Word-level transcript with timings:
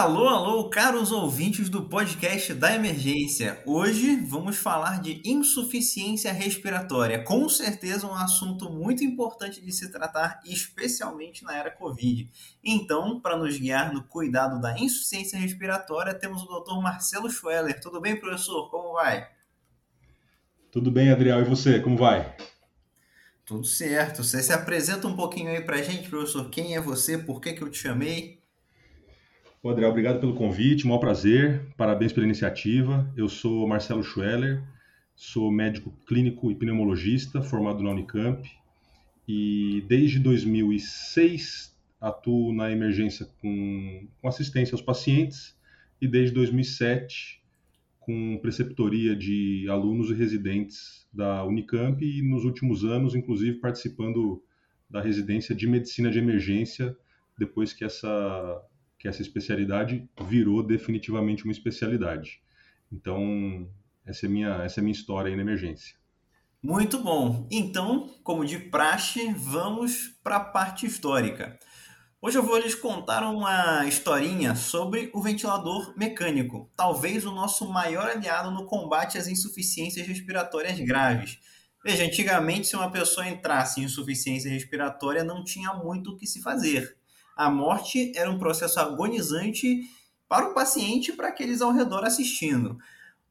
Alô, 0.00 0.26
alô, 0.28 0.70
caros 0.70 1.12
ouvintes 1.12 1.68
do 1.68 1.82
podcast 1.82 2.54
da 2.54 2.74
emergência. 2.74 3.62
Hoje 3.66 4.16
vamos 4.16 4.56
falar 4.56 5.02
de 5.02 5.20
insuficiência 5.22 6.32
respiratória. 6.32 7.22
Com 7.22 7.46
certeza 7.50 8.06
um 8.06 8.14
assunto 8.14 8.70
muito 8.70 9.04
importante 9.04 9.60
de 9.60 9.70
se 9.70 9.92
tratar, 9.92 10.40
especialmente 10.42 11.44
na 11.44 11.54
era 11.54 11.70
Covid. 11.70 12.30
Então, 12.64 13.20
para 13.20 13.36
nos 13.36 13.58
guiar 13.58 13.92
no 13.92 14.02
cuidado 14.02 14.58
da 14.58 14.72
insuficiência 14.78 15.38
respiratória, 15.38 16.14
temos 16.14 16.44
o 16.44 16.46
Dr. 16.46 16.80
Marcelo 16.80 17.28
Schweller. 17.28 17.78
Tudo 17.78 18.00
bem, 18.00 18.18
professor? 18.18 18.70
Como 18.70 18.94
vai? 18.94 19.28
Tudo 20.72 20.90
bem, 20.90 21.12
Adriel. 21.12 21.42
E 21.42 21.44
você, 21.44 21.78
como 21.78 21.98
vai? 21.98 22.34
Tudo 23.44 23.66
certo. 23.66 24.24
Você 24.24 24.42
se 24.42 24.52
apresenta 24.54 25.06
um 25.06 25.14
pouquinho 25.14 25.50
aí 25.50 25.60
para 25.60 25.76
a 25.76 25.82
gente, 25.82 26.08
professor? 26.08 26.48
Quem 26.48 26.74
é 26.74 26.80
você? 26.80 27.18
Por 27.18 27.38
que, 27.38 27.52
que 27.52 27.60
eu 27.60 27.68
te 27.68 27.76
chamei? 27.76 28.39
Ô, 29.62 29.68
Adriel, 29.68 29.90
obrigado 29.90 30.18
pelo 30.18 30.32
convite, 30.34 30.86
maior 30.86 31.00
prazer, 31.00 31.60
parabéns 31.76 32.14
pela 32.14 32.24
iniciativa. 32.24 33.12
Eu 33.14 33.28
sou 33.28 33.68
Marcelo 33.68 34.02
Schweller, 34.02 34.64
sou 35.14 35.52
médico 35.52 35.94
clínico 36.06 36.50
e 36.50 36.54
pneumologista 36.54 37.42
formado 37.42 37.82
na 37.82 37.90
Unicamp. 37.90 38.50
E 39.28 39.84
desde 39.86 40.18
2006 40.18 41.76
atuo 42.00 42.54
na 42.54 42.72
emergência 42.72 43.26
com, 43.42 44.08
com 44.22 44.28
assistência 44.28 44.74
aos 44.74 44.80
pacientes. 44.80 45.54
E 46.00 46.08
desde 46.08 46.34
2007 46.34 47.42
com 47.98 48.38
preceptoria 48.40 49.14
de 49.14 49.66
alunos 49.68 50.10
e 50.10 50.14
residentes 50.14 51.06
da 51.12 51.44
Unicamp. 51.44 52.02
E 52.02 52.22
nos 52.22 52.46
últimos 52.46 52.82
anos, 52.82 53.14
inclusive, 53.14 53.58
participando 53.58 54.42
da 54.88 55.02
residência 55.02 55.54
de 55.54 55.66
medicina 55.66 56.10
de 56.10 56.18
emergência 56.18 56.96
depois 57.38 57.74
que 57.74 57.84
essa 57.84 58.62
que 59.00 59.08
essa 59.08 59.22
especialidade 59.22 60.06
virou 60.28 60.62
definitivamente 60.62 61.44
uma 61.44 61.52
especialidade. 61.52 62.42
Então, 62.92 63.66
essa 64.04 64.26
é 64.26 64.28
minha, 64.28 64.62
essa 64.62 64.78
é 64.78 64.82
minha 64.82 64.92
história 64.92 65.30
aí 65.30 65.36
na 65.36 65.40
emergência. 65.40 65.96
Muito 66.62 66.98
bom. 66.98 67.48
Então, 67.50 68.14
como 68.22 68.44
de 68.44 68.58
praxe, 68.58 69.32
vamos 69.32 70.08
para 70.22 70.36
a 70.36 70.44
parte 70.44 70.84
histórica. 70.84 71.58
Hoje 72.20 72.36
eu 72.36 72.42
vou 72.42 72.58
lhes 72.58 72.74
contar 72.74 73.22
uma 73.22 73.86
historinha 73.86 74.54
sobre 74.54 75.10
o 75.14 75.22
ventilador 75.22 75.94
mecânico, 75.96 76.70
talvez 76.76 77.24
o 77.24 77.32
nosso 77.32 77.66
maior 77.72 78.06
aliado 78.06 78.50
no 78.50 78.66
combate 78.66 79.16
às 79.16 79.26
insuficiências 79.26 80.06
respiratórias 80.06 80.78
graves. 80.78 81.38
Veja, 81.82 82.04
antigamente, 82.04 82.66
se 82.66 82.76
uma 82.76 82.90
pessoa 82.90 83.26
entrasse 83.26 83.80
em 83.80 83.84
insuficiência 83.84 84.50
respiratória, 84.50 85.24
não 85.24 85.42
tinha 85.42 85.72
muito 85.72 86.10
o 86.10 86.16
que 86.18 86.26
se 86.26 86.42
fazer 86.42 86.99
a 87.36 87.50
morte 87.50 88.12
era 88.16 88.30
um 88.30 88.38
processo 88.38 88.78
agonizante 88.80 89.82
para 90.28 90.48
o 90.48 90.54
paciente 90.54 91.10
e 91.10 91.16
para 91.16 91.28
aqueles 91.28 91.60
ao 91.60 91.72
redor 91.72 92.04
assistindo. 92.04 92.78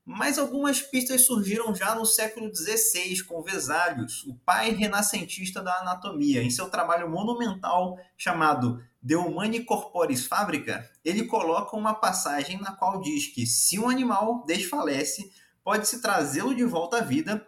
Mas 0.05 0.39
algumas 0.39 0.81
pistas 0.81 1.25
surgiram 1.25 1.73
já 1.75 1.93
no 1.93 2.05
século 2.05 2.53
XVI 2.53 3.23
com 3.25 3.43
Vesalius, 3.43 4.23
o 4.25 4.33
pai 4.43 4.71
renascentista 4.71 5.61
da 5.61 5.79
anatomia. 5.81 6.41
Em 6.41 6.49
seu 6.49 6.67
trabalho 6.67 7.09
monumental 7.09 7.97
chamado 8.17 8.83
De 9.01 9.15
Humani 9.15 9.63
Corporis 9.63 10.25
Fabrica, 10.25 10.89
ele 11.05 11.25
coloca 11.25 11.77
uma 11.77 11.93
passagem 11.93 12.59
na 12.59 12.71
qual 12.71 12.99
diz 12.99 13.27
que 13.27 13.45
se 13.45 13.77
um 13.77 13.87
animal 13.87 14.43
desfalece, 14.47 15.31
pode-se 15.63 16.01
trazê-lo 16.01 16.55
de 16.55 16.63
volta 16.63 16.97
à 16.97 17.01
vida 17.01 17.45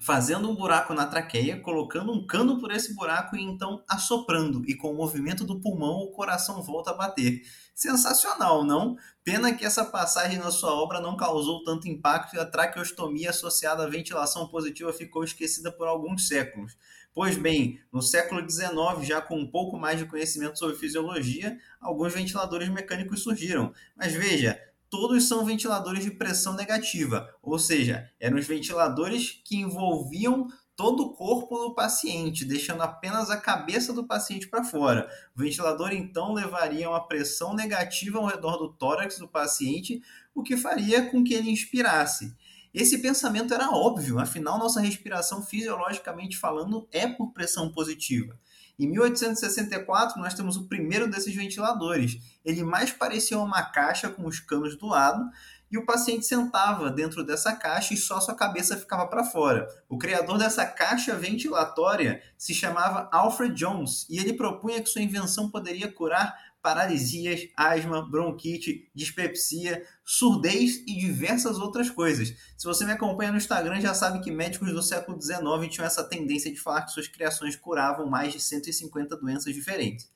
fazendo 0.00 0.48
um 0.48 0.54
buraco 0.54 0.94
na 0.94 1.06
traqueia, 1.06 1.60
colocando 1.60 2.12
um 2.12 2.24
cano 2.24 2.58
por 2.58 2.70
esse 2.70 2.94
buraco 2.94 3.36
e 3.36 3.42
então 3.42 3.82
assoprando. 3.88 4.62
E 4.66 4.74
com 4.74 4.92
o 4.92 4.96
movimento 4.96 5.44
do 5.44 5.60
pulmão, 5.60 5.98
o 5.98 6.12
coração 6.12 6.62
volta 6.62 6.90
a 6.90 6.94
bater. 6.94 7.42
Sensacional, 7.74 8.64
não? 8.64 8.96
Pena 9.24 9.52
que 9.52 9.64
essa 9.64 9.84
passagem 9.84 10.38
na 10.38 10.50
sua 10.50 10.72
obra 10.72 11.00
não 11.00 11.16
causou 11.16 11.62
tanto 11.64 11.88
impacto 11.88 12.34
e 12.34 12.38
a 12.38 12.46
traqueostomia 12.46 13.30
associada 13.30 13.84
à 13.84 13.88
ventilação 13.88 14.46
positiva 14.48 14.92
ficou 14.92 15.24
esquecida 15.24 15.70
por 15.70 15.88
alguns 15.88 16.28
séculos. 16.28 16.76
Pois 17.12 17.36
bem, 17.36 17.80
no 17.92 18.00
século 18.00 18.48
XIX, 18.48 18.70
já 19.02 19.20
com 19.20 19.36
um 19.36 19.50
pouco 19.50 19.76
mais 19.76 19.98
de 19.98 20.06
conhecimento 20.06 20.58
sobre 20.58 20.76
fisiologia, 20.76 21.58
alguns 21.80 22.14
ventiladores 22.14 22.68
mecânicos 22.68 23.22
surgiram. 23.22 23.72
Mas 23.96 24.12
veja, 24.12 24.60
todos 24.90 25.28
são 25.28 25.44
ventiladores 25.44 26.04
de 26.04 26.10
pressão 26.10 26.54
negativa, 26.54 27.28
ou 27.42 27.58
seja, 27.58 28.10
eram 28.18 28.38
os 28.38 28.46
ventiladores 28.46 29.40
que 29.44 29.56
envolviam 29.56 30.48
todo 30.78 31.02
o 31.02 31.12
corpo 31.12 31.58
do 31.58 31.74
paciente, 31.74 32.44
deixando 32.44 32.82
apenas 32.82 33.30
a 33.30 33.36
cabeça 33.36 33.92
do 33.92 34.06
paciente 34.06 34.46
para 34.46 34.62
fora. 34.62 35.10
O 35.36 35.40
ventilador 35.40 35.92
então 35.92 36.32
levaria 36.32 36.88
uma 36.88 37.04
pressão 37.04 37.52
negativa 37.52 38.18
ao 38.18 38.26
redor 38.26 38.56
do 38.56 38.72
tórax 38.72 39.18
do 39.18 39.26
paciente, 39.26 40.00
o 40.32 40.40
que 40.40 40.56
faria 40.56 41.10
com 41.10 41.24
que 41.24 41.34
ele 41.34 41.50
inspirasse. 41.50 42.32
Esse 42.72 42.98
pensamento 42.98 43.52
era 43.52 43.70
óbvio, 43.70 44.20
afinal, 44.20 44.56
nossa 44.56 44.80
respiração, 44.80 45.42
fisiologicamente 45.42 46.38
falando, 46.38 46.86
é 46.92 47.08
por 47.08 47.32
pressão 47.32 47.72
positiva. 47.72 48.38
Em 48.78 48.86
1864, 48.86 50.20
nós 50.20 50.34
temos 50.34 50.56
o 50.56 50.68
primeiro 50.68 51.10
desses 51.10 51.34
ventiladores. 51.34 52.18
Ele 52.44 52.62
mais 52.62 52.92
parecia 52.92 53.38
uma 53.38 53.62
caixa 53.62 54.08
com 54.08 54.24
os 54.24 54.38
canos 54.38 54.76
do 54.76 54.86
lado 54.86 55.28
e 55.70 55.76
o 55.76 55.84
paciente 55.84 56.24
sentava 56.24 56.90
dentro 56.90 57.24
dessa 57.24 57.54
caixa 57.54 57.92
e 57.92 57.96
só 57.96 58.20
sua 58.20 58.34
cabeça 58.34 58.76
ficava 58.76 59.06
para 59.06 59.24
fora. 59.24 59.68
O 59.88 59.98
criador 59.98 60.38
dessa 60.38 60.64
caixa 60.64 61.14
ventilatória 61.14 62.22
se 62.38 62.54
chamava 62.54 63.08
Alfred 63.12 63.54
Jones 63.54 64.06
e 64.08 64.18
ele 64.18 64.32
propunha 64.32 64.80
que 64.80 64.88
sua 64.88 65.02
invenção 65.02 65.50
poderia 65.50 65.90
curar 65.90 66.47
paralisias, 66.62 67.48
asma, 67.56 68.02
bronquite, 68.02 68.90
dispepsia, 68.94 69.82
surdez 70.04 70.82
e 70.86 70.98
diversas 70.98 71.58
outras 71.58 71.88
coisas. 71.90 72.34
Se 72.56 72.66
você 72.66 72.84
me 72.84 72.92
acompanha 72.92 73.30
no 73.30 73.38
Instagram, 73.38 73.80
já 73.80 73.94
sabe 73.94 74.20
que 74.20 74.30
médicos 74.30 74.72
do 74.72 74.82
século 74.82 75.20
XIX 75.20 75.72
tinham 75.72 75.86
essa 75.86 76.04
tendência 76.04 76.50
de 76.50 76.58
falar 76.58 76.82
que 76.82 76.92
suas 76.92 77.08
criações 77.08 77.56
curavam 77.56 78.06
mais 78.06 78.32
de 78.32 78.40
150 78.40 79.16
doenças 79.16 79.54
diferentes. 79.54 80.10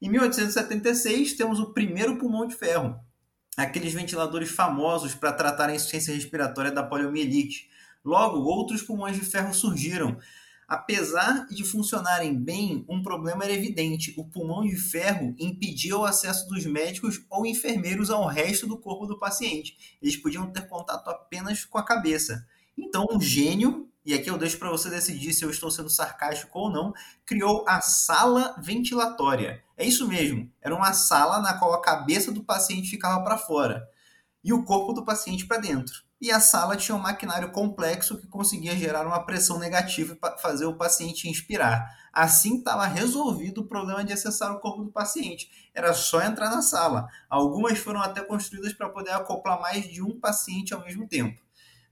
Em 0.00 0.08
1876, 0.08 1.32
temos 1.32 1.58
o 1.58 1.72
primeiro 1.72 2.18
pulmão 2.18 2.46
de 2.46 2.54
ferro, 2.54 2.98
aqueles 3.56 3.92
ventiladores 3.92 4.50
famosos 4.50 5.14
para 5.14 5.32
tratar 5.32 5.68
a 5.68 5.74
insuficiência 5.74 6.14
respiratória 6.14 6.70
da 6.70 6.84
poliomielite. 6.84 7.68
Logo, 8.04 8.38
outros 8.38 8.82
pulmões 8.82 9.16
de 9.16 9.24
ferro 9.24 9.52
surgiram, 9.52 10.16
Apesar 10.68 11.46
de 11.46 11.64
funcionarem 11.64 12.38
bem, 12.38 12.84
um 12.86 13.02
problema 13.02 13.42
era 13.42 13.54
evidente: 13.54 14.12
o 14.18 14.24
pulmão 14.26 14.60
de 14.66 14.76
ferro 14.76 15.34
impedia 15.38 15.96
o 15.96 16.04
acesso 16.04 16.46
dos 16.46 16.66
médicos 16.66 17.24
ou 17.30 17.46
enfermeiros 17.46 18.10
ao 18.10 18.26
resto 18.26 18.66
do 18.66 18.76
corpo 18.76 19.06
do 19.06 19.18
paciente. 19.18 19.96
Eles 20.02 20.14
podiam 20.14 20.52
ter 20.52 20.68
contato 20.68 21.08
apenas 21.08 21.64
com 21.64 21.78
a 21.78 21.82
cabeça. 21.82 22.46
Então, 22.76 23.06
um 23.10 23.18
gênio, 23.18 23.88
e 24.04 24.12
aqui 24.12 24.28
eu 24.28 24.36
deixo 24.36 24.58
para 24.58 24.68
você 24.68 24.90
decidir 24.90 25.32
se 25.32 25.42
eu 25.42 25.50
estou 25.50 25.70
sendo 25.70 25.88
sarcástico 25.88 26.58
ou 26.58 26.70
não, 26.70 26.92
criou 27.24 27.64
a 27.66 27.80
sala 27.80 28.54
ventilatória. 28.62 29.64
É 29.74 29.86
isso 29.86 30.06
mesmo, 30.06 30.52
era 30.60 30.76
uma 30.76 30.92
sala 30.92 31.40
na 31.40 31.54
qual 31.54 31.72
a 31.72 31.80
cabeça 31.80 32.30
do 32.30 32.44
paciente 32.44 32.90
ficava 32.90 33.24
para 33.24 33.38
fora 33.38 33.88
e 34.44 34.52
o 34.52 34.64
corpo 34.64 34.92
do 34.92 35.04
paciente 35.04 35.46
para 35.46 35.56
dentro 35.56 36.07
e 36.20 36.32
a 36.32 36.40
sala 36.40 36.76
tinha 36.76 36.96
um 36.96 37.00
maquinário 37.00 37.52
complexo 37.52 38.18
que 38.18 38.26
conseguia 38.26 38.76
gerar 38.76 39.06
uma 39.06 39.24
pressão 39.24 39.58
negativa 39.58 40.16
para 40.16 40.36
fazer 40.36 40.66
o 40.66 40.76
paciente 40.76 41.28
inspirar. 41.28 41.96
Assim 42.12 42.58
estava 42.58 42.86
resolvido 42.86 43.60
o 43.60 43.66
problema 43.68 44.04
de 44.04 44.12
acessar 44.12 44.52
o 44.52 44.58
corpo 44.58 44.82
do 44.82 44.90
paciente. 44.90 45.48
Era 45.72 45.94
só 45.94 46.20
entrar 46.20 46.50
na 46.50 46.60
sala. 46.60 47.08
Algumas 47.30 47.78
foram 47.78 48.02
até 48.02 48.20
construídas 48.20 48.72
para 48.72 48.88
poder 48.88 49.12
acoplar 49.12 49.60
mais 49.60 49.88
de 49.88 50.02
um 50.02 50.18
paciente 50.18 50.74
ao 50.74 50.84
mesmo 50.84 51.06
tempo. 51.06 51.40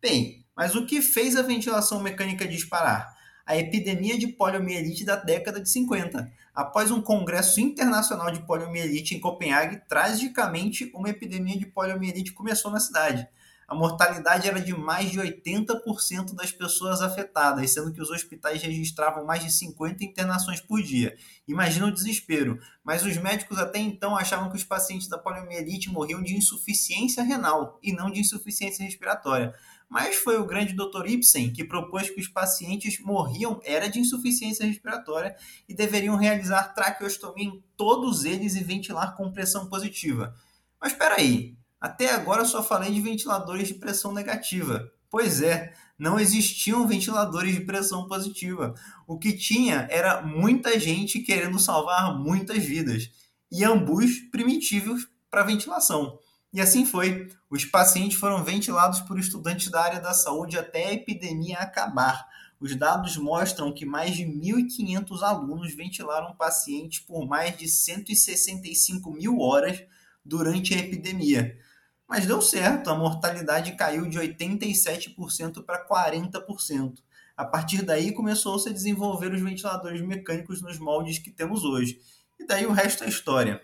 Bem, 0.03 0.45
mas 0.57 0.75
o 0.75 0.87
que 0.87 1.01
fez 1.01 1.37
a 1.37 1.43
ventilação 1.43 2.03
mecânica 2.03 2.49
disparar? 2.49 3.15
A 3.47 3.57
epidemia 3.57 4.19
de 4.19 4.27
poliomielite 4.27 5.05
da 5.05 5.15
década 5.15 5.61
de 5.61 5.71
50. 5.71 6.33
Após 6.53 6.91
um 6.91 7.01
congresso 7.01 7.61
internacional 7.61 8.33
de 8.33 8.45
poliomielite 8.45 9.15
em 9.15 9.21
Copenhague, 9.21 9.83
tragicamente 9.89 10.91
uma 10.93 11.11
epidemia 11.11 11.57
de 11.57 11.67
poliomielite 11.67 12.33
começou 12.33 12.73
na 12.73 12.81
cidade 12.81 13.29
a 13.69 13.75
mortalidade 13.75 14.49
era 14.49 14.61
de 14.61 14.73
mais 14.73 15.11
de 15.11 15.19
80% 15.19 16.35
das 16.35 16.53
pessoas 16.53 17.03
afetadas, 17.03 17.73
sendo 17.73 17.93
que 17.93 18.01
os 18.01 18.11
hospitais 18.11 18.63
registravam 18.63 19.25
mais 19.25 19.43
de 19.43 19.51
50 19.51 20.05
internações 20.05 20.61
por 20.61 20.81
dia. 20.81 21.17
Imagina 21.49 21.87
o 21.87 21.93
desespero. 21.93 22.61
Mas 22.85 23.05
os 23.05 23.17
médicos 23.17 23.59
até 23.59 23.79
então 23.81 24.17
achavam 24.17 24.51
que 24.51 24.57
os 24.57 24.63
pacientes 24.63 25.09
da 25.09 25.19
poliomielite 25.19 25.91
morriam 25.91 26.23
de 26.23 26.37
insuficiência 26.37 27.25
renal 27.25 27.81
e 27.83 27.93
não 27.93 28.11
de 28.11 28.21
insuficiência 28.21 28.85
respiratória. 28.85 29.53
Mas 29.89 30.17
foi 30.17 30.37
o 30.37 30.47
grande 30.47 30.73
Dr. 30.73 31.07
Ibsen 31.07 31.53
que 31.53 31.65
propôs 31.65 32.09
que 32.11 32.21
os 32.21 32.29
pacientes 32.29 33.01
morriam 33.01 33.61
era 33.65 33.89
de 33.89 33.99
insuficiência 33.99 34.67
respiratória 34.67 35.37
e 35.69 35.75
deveriam 35.75 36.17
realizar 36.17 36.75
traqueostomia 36.75 37.47
em 37.47 37.65
todos 37.77 38.25
eles 38.25 38.55
e 38.55 38.63
ventilar 38.63 39.17
com 39.17 39.33
pressão 39.33 39.69
positiva. 39.69 40.35
Mas 40.81 40.93
espera 40.93 41.17
aí, 41.17 41.57
até 41.81 42.13
agora 42.13 42.45
só 42.45 42.63
falei 42.63 42.93
de 42.93 43.01
ventiladores 43.01 43.69
de 43.69 43.75
pressão 43.75 44.13
negativa. 44.13 44.91
Pois 45.11 45.41
é, 45.41 45.73
não 45.99 46.19
existiam 46.19 46.87
ventiladores 46.87 47.55
de 47.55 47.61
pressão 47.61 48.07
positiva. 48.07 48.75
O 49.07 49.19
que 49.19 49.33
tinha 49.33 49.87
era 49.91 50.21
muita 50.21 50.79
gente 50.79 51.21
querendo 51.21 51.59
salvar 51.59 52.19
muitas 52.19 52.65
vidas 52.65 53.11
e 53.51 53.65
ambos 53.65 54.19
primitivos 54.31 55.09
para 55.31 55.45
ventilação. 55.45 56.19
E 56.53 56.61
assim 56.61 56.85
foi. 56.85 57.29
Os 57.51 57.65
pacientes 57.65 58.19
foram 58.19 58.43
ventilados 58.43 59.01
por 59.01 59.19
estudantes 59.19 59.71
da 59.71 59.83
área 59.83 60.01
da 60.01 60.13
saúde 60.13 60.59
até 60.59 60.87
a 60.87 60.93
epidemia 60.93 61.59
acabar. 61.59 62.27
Os 62.59 62.75
dados 62.75 63.17
mostram 63.17 63.73
que 63.73 63.85
mais 63.85 64.17
de 64.17 64.25
1.500 64.25 65.23
alunos 65.23 65.75
ventilaram 65.75 66.35
pacientes 66.35 67.01
por 67.01 67.27
mais 67.27 67.57
de 67.57 67.69
165 67.69 69.13
mil 69.13 69.41
horas 69.41 69.83
durante 70.25 70.75
a 70.75 70.79
epidemia. 70.79 71.57
Mas 72.09 72.27
deu 72.27 72.41
certo, 72.41 72.89
a 72.89 72.95
mortalidade 72.95 73.73
caiu 73.73 74.09
de 74.09 74.19
87% 74.19 75.65
para 75.65 75.87
40%. 75.87 76.95
A 77.37 77.45
partir 77.45 77.83
daí 77.83 78.13
começou-se 78.13 78.69
a 78.69 78.73
desenvolver 78.73 79.33
os 79.33 79.43
ventiladores 79.43 80.01
mecânicos 80.01 80.63
nos 80.63 80.79
moldes 80.79 81.19
que 81.19 81.31
temos 81.31 81.65
hoje. 81.65 82.01
E 82.39 82.47
daí 82.47 82.65
o 82.65 82.73
resto 82.73 83.05
é 83.05 83.09
história. 83.09 83.61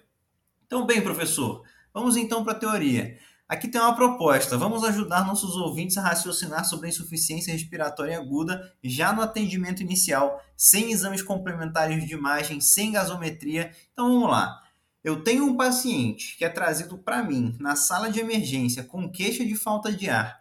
Então, 0.66 0.84
bem, 0.84 1.00
professor, 1.00 1.62
vamos 1.92 2.16
então 2.16 2.42
para 2.42 2.52
a 2.52 2.58
teoria. 2.58 3.18
Aqui 3.52 3.68
tem 3.68 3.80
uma 3.80 3.94
proposta. 3.94 4.56
Vamos 4.56 4.82
ajudar 4.82 5.26
nossos 5.26 5.56
ouvintes 5.56 5.98
a 5.98 6.02
raciocinar 6.02 6.64
sobre 6.64 6.86
a 6.86 6.88
insuficiência 6.88 7.52
respiratória 7.52 8.18
aguda 8.18 8.74
já 8.82 9.12
no 9.12 9.20
atendimento 9.20 9.82
inicial, 9.82 10.42
sem 10.56 10.90
exames 10.90 11.22
complementares 11.22 12.06
de 12.06 12.14
imagem, 12.14 12.62
sem 12.62 12.92
gasometria. 12.92 13.70
Então 13.92 14.08
vamos 14.08 14.30
lá. 14.30 14.61
Eu 15.04 15.24
tenho 15.24 15.44
um 15.44 15.56
paciente 15.56 16.36
que 16.36 16.44
é 16.44 16.48
trazido 16.48 16.96
para 16.96 17.24
mim 17.24 17.56
na 17.58 17.74
sala 17.74 18.08
de 18.08 18.20
emergência 18.20 18.84
com 18.84 19.10
queixa 19.10 19.44
de 19.44 19.56
falta 19.56 19.92
de 19.92 20.08
ar. 20.08 20.38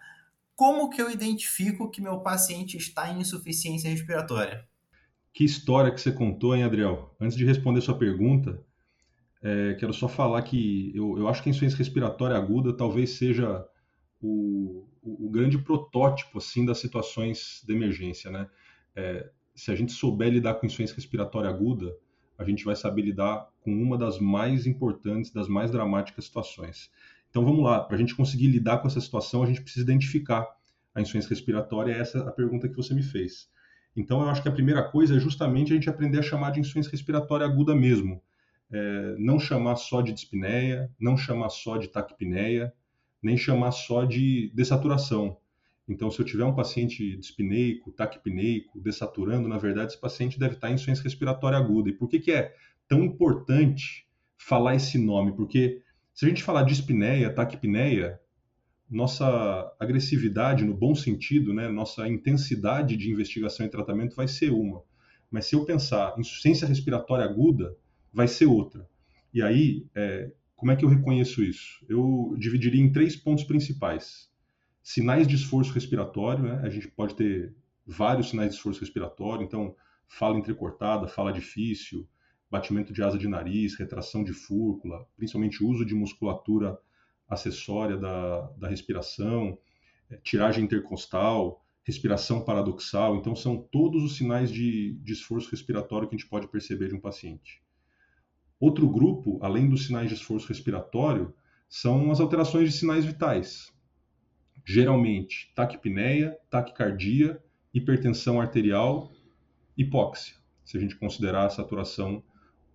Como 0.56 0.90
que 0.90 1.02
eu 1.02 1.10
identifico 1.10 1.90
que 1.90 2.02
meu 2.02 2.19
paciente 2.19 2.78
está 2.78 3.12
em 3.12 3.22
insuficiência 3.22 3.90
respiratória? 3.90 4.63
Que 5.34 5.44
história 5.44 5.92
que 5.92 6.00
você 6.00 6.12
contou, 6.12 6.56
hein, 6.56 6.63
Adriel? 6.63 7.16
Antes 7.19 7.36
de 7.36 7.44
responder 7.44 7.81
sua 7.81 7.98
pergunta, 7.98 8.63
é, 9.42 9.74
quero 9.80 9.94
só 9.94 10.08
falar 10.08 10.44
que 10.44 10.92
eu, 10.96 11.18
eu 11.18 11.28
acho 11.28 11.42
que 11.42 11.50
a 11.50 11.52
insuficiência 11.52 11.80
respiratória 11.80 12.38
aguda 12.38 12.72
talvez 12.72 13.12
seja 13.12 13.66
o, 14.22 14.88
o, 15.02 15.25
o, 15.25 15.30
grande 15.31 15.57
protótipo 15.57 16.38
assim 16.38 16.64
das 16.64 16.78
situações 16.78 17.64
de 17.66 17.74
emergência, 17.74 18.30
né? 18.30 18.48
É, 18.96 19.28
se 19.56 19.72
a 19.72 19.75
gente 19.75 19.92
souber 19.92 20.31
lidar 20.31 20.56
com 20.56 20.68
insuficiência 20.68 20.96
respiratória 20.96 21.50
aguda, 21.50 21.92
a 22.42 22.46
gente 22.46 22.66
vai 22.66 22.76
saber 22.76 23.04
lidar 23.04 23.48
com 23.62 23.72
uma 23.72 23.98
das 23.98 24.20
mais 24.20 24.66
importantes, 24.66 25.32
das 25.32 25.48
mais 25.48 25.72
dramáticas 25.72 26.26
situações. 26.26 26.92
Então 27.30 27.46
vamos 27.46 27.64
lá, 27.64 27.80
para 27.80 27.96
a 27.96 28.00
gente 28.00 28.16
conseguir 28.16 28.48
lidar 28.48 28.80
com 28.80 28.88
essa 28.88 29.00
situação, 29.00 29.44
a 29.44 29.46
gente 29.46 29.62
precisa 29.62 29.84
identificar 29.84 30.46
a 30.94 31.00
insuficiência 31.00 31.30
respiratória, 31.30 31.94
essa 31.94 32.18
é 32.18 32.22
a 32.22 32.32
pergunta 32.32 32.68
que 32.68 32.76
você 32.76 32.94
me 32.94 33.04
fez. 33.04 33.50
Então 33.96 34.22
eu 34.22 34.30
acho 34.30 34.42
que 34.42 34.50
a 34.50 34.52
primeira 34.52 34.84
coisa 34.84 35.16
é 35.16 35.20
justamente 35.20 35.72
a 35.72 35.76
gente 35.76 35.90
aprender 35.90 36.20
a 36.20 36.24
chamar 36.24 36.52
de 36.52 36.60
insuficiência 36.60 36.92
respiratória 36.92 37.46
aguda 37.46 37.76
mesmo. 37.76 38.22
É, 38.70 39.16
não 39.18 39.40
chamar 39.40 39.76
só 39.76 40.02
de 40.02 40.14
dispneia, 40.14 40.90
não 41.00 41.18
chamar 41.18 41.50
só 41.50 41.78
de 41.78 41.90
taquipneia, 41.90 42.74
nem 43.22 43.38
chamar 43.38 43.72
só 43.72 44.06
de 44.06 44.52
dessaturação. 44.54 45.38
Então, 45.88 46.10
se 46.10 46.19
eu 46.19 46.25
tiver 46.25 46.45
um 46.45 46.56
paciente 46.56 47.18
dispneico, 47.18 47.92
taquipneico, 47.92 48.80
dessaturando, 48.80 49.48
na 49.48 49.57
verdade, 49.57 49.92
esse 49.92 50.01
paciente 50.01 50.39
deve 50.39 50.56
estar 50.56 50.69
em 50.69 50.75
insuficiência 50.75 51.04
respiratória 51.04 51.57
aguda. 51.57 51.89
E 51.89 51.94
por 51.94 52.07
que, 52.07 52.19
que 52.19 52.31
é 52.31 52.56
tão 52.88 53.04
importante 53.04 54.07
falar 54.38 54.75
esse 54.75 54.98
nome? 54.98 55.33
Porque 55.36 55.81
se 56.13 56.25
a 56.25 56.30
gente 56.30 56.44
falar 56.44 56.63
dispneia, 56.63 57.33
taquipneia, 57.33 58.19
nossa 58.89 59.74
agressividade, 59.80 60.66
no 60.66 60.74
bom 60.74 60.94
sentido, 60.94 61.54
né, 61.54 61.68
nossa 61.68 62.07
intensidade 62.07 62.95
de 62.95 63.10
investigação 63.10 63.66
e 63.66 63.69
tratamento 63.69 64.16
vai 64.16 64.28
ser 64.28 64.51
uma. 64.51 64.83
Mas 65.30 65.45
se 65.45 65.56
eu 65.56 65.66
pensar 65.66 66.13
em 66.18 66.22
insuficiência 66.22 66.68
respiratória 66.68 67.25
aguda, 67.25 67.75
vai 68.13 68.28
ser 68.28 68.45
outra. 68.45 68.88
E 69.33 69.42
aí, 69.42 69.88
é, 69.95 70.31
como 70.56 70.72
é 70.72 70.75
que 70.75 70.86
eu 70.86 70.89
reconheço 70.89 71.42
isso? 71.42 71.83
Eu 71.88 72.36
dividiria 72.38 72.81
em 72.81 72.92
três 72.92 73.16
pontos 73.16 73.45
principais 73.45 74.31
sinais 74.83 75.28
de 75.28 75.36
esforço 75.36 75.74
respiratório, 75.74 76.44
né? 76.44 76.62
a 76.63 76.69
gente 76.69 76.88
pode 76.88 77.16
ter 77.16 77.56
vários 77.86 78.30
sinais 78.30 78.51
de 78.51 78.56
esforço 78.56 78.80
respiratório, 78.80 79.44
então 79.44 79.75
fala 80.07 80.38
entrecortada, 80.38 81.07
fala 81.07 81.31
difícil, 81.31 82.07
batimento 82.50 82.92
de 82.92 83.01
asa 83.01 83.18
de 83.18 83.28
nariz, 83.28 83.75
retração 83.75 84.24
de 84.24 84.33
fúrcula, 84.33 85.07
principalmente 85.16 85.63
uso 85.63 85.86
de 85.86 85.95
musculatura 85.95 86.78
acessória 87.30 87.95
da, 87.95 88.42
da 88.57 88.68
respiração, 88.68 89.57
é, 90.10 90.18
tiragem 90.18 90.66
intercostal, 90.66 91.63
respiração 91.83 92.44
paradoxal. 92.44 93.16
Então, 93.16 93.36
são 93.36 93.57
todos 93.57 94.04
os 94.04 94.18
sinais 94.18 94.51
de, 94.51 94.94
de 95.01 95.13
esforço 95.13 95.50
respiratório 95.50 96.10
que 96.10 96.16
a 96.16 96.18
gente 96.18 96.30
pode 96.30 96.48
perceber 96.50 96.89
de 96.89 96.95
um 96.95 97.00
paciente. 97.00 97.62
Outro 98.60 98.88
grupo, 98.89 99.39
além 99.42 99.69
dos 99.69 99.86
sinais 99.86 100.10
de 100.10 100.16
esforço 100.16 100.48
respiratório, 100.48 101.33
são 101.69 102.12
as 102.12 102.19
alterações 102.19 102.69
de 102.69 102.78
sinais 102.78 103.06
vitais 103.06 103.72
geralmente 104.66 105.52
taquipneia, 105.56 106.38
taquicardia, 106.50 107.42
hipertensão 107.74 108.40
arterial, 108.40 109.12
hipóxia, 109.78 110.36
se 110.63 110.78
a 110.78 110.80
gente 110.80 110.96
considerar 110.96 111.46
a 111.46 111.50
saturação 111.50 112.24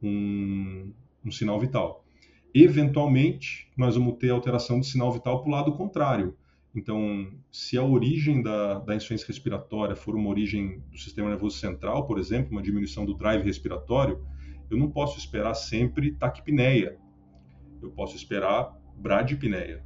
um, 0.02 0.92
um 1.24 1.30
sinal 1.30 1.58
vital. 1.60 2.04
Eventualmente, 2.54 3.70
nós 3.76 3.96
vamos 3.96 4.16
ter 4.18 4.30
alteração 4.30 4.80
de 4.80 4.86
sinal 4.86 5.12
vital 5.12 5.40
para 5.42 5.48
o 5.48 5.52
lado 5.52 5.72
contrário. 5.76 6.36
Então, 6.74 7.32
se 7.50 7.76
a 7.78 7.82
origem 7.82 8.42
da, 8.42 8.78
da 8.78 8.94
insuficiência 8.94 9.26
respiratória 9.26 9.96
for 9.96 10.14
uma 10.14 10.28
origem 10.28 10.82
do 10.90 10.98
sistema 10.98 11.28
nervoso 11.28 11.58
central, 11.58 12.06
por 12.06 12.18
exemplo, 12.18 12.52
uma 12.52 12.62
diminuição 12.62 13.04
do 13.04 13.14
drive 13.14 13.42
respiratório, 13.42 14.26
eu 14.70 14.76
não 14.76 14.90
posso 14.90 15.18
esperar 15.18 15.54
sempre 15.54 16.12
taquipneia. 16.12 16.98
Eu 17.80 17.90
posso 17.90 18.16
esperar 18.16 18.74
bradipneia. 18.96 19.82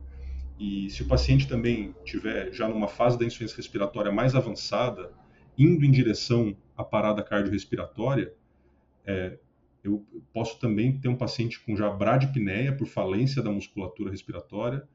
E 0.60 0.90
se 0.90 1.02
o 1.02 1.06
paciente 1.06 1.48
também 1.48 1.94
tiver 2.04 2.52
já 2.52 2.68
numa 2.68 2.86
fase 2.86 3.18
da 3.18 3.24
insuficiência 3.24 3.56
respiratória 3.56 4.12
mais 4.12 4.34
avançada, 4.34 5.10
indo 5.56 5.86
em 5.86 5.90
direção 5.90 6.54
à 6.76 6.84
parada 6.84 7.22
cardiorrespiratória, 7.22 8.34
é, 9.06 9.38
eu 9.82 10.06
posso 10.34 10.60
também 10.60 11.00
ter 11.00 11.08
um 11.08 11.16
paciente 11.16 11.58
com 11.60 11.74
já 11.74 11.88
bradipneia 11.88 12.76
por 12.76 12.86
falência 12.86 13.42
da 13.42 13.50
musculatura 13.50 14.10
respiratória, 14.10 14.86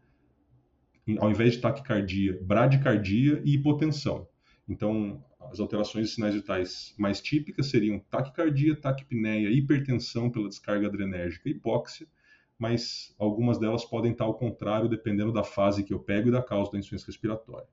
ao 1.18 1.32
invés 1.32 1.54
de 1.54 1.62
taquicardia, 1.62 2.40
bradicardia 2.44 3.42
e 3.44 3.56
hipotensão. 3.56 4.28
Então, 4.70 5.24
as 5.52 5.60
alterações 5.60 6.10
de 6.10 6.14
sinais 6.14 6.36
vitais 6.36 6.94
mais 6.96 7.20
típicas 7.20 7.72
seriam 7.72 7.98
taquicardia, 7.98 8.76
taquipneia, 8.76 9.50
hipertensão 9.50 10.30
pela 10.30 10.48
descarga 10.48 10.86
adrenérgica, 10.86 11.50
hipóxia, 11.50 12.08
mas 12.58 13.14
algumas 13.20 13.58
delas 13.58 13.84
podem 13.84 14.12
estar 14.12 14.26
ao 14.26 14.36
contrário, 14.36 14.90
dependendo 14.90 15.32
da 15.32 15.44
fase 15.44 15.84
que 15.84 15.94
eu 15.94 16.00
pego 16.00 16.30
e 16.30 16.32
da 16.32 16.42
causa 16.42 16.72
da 16.72 16.78
insuficiência 16.78 17.08
respiratória. 17.08 17.68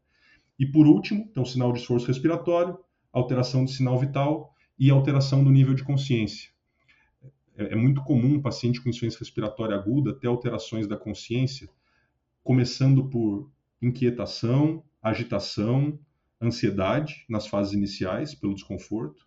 E 0.59 0.67
por 0.67 0.87
último, 0.87 1.27
então, 1.31 1.45
sinal 1.45 1.73
de 1.73 1.81
esforço 1.81 2.07
respiratório, 2.07 2.79
alteração 3.13 3.65
de 3.65 3.73
sinal 3.73 3.99
vital 3.99 4.55
e 4.79 4.91
alteração 4.91 5.45
do 5.45 5.51
nível 5.51 5.75
de 5.75 5.85
consciência. 5.85 6.51
É, 7.57 7.73
é 7.73 7.77
muito 7.77 8.03
comum 8.03 8.35
um 8.35 8.43
paciente 8.43 8.81
com 8.81 8.89
insuficiência 8.89 9.21
respiratória 9.21 9.77
aguda 9.77 10.15
ter 10.15 10.27
alterações 10.27 10.87
da 10.87 10.97
consciência, 10.97 11.69
começando 12.43 13.09
por 13.09 13.51
inquietação, 13.81 14.83
agitação, 15.01 15.99
ansiedade 16.41 17.25
nas 17.29 17.47
fases 17.47 17.73
iniciais, 17.73 18.35
pelo 18.35 18.55
desconforto, 18.55 19.27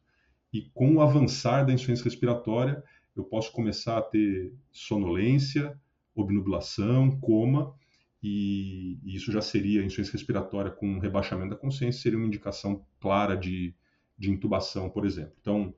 e 0.51 0.69
com 0.73 0.95
o 0.95 1.01
avançar 1.01 1.65
da 1.65 1.73
insuficiência 1.73 2.05
respiratória, 2.05 2.83
eu 3.15 3.23
posso 3.23 3.51
começar 3.51 3.97
a 3.97 4.01
ter 4.01 4.53
sonolência, 4.71 5.79
obnublação, 6.13 7.19
coma, 7.19 7.73
e, 8.21 8.97
e 9.03 9.15
isso 9.15 9.31
já 9.31 9.41
seria 9.41 9.83
insuficiência 9.83 10.13
respiratória 10.13 10.71
com 10.71 10.99
rebaixamento 10.99 11.51
da 11.51 11.55
consciência, 11.55 12.01
seria 12.01 12.17
uma 12.17 12.27
indicação 12.27 12.85
clara 12.99 13.35
de, 13.35 13.75
de 14.17 14.31
intubação, 14.31 14.89
por 14.89 15.05
exemplo. 15.05 15.33
Então, 15.39 15.73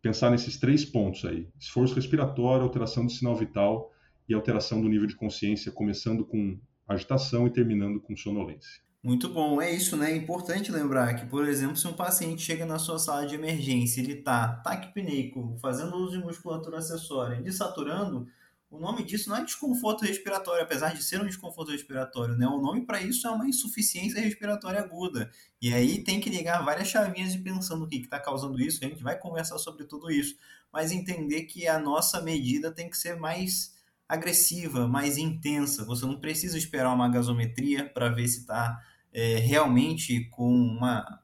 pensar 0.00 0.30
nesses 0.30 0.58
três 0.58 0.84
pontos 0.84 1.24
aí: 1.24 1.48
esforço 1.58 1.94
respiratório, 1.94 2.64
alteração 2.64 3.04
do 3.04 3.12
sinal 3.12 3.36
vital 3.36 3.92
e 4.28 4.34
alteração 4.34 4.80
do 4.80 4.88
nível 4.88 5.06
de 5.06 5.16
consciência, 5.16 5.70
começando 5.70 6.24
com 6.24 6.58
agitação 6.88 7.46
e 7.46 7.50
terminando 7.50 8.00
com 8.00 8.16
sonolência. 8.16 8.82
Muito 9.04 9.28
bom, 9.28 9.60
é 9.60 9.68
isso, 9.72 9.96
né? 9.96 10.12
É 10.12 10.16
importante 10.16 10.70
lembrar 10.70 11.14
que, 11.14 11.26
por 11.26 11.46
exemplo, 11.48 11.76
se 11.76 11.88
um 11.88 11.92
paciente 11.92 12.40
chega 12.40 12.64
na 12.64 12.78
sua 12.78 13.00
sala 13.00 13.26
de 13.26 13.34
emergência 13.34 14.00
e 14.00 14.04
ele 14.04 14.12
está 14.20 14.46
taquipneico, 14.62 15.56
fazendo 15.60 15.96
uso 15.96 16.12
de 16.18 16.24
musculatura 16.24 16.78
acessória, 16.78 17.42
desaturando, 17.42 18.28
o 18.70 18.78
nome 18.78 19.02
disso 19.02 19.28
não 19.28 19.36
é 19.36 19.44
desconforto 19.44 20.04
respiratório, 20.04 20.62
apesar 20.62 20.94
de 20.94 21.02
ser 21.02 21.20
um 21.20 21.26
desconforto 21.26 21.72
respiratório, 21.72 22.36
né? 22.36 22.46
O 22.46 22.60
nome 22.60 22.86
para 22.86 23.02
isso 23.02 23.26
é 23.26 23.30
uma 23.30 23.46
insuficiência 23.48 24.20
respiratória 24.20 24.80
aguda. 24.80 25.30
E 25.60 25.74
aí 25.74 26.04
tem 26.04 26.20
que 26.20 26.30
ligar 26.30 26.64
várias 26.64 26.86
chavinhas 26.86 27.34
e 27.34 27.38
pensando 27.40 27.84
o 27.84 27.88
que 27.88 27.96
está 27.96 28.20
causando 28.20 28.60
isso, 28.62 28.84
a 28.84 28.88
gente 28.88 29.02
vai 29.02 29.18
conversar 29.18 29.58
sobre 29.58 29.84
tudo 29.84 30.12
isso, 30.12 30.36
mas 30.72 30.92
entender 30.92 31.42
que 31.42 31.66
a 31.66 31.76
nossa 31.78 32.20
medida 32.22 32.70
tem 32.70 32.88
que 32.88 32.96
ser 32.96 33.16
mais 33.16 33.74
agressiva, 34.08 34.86
mais 34.86 35.18
intensa. 35.18 35.84
Você 35.84 36.06
não 36.06 36.20
precisa 36.20 36.56
esperar 36.56 36.94
uma 36.94 37.08
gasometria 37.08 37.88
para 37.88 38.08
ver 38.10 38.28
se 38.28 38.40
está 38.40 38.78
é, 39.12 39.36
realmente 39.36 40.24
com 40.30 40.48
uma 40.50 41.20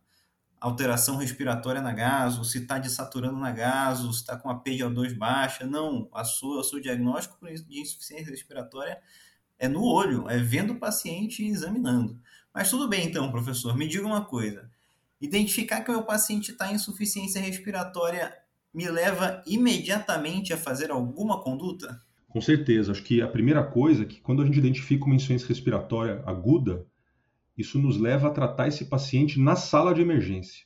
alteração 0.60 1.16
respiratória 1.16 1.80
na 1.80 1.92
gaso, 1.92 2.44
se 2.44 2.58
está 2.58 2.78
desaturando 2.78 3.38
na 3.38 3.50
gaso, 3.50 4.12
se 4.12 4.20
está 4.20 4.36
com 4.36 4.50
a 4.50 4.60
PGO2 4.60 5.16
baixa. 5.16 5.66
Não, 5.66 6.08
a 6.12 6.24
sua, 6.24 6.60
o 6.60 6.64
seu 6.64 6.80
diagnóstico 6.80 7.38
de 7.46 7.80
insuficiência 7.80 8.30
respiratória 8.30 8.98
é 9.58 9.68
no 9.68 9.82
olho, 9.82 10.28
é 10.28 10.38
vendo 10.38 10.74
o 10.74 10.78
paciente 10.78 11.42
e 11.42 11.48
examinando. 11.48 12.20
Mas 12.52 12.70
tudo 12.70 12.88
bem 12.88 13.06
então, 13.06 13.30
professor, 13.30 13.76
me 13.76 13.86
diga 13.86 14.06
uma 14.06 14.24
coisa. 14.24 14.70
Identificar 15.20 15.80
que 15.80 15.90
o 15.90 15.94
meu 15.94 16.02
paciente 16.04 16.52
está 16.52 16.70
em 16.70 16.74
insuficiência 16.74 17.40
respiratória 17.40 18.32
me 18.72 18.88
leva 18.88 19.42
imediatamente 19.46 20.52
a 20.52 20.56
fazer 20.56 20.90
alguma 20.90 21.42
conduta? 21.42 22.00
Com 22.28 22.40
certeza. 22.40 22.92
Acho 22.92 23.02
que 23.02 23.20
a 23.20 23.28
primeira 23.28 23.64
coisa 23.64 24.02
é 24.02 24.06
que 24.06 24.20
quando 24.20 24.42
a 24.42 24.44
gente 24.44 24.58
identifica 24.58 25.04
uma 25.04 25.14
insuficiência 25.14 25.48
respiratória 25.48 26.22
aguda, 26.26 26.86
isso 27.58 27.78
nos 27.78 27.98
leva 27.98 28.28
a 28.28 28.30
tratar 28.30 28.68
esse 28.68 28.84
paciente 28.86 29.40
na 29.40 29.56
sala 29.56 29.92
de 29.92 30.00
emergência. 30.00 30.64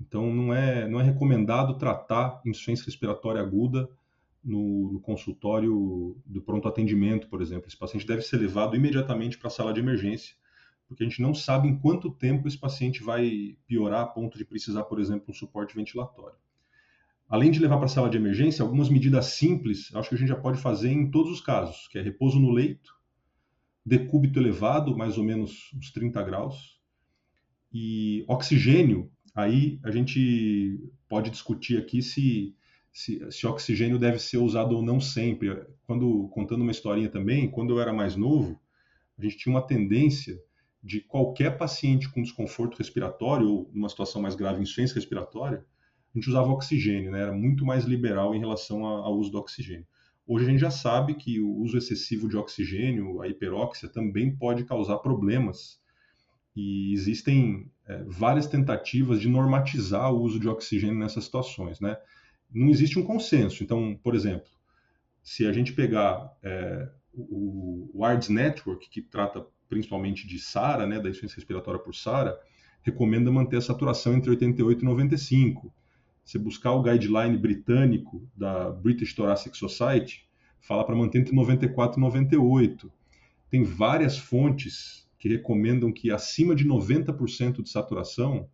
Então, 0.00 0.32
não 0.32 0.52
é, 0.52 0.86
não 0.86 1.00
é 1.00 1.02
recomendado 1.02 1.78
tratar 1.78 2.40
insuficiência 2.44 2.84
respiratória 2.84 3.40
aguda 3.40 3.88
no, 4.44 4.92
no, 4.92 5.00
consultório 5.00 6.16
do 6.26 6.42
pronto 6.42 6.68
atendimento, 6.68 7.28
por 7.28 7.40
exemplo. 7.40 7.66
Esse 7.66 7.78
paciente 7.78 8.06
deve 8.06 8.22
ser 8.22 8.36
levado 8.36 8.76
imediatamente 8.76 9.38
para 9.38 9.48
a 9.48 9.50
sala 9.50 9.72
de 9.72 9.80
emergência, 9.80 10.36
porque 10.86 11.02
a 11.02 11.08
gente 11.08 11.22
não 11.22 11.34
sabe 11.34 11.68
em 11.68 11.78
quanto 11.78 12.10
tempo 12.10 12.46
esse 12.46 12.58
paciente 12.58 13.02
vai 13.02 13.56
piorar 13.66 14.02
a 14.02 14.06
ponto 14.06 14.36
de 14.36 14.44
precisar, 14.44 14.84
por 14.84 15.00
exemplo, 15.00 15.24
um 15.30 15.34
suporte 15.34 15.74
ventilatório 15.74 16.36
além 17.28 17.50
de 17.50 17.58
levar 17.58 17.76
para 17.76 17.86
a 17.86 17.88
sala 17.88 18.10
de 18.10 18.16
emergência, 18.16 18.62
algumas 18.62 18.88
medidas 18.88 19.26
simples, 19.26 19.90
acho 19.94 20.08
que 20.08 20.14
a 20.14 20.18
gente 20.18 20.28
já 20.28 20.36
pode 20.36 20.60
fazer 20.60 20.90
em 20.90 21.10
todos 21.10 21.32
os 21.32 21.40
casos, 21.40 21.88
que 21.88 21.98
é 21.98 22.02
repouso 22.02 22.38
no 22.38 22.50
leito, 22.50 22.94
decúbito 23.84 24.38
elevado, 24.38 24.96
mais 24.96 25.18
ou 25.18 25.24
menos 25.24 25.70
uns 25.74 25.92
30 25.92 26.22
graus, 26.22 26.80
e 27.72 28.24
oxigênio, 28.28 29.10
aí 29.34 29.80
a 29.82 29.90
gente 29.90 30.80
pode 31.08 31.30
discutir 31.30 31.76
aqui 31.76 32.00
se, 32.00 32.54
se, 32.92 33.20
se 33.30 33.46
oxigênio 33.46 33.98
deve 33.98 34.18
ser 34.18 34.38
usado 34.38 34.76
ou 34.76 34.82
não 34.82 35.00
sempre. 35.00 35.66
Quando 35.86 36.28
contando 36.28 36.62
uma 36.62 36.70
historinha 36.70 37.10
também, 37.10 37.50
quando 37.50 37.74
eu 37.74 37.80
era 37.80 37.92
mais 37.92 38.14
novo, 38.14 38.58
a 39.18 39.22
gente 39.22 39.36
tinha 39.36 39.54
uma 39.54 39.66
tendência 39.66 40.40
de 40.82 41.00
qualquer 41.00 41.58
paciente 41.58 42.10
com 42.10 42.22
desconforto 42.22 42.76
respiratório 42.76 43.48
ou 43.48 43.70
numa 43.72 43.88
situação 43.88 44.22
mais 44.22 44.34
grave, 44.34 44.62
insuficiência 44.62 44.94
respiratória, 44.94 45.64
a 46.14 46.18
gente 46.18 46.28
usava 46.28 46.50
oxigênio, 46.50 47.10
né? 47.10 47.22
era 47.22 47.32
muito 47.32 47.64
mais 47.64 47.84
liberal 47.84 48.34
em 48.34 48.38
relação 48.38 48.84
ao 48.86 49.16
uso 49.16 49.30
do 49.30 49.38
oxigênio. 49.38 49.86
Hoje 50.26 50.46
a 50.46 50.48
gente 50.48 50.60
já 50.60 50.70
sabe 50.70 51.14
que 51.14 51.38
o 51.38 51.54
uso 51.56 51.76
excessivo 51.76 52.28
de 52.28 52.36
oxigênio, 52.36 53.20
a 53.20 53.28
hiperóxia, 53.28 53.88
também 53.88 54.34
pode 54.34 54.64
causar 54.64 54.98
problemas. 54.98 55.78
E 56.56 56.92
existem 56.94 57.70
é, 57.86 58.02
várias 58.04 58.46
tentativas 58.46 59.20
de 59.20 59.28
normatizar 59.28 60.10
o 60.12 60.22
uso 60.22 60.40
de 60.40 60.48
oxigênio 60.48 60.98
nessas 60.98 61.24
situações. 61.24 61.78
Né? 61.78 61.96
Não 62.50 62.70
existe 62.70 62.98
um 62.98 63.04
consenso. 63.04 63.62
Então, 63.62 63.98
por 64.02 64.14
exemplo, 64.14 64.48
se 65.22 65.46
a 65.46 65.52
gente 65.52 65.74
pegar 65.74 66.34
é, 66.42 66.88
o, 67.12 67.90
o 67.92 68.04
ARDS 68.04 68.30
Network, 68.30 68.88
que 68.88 69.02
trata 69.02 69.44
principalmente 69.68 70.26
de 70.26 70.38
SARA, 70.38 70.86
né, 70.86 70.96
da 71.00 71.08
insuficiência 71.08 71.36
respiratória 71.36 71.80
por 71.80 71.94
SARA, 71.94 72.38
recomenda 72.82 73.30
manter 73.30 73.56
a 73.56 73.62
saturação 73.62 74.14
entre 74.14 74.30
88 74.30 74.82
e 74.82 74.84
95 74.84 75.74
você 76.24 76.38
buscar 76.38 76.72
o 76.72 76.82
guideline 76.82 77.36
britânico 77.36 78.26
da 78.36 78.70
British 78.70 79.14
Thoracic 79.14 79.56
Society, 79.56 80.26
fala 80.60 80.84
para 80.84 80.96
manter 80.96 81.18
entre 81.18 81.34
94 81.34 81.98
e 81.98 82.00
98. 82.00 82.90
Tem 83.50 83.62
várias 83.62 84.16
fontes 84.16 85.06
que 85.18 85.28
recomendam 85.28 85.92
que 85.92 86.10
acima 86.10 86.54
de 86.54 86.66
90% 86.66 87.62
de 87.62 87.68
saturação 87.68 88.48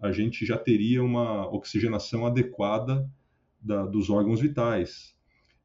a 0.00 0.12
gente 0.12 0.44
já 0.44 0.58
teria 0.58 1.02
uma 1.02 1.48
oxigenação 1.50 2.26
adequada 2.26 3.08
da, 3.60 3.86
dos 3.86 4.10
órgãos 4.10 4.40
vitais. 4.40 5.16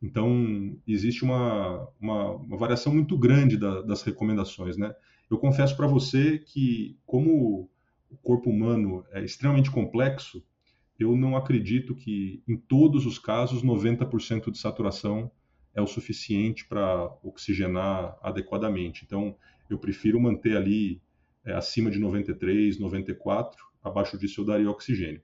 Então, 0.01 0.75
existe 0.88 1.24
uma, 1.24 1.88
uma, 2.00 2.31
uma 2.31 2.58
variação 2.58 2.93
muito 2.93 3.17
grande 3.17 3.58
da, 3.58 3.81
das 3.81 4.01
recomendações. 4.01 4.77
Né? 4.77 4.93
Eu 5.29 5.38
confesso 5.38 5.75
para 5.75 5.86
você 5.86 6.39
que, 6.39 6.98
como 7.05 7.70
o 8.10 8.17
corpo 8.17 8.50
humano 8.50 9.05
é 9.12 9.24
extremamente 9.24 9.70
complexo, 9.70 10.43
eu 11.00 11.15
não 11.15 11.36
acredito 11.36 11.95
que 11.95 12.43
em 12.48 12.57
todos 12.57 13.05
os 13.05 13.17
casos 13.17 13.63
90% 13.63 14.51
de 14.51 14.57
saturação 14.57 15.31
é 15.74 15.81
o 15.81 15.88
suficiente 15.88 16.67
para 16.67 17.12
oxigenar 17.24 18.17
adequadamente. 18.21 19.03
Então, 19.05 19.36
eu 19.69 19.79
prefiro 19.79 20.19
manter 20.19 20.57
ali 20.57 21.01
é, 21.45 21.53
acima 21.53 21.89
de 21.89 21.98
93, 21.98 22.77
94, 22.77 23.57
abaixo 23.83 24.17
disso 24.17 24.41
eu 24.41 24.45
daria 24.45 24.69
oxigênio. 24.69 25.21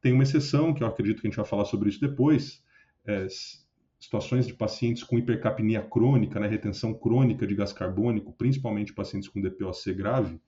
Tem 0.00 0.12
uma 0.12 0.22
exceção, 0.22 0.74
que 0.74 0.82
eu 0.82 0.86
acredito 0.86 1.20
que 1.20 1.26
a 1.26 1.30
gente 1.30 1.36
vai 1.36 1.46
falar 1.46 1.64
sobre 1.64 1.88
isso 1.88 2.00
depois, 2.00 2.62
é, 3.06 3.26
situações 3.98 4.46
de 4.46 4.54
pacientes 4.54 5.02
com 5.02 5.18
hipercapnia 5.18 5.82
crônica, 5.82 6.38
né, 6.38 6.46
retenção 6.46 6.92
crônica 6.92 7.46
de 7.46 7.54
gás 7.54 7.72
carbônico, 7.72 8.32
principalmente 8.32 8.92
pacientes 8.92 9.28
com 9.28 9.40
DPOC 9.40 9.94
grave, 9.94 10.40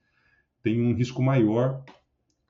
tem 0.63 0.81
um 0.81 0.95
risco 0.95 1.23
maior 1.23 1.83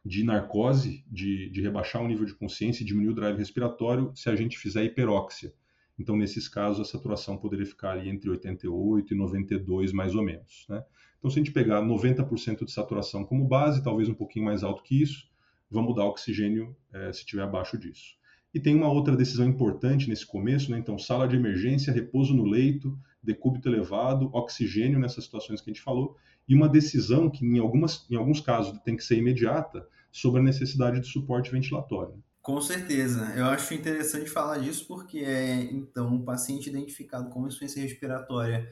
de 0.09 0.25
narcose, 0.25 1.05
de, 1.07 1.51
de 1.51 1.61
rebaixar 1.61 2.03
o 2.03 2.09
nível 2.09 2.25
de 2.25 2.35
consciência 2.35 2.83
e 2.83 2.87
diminuir 2.87 3.13
o 3.13 3.15
drive 3.15 3.37
respiratório 3.37 4.11
se 4.15 4.31
a 4.31 4.35
gente 4.35 4.59
fizer 4.59 4.83
hiperóxia. 4.83 5.53
Então, 5.99 6.17
nesses 6.17 6.49
casos, 6.49 6.81
a 6.81 6.91
saturação 6.91 7.37
poderia 7.37 7.67
ficar 7.67 7.91
ali 7.91 8.09
entre 8.09 8.31
88 8.31 9.13
e 9.13 9.17
92, 9.17 9.93
mais 9.93 10.15
ou 10.15 10.23
menos. 10.23 10.65
Né? 10.69 10.83
Então, 11.19 11.31
se 11.31 11.39
a 11.39 11.43
gente 11.43 11.53
pegar 11.53 11.83
90% 11.83 12.65
de 12.65 12.73
saturação 12.73 13.23
como 13.25 13.47
base, 13.47 13.83
talvez 13.83 14.09
um 14.09 14.15
pouquinho 14.15 14.47
mais 14.47 14.63
alto 14.63 14.83
que 14.83 15.03
isso, 15.03 15.29
vamos 15.71 15.95
dar 15.95 16.07
oxigênio 16.07 16.75
é, 16.93 17.13
se 17.13 17.21
estiver 17.21 17.43
abaixo 17.43 17.77
disso. 17.77 18.17
E 18.55 18.59
tem 18.59 18.75
uma 18.75 18.91
outra 18.91 19.15
decisão 19.15 19.47
importante 19.47 20.09
nesse 20.09 20.25
começo, 20.25 20.71
né? 20.71 20.79
então, 20.79 20.99
sala 20.99 21.29
de 21.29 21.37
emergência, 21.37 21.93
repouso 21.93 22.33
no 22.33 22.45
leito, 22.45 22.99
decúbito 23.23 23.69
elevado, 23.69 24.31
oxigênio 24.33 24.99
nessas 24.99 25.25
situações 25.25 25.61
que 25.61 25.69
a 25.69 25.73
gente 25.75 25.83
falou, 25.83 26.17
e 26.49 26.55
uma 26.55 26.69
decisão 26.69 27.29
que, 27.29 27.45
em, 27.45 27.59
algumas, 27.59 28.07
em 28.11 28.17
alguns 28.17 28.41
casos, 28.41 28.79
tem 28.81 28.97
que 28.97 29.05
ser 29.05 29.19
imediata, 29.19 29.87
sobre 30.11 30.41
a 30.41 30.45
necessidade 30.45 31.01
de 31.01 31.07
suporte 31.07 31.51
ventilatório. 31.51 32.23
Com 32.43 32.61
certeza. 32.61 33.33
Eu 33.37 33.45
acho 33.47 33.75
interessante 33.75 34.31
falar 34.31 34.59
disso 34.59 34.87
porque 34.87 35.19
é, 35.19 35.65
então, 35.65 36.15
um 36.15 36.25
paciente 36.25 36.71
identificado 36.71 37.29
com 37.29 37.47
insuficiência 37.47 37.83
respiratória, 37.83 38.67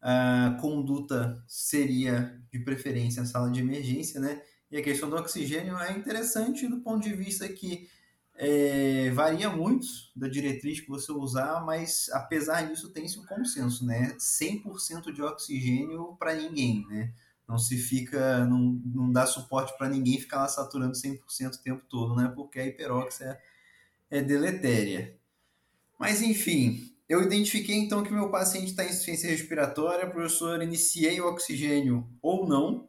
a 0.00 0.56
conduta 0.60 1.42
seria, 1.46 2.40
de 2.50 2.60
preferência, 2.60 3.22
a 3.22 3.26
sala 3.26 3.50
de 3.50 3.60
emergência, 3.60 4.20
né? 4.20 4.40
E 4.70 4.76
a 4.76 4.82
questão 4.82 5.10
do 5.10 5.16
oxigênio 5.16 5.76
é 5.78 5.92
interessante 5.92 6.66
do 6.66 6.80
ponto 6.80 7.02
de 7.02 7.14
vista 7.14 7.48
que 7.48 7.88
é, 8.34 9.10
varia 9.10 9.50
muito 9.50 9.86
da 10.14 10.28
diretriz 10.28 10.80
que 10.80 10.88
você 10.88 11.10
usar, 11.10 11.64
mas 11.64 12.08
apesar 12.12 12.62
disso 12.62 12.90
tem-se 12.90 13.18
um 13.18 13.26
consenso, 13.26 13.84
né? 13.84 14.16
100% 14.18 15.12
de 15.12 15.20
oxigênio 15.20 16.16
para 16.18 16.34
ninguém, 16.34 16.86
né? 16.88 17.12
Não 17.48 17.58
se 17.58 17.78
fica, 17.78 18.44
não, 18.44 18.80
não 18.84 19.10
dá 19.10 19.26
suporte 19.26 19.76
para 19.78 19.88
ninguém 19.88 20.20
ficar 20.20 20.38
lá 20.42 20.48
saturando 20.48 20.92
100% 20.92 21.54
o 21.54 21.62
tempo 21.62 21.82
todo, 21.88 22.14
né? 22.14 22.30
Porque 22.34 22.60
a 22.60 22.66
hiperóxia 22.66 23.40
é, 24.10 24.18
é 24.18 24.22
deletéria. 24.22 25.16
Mas 25.98 26.20
enfim, 26.20 26.94
eu 27.08 27.22
identifiquei 27.22 27.76
então 27.76 28.02
que 28.02 28.12
meu 28.12 28.30
paciente 28.30 28.66
está 28.66 28.84
em 28.84 28.88
insuficiência 28.88 29.30
respiratória, 29.30 30.08
professor, 30.10 30.62
iniciei 30.62 31.20
o 31.20 31.26
oxigênio 31.26 32.06
ou 32.20 32.46
não, 32.46 32.86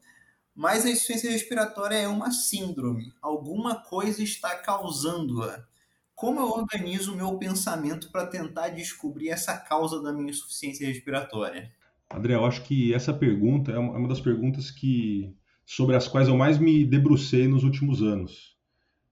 mas 0.54 0.86
a 0.86 0.89
insuficiência 0.89 1.32
respiratória 1.32 1.96
é 1.96 2.08
uma 2.08 2.32
síndrome, 2.32 3.13
alguma 3.22 3.82
coisa 3.82 4.22
está 4.22 4.58
causando-a. 4.58 5.66
Como 6.13 6.42
eu 6.42 6.50
organizo 6.50 7.13
o 7.13 7.16
meu 7.16 7.38
pensamento 7.38 8.12
para 8.12 8.28
tentar 8.28 8.68
descobrir 8.70 9.30
essa 9.30 9.56
causa 9.58 10.01
da 10.01 10.12
minha 10.12 10.32
insuficiência 10.32 10.86
respiratória? 10.86 11.74
André, 12.12 12.34
eu 12.34 12.46
acho 12.46 12.63
que 12.63 12.94
essa 12.94 13.13
pergunta 13.13 13.72
é 13.72 13.78
uma 13.78 14.08
das 14.08 14.20
perguntas 14.20 14.72
que 14.72 15.36
sobre 15.63 15.96
as 15.96 16.08
quais 16.08 16.28
eu 16.28 16.36
mais 16.36 16.58
me 16.58 16.84
debrucei 16.84 17.48
nos 17.48 17.63
últimos 17.63 18.01
anos. 18.01 18.58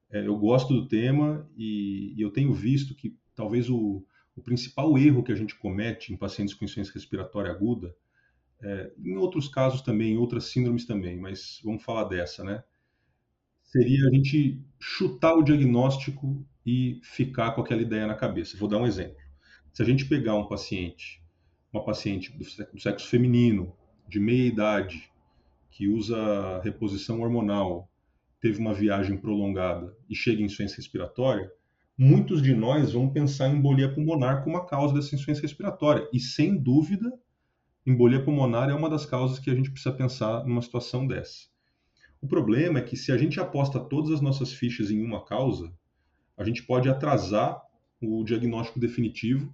É, 0.09 0.25
eu 0.25 0.35
gosto 0.37 0.73
do 0.73 0.87
tema 0.87 1.47
e, 1.55 2.15
e, 2.17 2.21
eu 2.21 2.31
tenho 2.31 2.51
visto 2.53 2.95
que 2.95 3.15
talvez 3.35 3.69
o, 3.69 4.03
o, 4.35 4.41
principal 4.41 4.97
erro 4.97 5.21
que 5.21 5.31
a 5.31 5.35
gente 5.35 5.53
comete 5.55 6.11
em 6.11 6.17
pacientes 6.17 6.55
com 6.55 6.65
insuficiência 6.65 6.93
respiratória 6.93 7.51
aguda, 7.51 7.93
é, 8.61 8.91
em 8.97 9.15
outros 9.17 9.47
casos 9.47 9.81
também, 9.81 10.13
em 10.13 10.17
outras 10.17 10.45
síndromes 10.45 10.85
também, 10.85 11.19
mas 11.19 11.61
vamos 11.63 11.83
falar 11.83 12.05
dessa, 12.05 12.43
né? 12.43 12.63
Seria 13.61 14.07
a 14.07 14.09
gente 14.09 14.59
chutar 14.79 15.35
o 15.35 15.43
diagnóstico 15.43 16.43
e 16.65 16.99
ficar 17.03 17.51
com 17.51 17.61
aquela 17.61 17.81
ideia 17.81 18.07
na 18.07 18.15
cabeça. 18.15 18.57
Vou 18.57 18.67
dar 18.67 18.77
um 18.77 18.87
exemplo. 18.87 19.17
Se 19.73 19.83
a 19.83 19.85
gente 19.85 20.05
pegar 20.05 20.35
um 20.35 20.47
paciente 20.47 21.21
uma 21.77 21.85
paciente 21.85 22.31
do 22.35 22.79
sexo 22.79 23.07
feminino, 23.07 23.73
de 24.07 24.19
meia 24.19 24.47
idade, 24.47 25.11
que 25.69 25.87
usa 25.87 26.59
reposição 26.63 27.21
hormonal, 27.21 27.89
teve 28.41 28.59
uma 28.59 28.73
viagem 28.73 29.17
prolongada 29.17 29.95
e 30.09 30.15
chega 30.15 30.41
em 30.41 30.45
insuficiência 30.45 30.77
respiratória, 30.77 31.51
muitos 31.97 32.41
de 32.41 32.53
nós 32.53 32.93
vão 32.93 33.09
pensar 33.09 33.49
em 33.49 33.57
embolia 33.57 33.93
pulmonar 33.93 34.43
como 34.43 34.57
a 34.57 34.65
causa 34.65 34.93
dessa 34.93 35.15
insuficiência 35.15 35.41
respiratória. 35.41 36.07
E, 36.13 36.19
sem 36.19 36.55
dúvida, 36.55 37.11
embolia 37.85 38.23
pulmonar 38.23 38.69
é 38.69 38.73
uma 38.73 38.89
das 38.89 39.05
causas 39.05 39.39
que 39.39 39.49
a 39.49 39.55
gente 39.55 39.71
precisa 39.71 39.95
pensar 39.95 40.45
numa 40.45 40.61
situação 40.61 41.07
dessa. 41.07 41.47
O 42.21 42.27
problema 42.27 42.79
é 42.79 42.81
que 42.81 42.97
se 42.97 43.11
a 43.11 43.17
gente 43.17 43.39
aposta 43.39 43.79
todas 43.79 44.11
as 44.11 44.21
nossas 44.21 44.51
fichas 44.51 44.89
em 44.89 45.03
uma 45.03 45.23
causa, 45.23 45.71
a 46.35 46.43
gente 46.43 46.63
pode 46.63 46.89
atrasar 46.89 47.61
o 48.01 48.23
diagnóstico 48.23 48.79
definitivo 48.79 49.53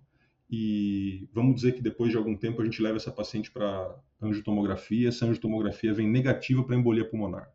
e 0.56 1.28
vamos 1.34 1.56
dizer 1.56 1.72
que 1.72 1.82
depois 1.82 2.12
de 2.12 2.16
algum 2.16 2.38
tempo 2.38 2.62
a 2.62 2.64
gente 2.64 2.80
leva 2.80 2.98
essa 2.98 3.12
paciente 3.12 3.50
para 3.50 3.96
angiotomografia, 4.22 5.10
essa 5.10 5.26
angiotomografia 5.26 5.92
vem 5.96 6.08
negativa 6.08 6.64
para 6.64 6.76
embolia 6.76 7.04
pulmonar. 7.04 7.52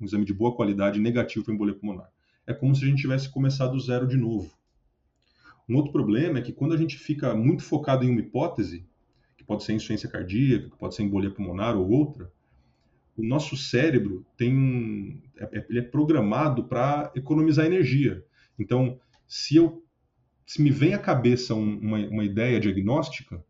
Um 0.00 0.04
exame 0.04 0.24
de 0.24 0.34
boa 0.34 0.52
qualidade 0.56 0.98
negativo 0.98 1.44
para 1.44 1.54
embolia 1.54 1.76
pulmonar. 1.76 2.10
É 2.44 2.52
como 2.52 2.74
se 2.74 2.84
a 2.84 2.88
gente 2.88 3.02
tivesse 3.02 3.30
começado 3.30 3.74
do 3.74 3.78
zero 3.78 4.04
de 4.04 4.16
novo. 4.16 4.52
Um 5.68 5.76
outro 5.76 5.92
problema 5.92 6.40
é 6.40 6.42
que 6.42 6.52
quando 6.52 6.74
a 6.74 6.76
gente 6.76 6.98
fica 6.98 7.36
muito 7.36 7.62
focado 7.62 8.04
em 8.04 8.10
uma 8.10 8.20
hipótese, 8.20 8.84
que 9.36 9.44
pode 9.44 9.62
ser 9.62 9.74
insuficiência 9.74 10.08
cardíaca, 10.08 10.70
que 10.70 10.76
pode 10.76 10.96
ser 10.96 11.04
embolia 11.04 11.30
pulmonar 11.30 11.76
ou 11.76 11.88
outra, 11.88 12.32
o 13.16 13.22
nosso 13.22 13.56
cérebro 13.56 14.26
tem 14.36 14.52
um, 14.52 15.20
é, 15.36 15.58
é, 15.60 15.66
ele 15.70 15.78
é 15.78 15.82
programado 15.82 16.64
para 16.64 17.12
economizar 17.14 17.64
energia. 17.64 18.24
Então, 18.58 18.98
se 19.28 19.54
eu 19.54 19.84
se 20.50 20.60
me 20.60 20.68
vem 20.68 20.94
à 20.94 20.98
cabeça 20.98 21.54
um, 21.54 21.78
uma, 21.78 21.98
uma 22.08 22.24
ideia 22.24 22.58
diagnóstica, 22.58 23.40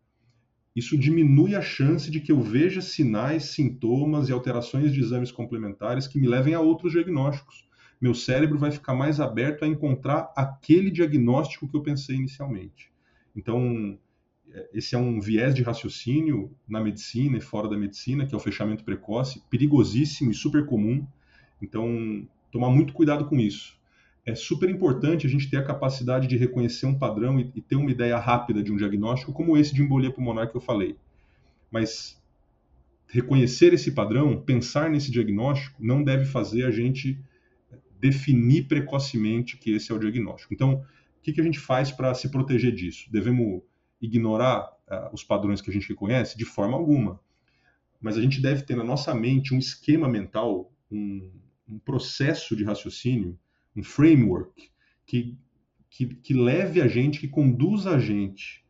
isso 0.76 0.98
diminui 0.98 1.54
a 1.54 1.62
chance 1.62 2.10
de 2.10 2.20
que 2.20 2.30
eu 2.30 2.42
veja 2.42 2.82
sinais, 2.82 3.44
sintomas 3.44 4.28
e 4.28 4.32
alterações 4.32 4.92
de 4.92 5.00
exames 5.00 5.32
complementares 5.32 6.06
que 6.06 6.20
me 6.20 6.28
levem 6.28 6.52
a 6.52 6.60
outros 6.60 6.92
diagnósticos. 6.92 7.66
Meu 7.98 8.12
cérebro 8.12 8.58
vai 8.58 8.70
ficar 8.70 8.94
mais 8.94 9.18
aberto 9.18 9.64
a 9.64 9.66
encontrar 9.66 10.30
aquele 10.36 10.90
diagnóstico 10.90 11.66
que 11.66 11.74
eu 11.74 11.82
pensei 11.82 12.16
inicialmente. 12.16 12.92
Então, 13.34 13.98
esse 14.70 14.94
é 14.94 14.98
um 14.98 15.22
viés 15.22 15.54
de 15.54 15.62
raciocínio 15.62 16.54
na 16.68 16.82
medicina 16.82 17.38
e 17.38 17.40
fora 17.40 17.66
da 17.66 17.78
medicina, 17.78 18.26
que 18.26 18.34
é 18.34 18.36
o 18.36 18.40
fechamento 18.40 18.84
precoce, 18.84 19.42
perigosíssimo 19.48 20.32
e 20.32 20.34
super 20.34 20.66
comum. 20.66 21.06
Então, 21.62 22.28
tomar 22.52 22.68
muito 22.68 22.92
cuidado 22.92 23.24
com 23.24 23.40
isso 23.40 23.79
é 24.24 24.34
super 24.34 24.68
importante 24.68 25.26
a 25.26 25.30
gente 25.30 25.48
ter 25.48 25.56
a 25.56 25.64
capacidade 25.64 26.26
de 26.26 26.36
reconhecer 26.36 26.86
um 26.86 26.98
padrão 26.98 27.40
e, 27.40 27.50
e, 27.54 27.60
ter 27.60 27.76
uma 27.76 27.90
ideia 27.90 28.18
rápida 28.18 28.62
de 28.62 28.72
um 28.72 28.76
diagnóstico, 28.76 29.32
como 29.32 29.56
esse 29.56 29.74
de 29.74 29.82
embolia 29.82 30.12
pulmonar 30.12 30.50
que 30.50 30.56
eu 30.56 30.60
falei. 30.60 30.96
Mas 31.70 32.20
reconhecer 33.08 33.72
esse 33.72 33.92
padrão, 33.92 34.40
pensar 34.40 34.90
nesse 34.90 35.10
diagnóstico, 35.10 35.82
não 35.82 36.02
deve 36.02 36.24
fazer 36.24 36.64
a 36.64 36.70
gente 36.70 37.18
definir 37.98 38.66
precocemente 38.66 39.56
que 39.56 39.72
esse 39.72 39.90
é 39.90 39.94
o 39.94 39.98
diagnóstico. 39.98 40.54
Então, 40.54 40.74
o 40.74 41.22
que, 41.22 41.32
que 41.32 41.40
a 41.40 41.44
gente 41.44 41.58
faz 41.58 41.90
para 41.90 42.14
se 42.14 42.30
proteger 42.30 42.74
disso? 42.74 43.10
Devemos 43.10 43.62
ignorar 44.00 44.70
uh, 44.88 45.12
os 45.12 45.22
padrões 45.22 45.60
que 45.60 45.70
a 45.70 45.72
gente 45.72 45.88
reconhece? 45.88 46.36
De 46.38 46.44
forma 46.44 46.76
alguma. 46.76 47.20
Mas 48.00 48.16
a 48.16 48.22
gente 48.22 48.40
deve 48.40 48.62
ter 48.62 48.74
na 48.74 48.84
nossa 48.84 49.14
mente 49.14 49.54
um 49.54 49.58
esquema 49.58 50.08
mental, 50.08 50.72
um, 50.90 51.30
um 51.68 51.78
processo 51.78 52.56
de 52.56 52.64
raciocínio 52.64 53.38
um 53.76 53.82
framework 53.82 54.70
que, 55.06 55.36
que, 55.88 56.06
que 56.06 56.34
leve 56.34 56.80
a 56.80 56.88
gente, 56.88 57.20
que 57.20 57.28
conduza 57.28 57.90
a 57.90 57.98
gente 57.98 58.64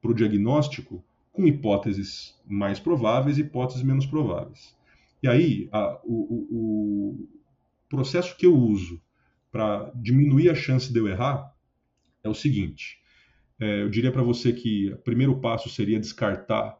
para 0.00 0.10
o 0.10 0.14
diagnóstico 0.14 1.04
com 1.32 1.46
hipóteses 1.46 2.34
mais 2.46 2.80
prováveis 2.80 3.38
e 3.38 3.42
hipóteses 3.42 3.82
menos 3.82 4.06
prováveis. 4.06 4.74
E 5.22 5.28
aí, 5.28 5.68
a, 5.72 6.00
o, 6.04 6.46
o, 6.50 7.28
processo 7.88 8.36
que 8.36 8.46
eu 8.46 8.54
uso 8.56 9.00
para 9.50 9.90
diminuir 9.94 10.50
a 10.50 10.54
chance 10.54 10.92
de 10.92 10.98
eu 10.98 11.08
errar 11.08 11.54
é 12.22 12.28
o 12.28 12.34
seguinte: 12.34 12.98
é, 13.60 13.82
eu 13.82 13.88
diria 13.88 14.12
para 14.12 14.22
você 14.22 14.52
que 14.52 14.92
o 14.92 14.98
primeiro 14.98 15.38
passo 15.40 15.68
seria 15.68 16.00
descartar 16.00 16.78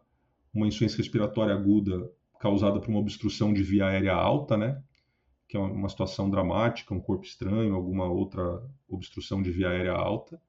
uma 0.52 0.66
insuficiência 0.66 0.98
respiratória 0.98 1.54
aguda 1.54 2.10
causada 2.40 2.80
por 2.80 2.88
uma 2.88 3.00
obstrução 3.00 3.52
de 3.52 3.62
via 3.62 3.86
aérea 3.86 4.14
alta, 4.14 4.56
né? 4.56 4.82
Que 5.48 5.56
é 5.56 5.60
uma 5.60 5.88
situação 5.88 6.28
dramática, 6.28 6.94
um 6.94 7.00
corpo 7.00 7.24
estranho, 7.24 7.74
alguma 7.74 8.06
outra 8.06 8.62
obstrução 8.88 9.42
de 9.42 9.50
via 9.50 9.70
aérea 9.70 9.92
alta. 9.92 10.40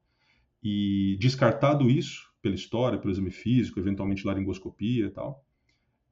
E 0.63 1.17
descartado 1.19 1.89
isso, 1.89 2.31
pela 2.41 2.55
história, 2.55 2.97
pelo 2.97 3.11
exame 3.11 3.31
físico, 3.31 3.79
eventualmente 3.79 4.25
laringoscopia 4.25 5.05
e 5.05 5.09
tal, 5.11 5.45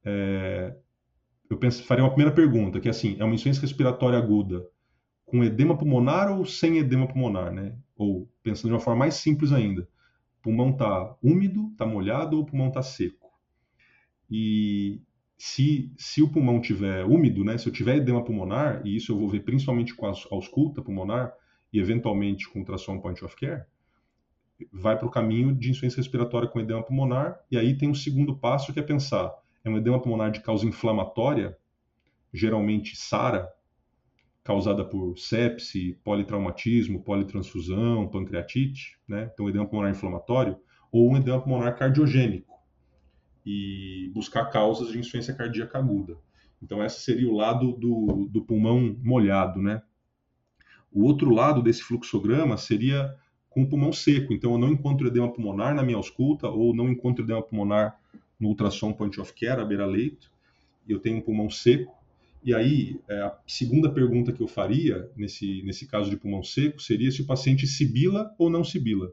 é, 0.03 0.75
eu 1.49 1.57
penso, 1.57 1.83
faria 1.83 2.03
uma 2.03 2.11
primeira 2.11 2.33
pergunta, 2.33 2.79
que 2.79 2.87
é 2.87 2.91
assim, 2.91 3.15
é 3.19 3.23
uma 3.23 3.33
insuficiência 3.33 3.61
respiratória 3.61 4.17
aguda 4.17 4.65
com 5.25 5.43
edema 5.43 5.75
pulmonar 5.75 6.31
ou 6.31 6.45
sem 6.45 6.77
edema 6.77 7.07
pulmonar, 7.07 7.51
né? 7.51 7.75
Ou, 7.95 8.29
pensando 8.43 8.69
de 8.69 8.73
uma 8.73 8.79
forma 8.79 8.99
mais 8.99 9.15
simples 9.15 9.51
ainda, 9.51 9.87
pulmão 10.41 10.69
está 10.69 11.15
úmido, 11.21 11.69
está 11.71 11.85
molhado 11.85 12.37
ou 12.37 12.45
pulmão 12.45 12.67
está 12.67 12.83
seco? 12.83 13.31
E 14.29 15.01
se, 15.37 15.91
se 15.97 16.21
o 16.21 16.29
pulmão 16.29 16.61
tiver 16.61 17.05
úmido, 17.05 17.43
né, 17.43 17.57
se 17.57 17.67
eu 17.67 17.73
tiver 17.73 17.97
edema 17.97 18.23
pulmonar, 18.23 18.81
e 18.85 18.95
isso 18.95 19.11
eu 19.11 19.17
vou 19.17 19.27
ver 19.27 19.41
principalmente 19.41 19.93
com 19.93 20.05
a 20.05 20.13
ausculta 20.31 20.81
pulmonar 20.81 21.33
e 21.71 21.79
eventualmente 21.79 22.49
com 22.49 22.59
ultrassom 22.59 22.99
point 22.99 23.23
of 23.23 23.35
care, 23.35 23.65
vai 24.71 24.97
para 24.97 25.07
o 25.07 25.11
caminho 25.11 25.53
de 25.53 25.69
insuficiência 25.69 25.97
respiratória 25.97 26.47
com 26.47 26.59
edema 26.59 26.83
pulmonar, 26.83 27.39
e 27.51 27.57
aí 27.57 27.77
tem 27.77 27.89
um 27.89 27.95
segundo 27.95 28.37
passo 28.37 28.71
que 28.71 28.79
é 28.79 28.83
pensar, 28.83 29.33
é 29.63 29.69
um 29.69 29.77
edema 29.77 30.01
pulmonar 30.01 30.31
de 30.31 30.39
causa 30.39 30.65
inflamatória, 30.65 31.57
geralmente 32.33 32.95
SARA, 32.95 33.49
causada 34.43 34.85
por 34.85 35.17
sepse, 35.17 35.99
politraumatismo, 36.03 37.03
politransfusão, 37.03 38.07
pancreatite, 38.07 38.97
né? 39.07 39.29
então 39.33 39.49
edema 39.49 39.65
pulmonar 39.65 39.91
inflamatório, 39.91 40.57
ou 40.91 41.11
um 41.11 41.17
edema 41.17 41.41
pulmonar 41.41 41.77
cardiogênico, 41.77 42.54
e 43.45 44.09
buscar 44.13 44.45
causas 44.45 44.91
de 44.91 44.97
insuficiência 44.97 45.33
cardíaca 45.33 45.77
aguda. 45.77 46.17
Então, 46.61 46.83
esse 46.83 47.01
seria 47.01 47.29
o 47.29 47.35
lado 47.35 47.73
do, 47.73 48.27
do 48.31 48.41
pulmão 48.41 48.97
molhado, 49.03 49.61
né? 49.61 49.81
O 50.91 51.03
outro 51.03 51.29
lado 51.29 51.61
desse 51.61 51.83
fluxograma 51.83 52.57
seria 52.57 53.15
com 53.49 53.63
o 53.63 53.69
pulmão 53.69 53.93
seco. 53.93 54.33
Então, 54.33 54.53
eu 54.53 54.57
não 54.57 54.69
encontro 54.69 55.07
edema 55.07 55.31
pulmonar 55.31 55.75
na 55.75 55.83
minha 55.83 55.97
ausculta 55.97 56.47
ou 56.49 56.73
não 56.73 56.89
encontro 56.89 57.23
edema 57.23 57.43
pulmonar 57.43 57.99
no 58.39 58.49
ultrassom 58.49 58.93
point 58.93 59.19
of 59.19 59.33
care, 59.33 59.61
à 59.61 59.65
beira-leito. 59.65 60.31
Eu 60.87 60.99
tenho 60.99 61.17
um 61.17 61.21
pulmão 61.21 61.49
seco. 61.49 61.93
E 62.43 62.53
aí, 62.53 62.99
é, 63.07 63.21
a 63.21 63.37
segunda 63.45 63.91
pergunta 63.91 64.31
que 64.31 64.41
eu 64.41 64.47
faria 64.47 65.09
nesse, 65.15 65.61
nesse 65.63 65.87
caso 65.87 66.09
de 66.09 66.17
pulmão 66.17 66.43
seco 66.43 66.81
seria 66.81 67.11
se 67.11 67.21
o 67.21 67.25
paciente 67.25 67.67
sibila 67.67 68.33
ou 68.37 68.49
não 68.49 68.63
sibila. 68.63 69.11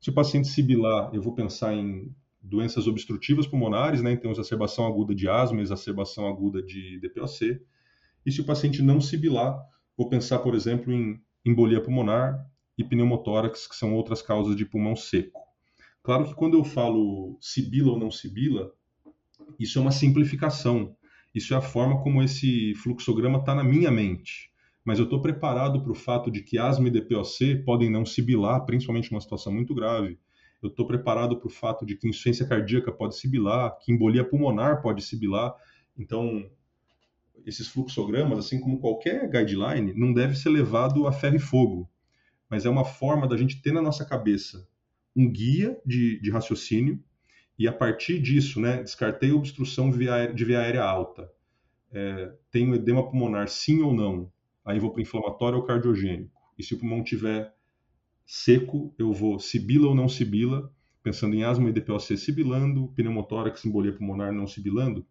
Se 0.00 0.10
o 0.10 0.12
paciente 0.12 0.48
sibilar, 0.48 1.10
eu 1.14 1.22
vou 1.22 1.34
pensar 1.34 1.74
em 1.74 2.14
doenças 2.42 2.86
obstrutivas 2.86 3.46
pulmonares, 3.46 4.02
né? 4.02 4.12
Então, 4.12 4.30
exacerbação 4.30 4.86
aguda 4.86 5.14
de 5.14 5.28
asma, 5.28 5.60
exacerbação 5.60 6.26
aguda 6.26 6.62
de 6.62 6.98
DPOC. 7.00 7.60
E 8.26 8.32
se 8.32 8.40
o 8.40 8.44
paciente 8.44 8.82
não 8.82 9.00
sibilar, 9.00 9.58
vou 9.96 10.08
pensar, 10.08 10.40
por 10.40 10.54
exemplo, 10.54 10.92
em 10.92 11.20
embolia 11.44 11.80
pulmonar 11.80 12.44
e 12.76 12.82
pneumotórax, 12.82 13.66
que 13.66 13.76
são 13.76 13.94
outras 13.94 14.20
causas 14.22 14.56
de 14.56 14.64
pulmão 14.64 14.96
seco. 14.96 15.40
Claro 16.02 16.24
que 16.24 16.34
quando 16.34 16.56
eu 16.56 16.64
falo 16.64 17.38
sibila 17.40 17.92
ou 17.92 17.98
não 17.98 18.10
sibila, 18.10 18.72
isso 19.58 19.78
é 19.78 19.82
uma 19.82 19.92
simplificação. 19.92 20.96
Isso 21.34 21.54
é 21.54 21.56
a 21.56 21.62
forma 21.62 22.02
como 22.02 22.22
esse 22.22 22.74
fluxograma 22.74 23.38
está 23.38 23.54
na 23.54 23.62
minha 23.62 23.90
mente. 23.90 24.50
Mas 24.84 24.98
eu 24.98 25.04
estou 25.04 25.22
preparado 25.22 25.80
para 25.80 25.92
o 25.92 25.94
fato 25.94 26.30
de 26.30 26.42
que 26.42 26.58
asma 26.58 26.88
e 26.88 26.90
DPOC 26.90 27.62
podem 27.64 27.88
não 27.88 28.04
sibilar, 28.04 28.64
principalmente 28.66 29.12
numa 29.12 29.20
situação 29.20 29.52
muito 29.52 29.74
grave 29.74 30.18
eu 30.62 30.68
estou 30.68 30.86
preparado 30.86 31.36
para 31.38 31.46
o 31.46 31.50
fato 31.50 31.84
de 31.84 31.96
que 31.96 32.08
insuficiência 32.08 32.46
cardíaca 32.46 32.92
pode 32.92 33.16
sibilar, 33.18 33.76
que 33.78 33.92
embolia 33.92 34.24
pulmonar 34.24 34.80
pode 34.80 35.02
sibilar. 35.02 35.54
Então, 35.98 36.48
esses 37.44 37.66
fluxogramas, 37.68 38.38
assim 38.38 38.60
como 38.60 38.78
qualquer 38.78 39.28
guideline, 39.28 39.92
não 39.94 40.12
deve 40.12 40.36
ser 40.36 40.50
levado 40.50 41.06
a 41.06 41.12
ferro 41.12 41.36
e 41.36 41.40
fogo, 41.40 41.90
mas 42.48 42.64
é 42.64 42.70
uma 42.70 42.84
forma 42.84 43.26
da 43.26 43.36
gente 43.36 43.60
ter 43.60 43.72
na 43.72 43.82
nossa 43.82 44.04
cabeça 44.04 44.68
um 45.14 45.30
guia 45.30 45.78
de, 45.84 46.20
de 46.20 46.30
raciocínio 46.30 47.02
e 47.58 47.68
a 47.68 47.72
partir 47.72 48.20
disso, 48.20 48.60
né, 48.60 48.82
descartei 48.82 49.32
obstrução 49.32 49.90
via 49.92 50.26
de 50.26 50.44
via 50.44 50.60
aérea 50.60 50.84
alta. 50.84 51.30
É, 51.90 52.32
tenho 52.50 52.74
edema 52.74 53.08
pulmonar, 53.08 53.48
sim 53.48 53.82
ou 53.82 53.92
não? 53.92 54.32
Aí 54.64 54.78
vou 54.78 54.90
para 54.90 55.02
inflamatório 55.02 55.58
ou 55.58 55.64
cardiogênico. 55.64 56.40
E 56.58 56.62
se 56.62 56.74
o 56.74 56.78
pulmão 56.78 57.02
tiver 57.02 57.52
seco, 58.26 58.94
eu 58.98 59.12
vou 59.12 59.38
sibila 59.38 59.88
ou 59.88 59.94
não 59.94 60.08
sibila, 60.08 60.72
pensando 61.02 61.34
em 61.34 61.42
asma 61.42 61.68
e 61.68 61.72
DPOC 61.72 62.16
sibilando, 62.16 62.88
pneumotórax, 62.94 63.64
embolia 63.64 63.92
pulmonar 63.92 64.32
não 64.32 64.46
sibilando. 64.46 65.06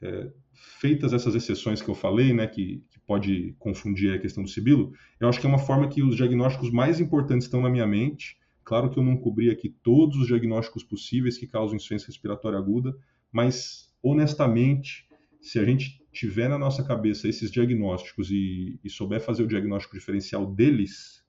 É, 0.00 0.32
feitas 0.80 1.12
essas 1.12 1.34
exceções 1.34 1.82
que 1.82 1.88
eu 1.88 1.94
falei, 1.94 2.32
né, 2.32 2.46
que, 2.46 2.84
que, 2.90 2.98
pode 3.00 3.54
confundir 3.58 4.12
a 4.12 4.18
questão 4.18 4.42
do 4.42 4.48
sibilo, 4.48 4.92
eu 5.18 5.28
acho 5.28 5.40
que 5.40 5.46
é 5.46 5.48
uma 5.48 5.58
forma 5.58 5.88
que 5.88 6.02
os 6.02 6.14
diagnósticos 6.14 6.70
mais 6.70 7.00
importantes 7.00 7.46
estão 7.46 7.60
na 7.60 7.70
minha 7.70 7.86
mente. 7.86 8.38
Claro 8.64 8.90
que 8.90 8.98
eu 8.98 9.02
não 9.02 9.16
cobri 9.16 9.50
aqui 9.50 9.70
todos 9.82 10.18
os 10.18 10.26
diagnósticos 10.26 10.84
possíveis 10.84 11.38
que 11.38 11.46
causam 11.46 11.76
insuficiência 11.76 12.06
respiratória 12.06 12.58
aguda, 12.58 12.94
mas 13.32 13.92
honestamente, 14.02 15.08
se 15.40 15.58
a 15.58 15.64
gente 15.64 16.04
tiver 16.12 16.48
na 16.48 16.58
nossa 16.58 16.84
cabeça 16.84 17.28
esses 17.28 17.50
diagnósticos 17.50 18.30
e, 18.30 18.78
e 18.84 18.90
souber 18.90 19.20
fazer 19.20 19.42
o 19.42 19.48
diagnóstico 19.48 19.96
diferencial 19.96 20.46
deles, 20.46 21.24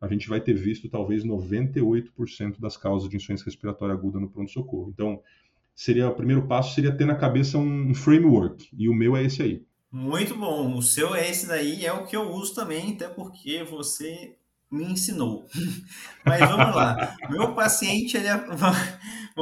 a 0.00 0.06
gente 0.08 0.28
vai 0.28 0.40
ter 0.40 0.54
visto 0.54 0.88
talvez 0.88 1.24
98% 1.24 2.60
das 2.60 2.76
causas 2.76 3.08
de 3.08 3.16
insuficiência 3.16 3.44
respiratória 3.44 3.94
aguda 3.94 4.20
no 4.20 4.30
pronto-socorro. 4.30 4.90
Então, 4.94 5.20
seria 5.74 6.08
o 6.08 6.14
primeiro 6.14 6.46
passo 6.46 6.74
seria 6.74 6.96
ter 6.96 7.04
na 7.04 7.16
cabeça 7.16 7.58
um 7.58 7.94
framework, 7.94 8.68
e 8.76 8.88
o 8.88 8.94
meu 8.94 9.16
é 9.16 9.24
esse 9.24 9.42
aí. 9.42 9.66
Muito 9.90 10.36
bom. 10.36 10.76
O 10.76 10.82
seu 10.82 11.14
é 11.14 11.28
esse 11.28 11.46
daí, 11.46 11.84
é 11.84 11.92
o 11.92 12.06
que 12.06 12.14
eu 12.14 12.30
uso 12.30 12.54
também, 12.54 12.92
até 12.92 13.08
porque 13.08 13.64
você 13.64 14.36
me 14.70 14.84
ensinou. 14.84 15.46
Mas 16.24 16.40
vamos 16.40 16.76
lá. 16.76 17.16
Meu 17.30 17.54
paciente, 17.54 18.16
ele 18.16 18.28
é... 18.28 18.44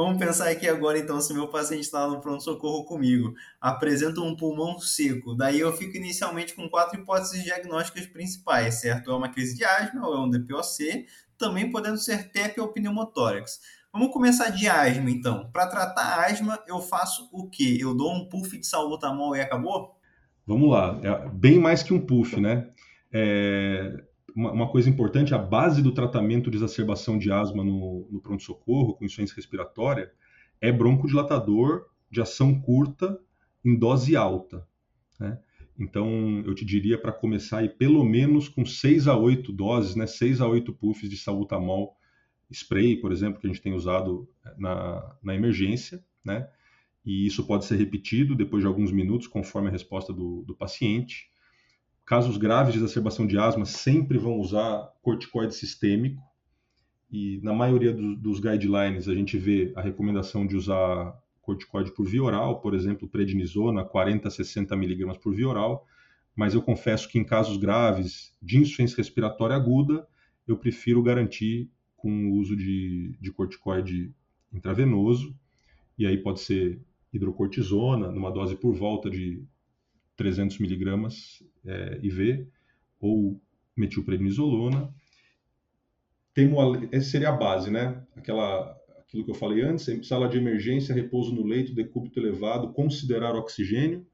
vamos 0.03 0.19
pensar 0.19 0.49
aqui 0.49 0.67
agora 0.67 0.99
então, 0.99 1.19
se 1.19 1.33
meu 1.33 1.47
paciente 1.47 1.81
está 1.81 2.07
no 2.07 2.21
pronto-socorro 2.21 2.85
comigo, 2.85 3.33
apresenta 3.59 4.21
um 4.21 4.35
pulmão 4.35 4.79
seco, 4.79 5.35
daí 5.35 5.59
eu 5.59 5.73
fico 5.73 5.97
inicialmente 5.97 6.53
com 6.53 6.69
quatro 6.69 6.99
hipóteses 6.99 7.43
diagnósticas 7.43 8.05
principais, 8.05 8.75
certo? 8.75 9.09
É 9.09 9.15
uma 9.15 9.29
crise 9.29 9.57
de 9.57 9.65
asma, 9.65 10.07
ou 10.07 10.15
é 10.15 10.19
um 10.19 10.29
DPOC, 10.29 11.07
também 11.37 11.71
podendo 11.71 11.97
ser 11.97 12.31
TEP 12.31 12.59
ou 12.59 12.67
pneumotórax. 12.67 13.59
Vamos 13.91 14.13
começar 14.13 14.49
de 14.49 14.67
asma, 14.67 15.09
então. 15.09 15.49
Para 15.51 15.67
tratar 15.67 16.25
asma, 16.25 16.59
eu 16.67 16.79
faço 16.79 17.27
o 17.31 17.49
quê? 17.49 17.77
Eu 17.81 17.95
dou 17.95 18.13
um 18.13 18.29
puff 18.29 18.55
de 18.57 18.67
salbutamol 18.67 19.35
e 19.35 19.41
acabou? 19.41 19.97
Vamos 20.45 20.69
lá. 20.69 20.99
É 21.03 21.29
bem 21.29 21.57
mais 21.57 21.81
que 21.81 21.93
um 21.93 21.99
puff, 21.99 22.39
né? 22.39 22.69
É, 23.11 24.03
uma, 24.37 24.51
uma, 24.51 24.69
coisa 24.69 24.87
importante, 24.87 25.33
a 25.33 25.37
base 25.39 25.81
do 25.81 25.91
tratamento 25.91 26.51
de 26.51 26.57
exacerbação 26.57 27.17
de 27.17 27.31
asma 27.31 27.63
no, 27.63 28.07
no 28.11 28.21
pronto-socorro, 28.21 28.93
com 28.93 29.03
insuficiência 29.03 29.35
respiratória, 29.35 30.11
é 30.61 30.71
broncodilatador 30.71 31.87
de 32.09 32.21
ação 32.21 32.61
curta 32.61 33.19
em 33.65 33.75
dose 33.75 34.15
alta. 34.15 34.63
Né? 35.19 35.39
Então, 35.79 36.43
eu 36.45 36.53
te 36.53 36.63
diria 36.63 36.99
para 36.99 37.11
começar 37.11 37.59
aí 37.59 37.69
pelo 37.69 38.05
menos 38.05 38.47
com 38.47 38.63
6 38.63 39.07
a 39.07 39.17
8 39.17 39.51
doses, 39.51 39.95
né? 39.95 40.05
6 40.05 40.39
a 40.39 40.47
8 40.47 40.71
puffs 40.71 41.09
de 41.09 41.17
salbutamol 41.17 41.97
spray, 42.51 42.95
por 42.97 43.11
exemplo, 43.11 43.41
que 43.41 43.47
a 43.47 43.49
gente 43.49 43.61
tem 43.61 43.73
usado 43.73 44.29
na, 44.55 45.15
na 45.23 45.35
emergência, 45.35 46.03
né? 46.23 46.47
E 47.03 47.25
isso 47.25 47.45
pode 47.45 47.65
ser 47.65 47.77
repetido 47.77 48.35
depois 48.35 48.61
de 48.61 48.67
alguns 48.67 48.91
minutos, 48.91 49.27
conforme 49.27 49.69
a 49.69 49.71
resposta 49.71 50.13
do, 50.13 50.43
do 50.43 50.55
paciente. 50.55 51.29
Casos 52.07 52.37
graves 52.37 52.71
de 52.71 52.79
exacerbação 52.79 53.27
de 53.27 53.37
asma 53.37 53.65
sempre 53.65 54.17
vão 54.17 54.39
usar 54.39 54.93
corticoide 55.01 55.53
sistêmico, 55.53 56.23
e 57.11 57.37
na 57.43 57.53
maioria 57.53 57.93
do, 57.93 58.15
dos 58.15 58.39
guidelines 58.39 59.09
a 59.09 59.13
gente 59.13 59.37
vê 59.37 59.73
a 59.75 59.81
recomendação 59.81 60.47
de 60.47 60.55
usar 60.55 61.13
corticoide 61.41 61.93
por 61.93 62.07
via 62.07 62.23
oral, 62.23 62.61
por 62.61 62.73
exemplo, 62.73 63.09
prednisona, 63.09 63.83
40 63.83 64.25
a 64.25 64.31
60 64.31 64.73
miligramas 64.77 65.17
por 65.17 65.35
via 65.35 65.49
oral, 65.49 65.85
mas 66.33 66.53
eu 66.53 66.61
confesso 66.61 67.09
que 67.09 67.19
em 67.19 67.25
casos 67.25 67.57
graves 67.57 68.33
de 68.41 68.57
insuficiência 68.57 68.95
respiratória 68.95 69.57
aguda, 69.57 70.07
eu 70.47 70.57
prefiro 70.57 71.03
garantir 71.03 71.69
com 71.97 72.29
o 72.29 72.35
uso 72.35 72.55
de, 72.55 73.17
de 73.19 73.33
corticoide 73.33 74.15
intravenoso, 74.53 75.35
e 75.97 76.07
aí 76.07 76.15
pode 76.15 76.39
ser 76.39 76.81
hidrocortisona, 77.11 78.09
numa 78.09 78.31
dose 78.31 78.55
por 78.55 78.73
volta 78.73 79.09
de 79.09 79.43
300 80.17 80.57
miligramas 80.59 81.41
é, 81.65 81.99
IV, 82.01 82.47
ou 82.99 83.39
metilprednisolona. 83.75 84.93
Essa 86.91 87.09
seria 87.09 87.29
a 87.29 87.35
base, 87.35 87.71
né? 87.71 88.03
Aquela, 88.15 88.75
aquilo 88.99 89.23
que 89.23 89.31
eu 89.31 89.35
falei 89.35 89.61
antes, 89.61 89.87
sala 90.07 90.27
de 90.27 90.37
emergência, 90.37 90.93
repouso 90.93 91.33
no 91.33 91.45
leito, 91.45 91.73
decúbito 91.73 92.19
elevado, 92.19 92.73
considerar 92.73 93.35
oxigênio, 93.35 94.05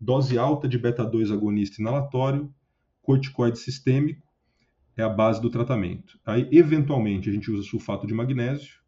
dose 0.00 0.38
alta 0.38 0.66
de 0.66 0.78
beta-2 0.78 1.32
agonista 1.32 1.80
inalatório, 1.80 2.52
corticoide 3.02 3.58
sistêmico, 3.58 4.26
é 4.96 5.02
a 5.02 5.08
base 5.08 5.40
do 5.40 5.50
tratamento. 5.50 6.18
Aí, 6.24 6.48
eventualmente, 6.50 7.28
a 7.28 7.32
gente 7.32 7.50
usa 7.50 7.68
sulfato 7.68 8.06
de 8.06 8.14
magnésio, 8.14 8.80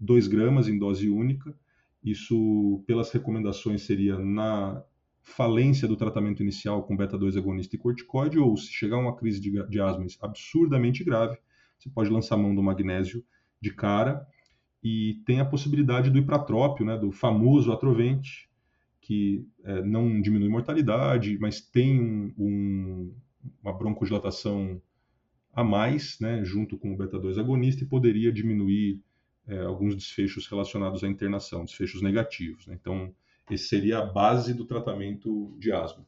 2 0.00 0.28
gramas 0.28 0.68
em 0.68 0.78
dose 0.78 1.08
única. 1.08 1.54
Isso, 2.02 2.82
pelas 2.86 3.10
recomendações, 3.10 3.82
seria 3.82 4.18
na 4.18 4.82
falência 5.28 5.86
do 5.86 5.96
tratamento 5.96 6.42
inicial 6.42 6.82
com 6.82 6.96
beta-2 6.96 7.36
agonista 7.36 7.76
e 7.76 7.78
corticoide, 7.78 8.38
ou 8.38 8.56
se 8.56 8.72
chegar 8.72 8.96
uma 8.96 9.14
crise 9.14 9.40
de, 9.40 9.50
de 9.68 9.80
asma 9.80 10.04
absurdamente 10.22 11.04
grave, 11.04 11.36
você 11.78 11.88
pode 11.90 12.10
lançar 12.10 12.36
mão 12.36 12.54
do 12.54 12.62
magnésio 12.62 13.24
de 13.60 13.72
cara. 13.72 14.26
E 14.82 15.20
tem 15.26 15.40
a 15.40 15.44
possibilidade 15.44 16.10
do 16.10 16.18
hipratrópio, 16.18 16.84
né, 16.84 16.96
do 16.96 17.12
famoso 17.12 17.72
atrovente, 17.72 18.48
que 19.00 19.46
é, 19.64 19.82
não 19.82 20.20
diminui 20.20 20.48
mortalidade, 20.48 21.38
mas 21.38 21.60
tem 21.60 22.32
um, 22.38 23.12
uma 23.62 23.72
broncodilatação 23.72 24.80
a 25.52 25.62
mais, 25.62 26.18
né, 26.20 26.44
junto 26.44 26.78
com 26.78 26.92
o 26.92 26.96
beta-2 26.96 27.38
agonista, 27.38 27.84
e 27.84 27.86
poderia 27.86 28.32
diminuir 28.32 29.00
é, 29.46 29.60
alguns 29.60 29.94
desfechos 29.94 30.46
relacionados 30.46 31.02
à 31.02 31.08
internação, 31.08 31.64
desfechos 31.64 32.02
negativos. 32.02 32.66
Né? 32.66 32.78
Então, 32.80 33.12
esse 33.50 33.68
seria 33.68 33.98
a 33.98 34.06
base 34.06 34.54
do 34.54 34.64
tratamento 34.64 35.56
de 35.58 35.72
asma. 35.72 36.06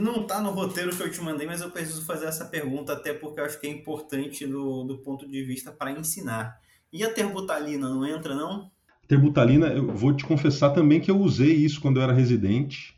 Não 0.00 0.22
está 0.22 0.40
no 0.40 0.50
roteiro 0.50 0.94
que 0.94 1.02
eu 1.02 1.10
te 1.10 1.20
mandei, 1.20 1.46
mas 1.46 1.60
eu 1.60 1.70
preciso 1.70 2.04
fazer 2.04 2.26
essa 2.26 2.44
pergunta, 2.44 2.92
até 2.92 3.14
porque 3.14 3.38
eu 3.38 3.44
acho 3.44 3.60
que 3.60 3.66
é 3.66 3.70
importante 3.70 4.46
do, 4.46 4.82
do 4.82 4.98
ponto 4.98 5.28
de 5.28 5.44
vista 5.44 5.70
para 5.70 5.92
ensinar. 5.92 6.60
E 6.92 7.04
a 7.04 7.12
terbutalina 7.12 7.88
não 7.88 8.04
entra, 8.04 8.34
não? 8.34 8.70
Terbutalina, 9.06 9.68
eu 9.68 9.86
vou 9.94 10.12
te 10.12 10.24
confessar 10.24 10.70
também 10.70 11.00
que 11.00 11.10
eu 11.10 11.18
usei 11.20 11.52
isso 11.52 11.80
quando 11.80 11.98
eu 11.98 12.02
era 12.02 12.12
residente. 12.12 12.96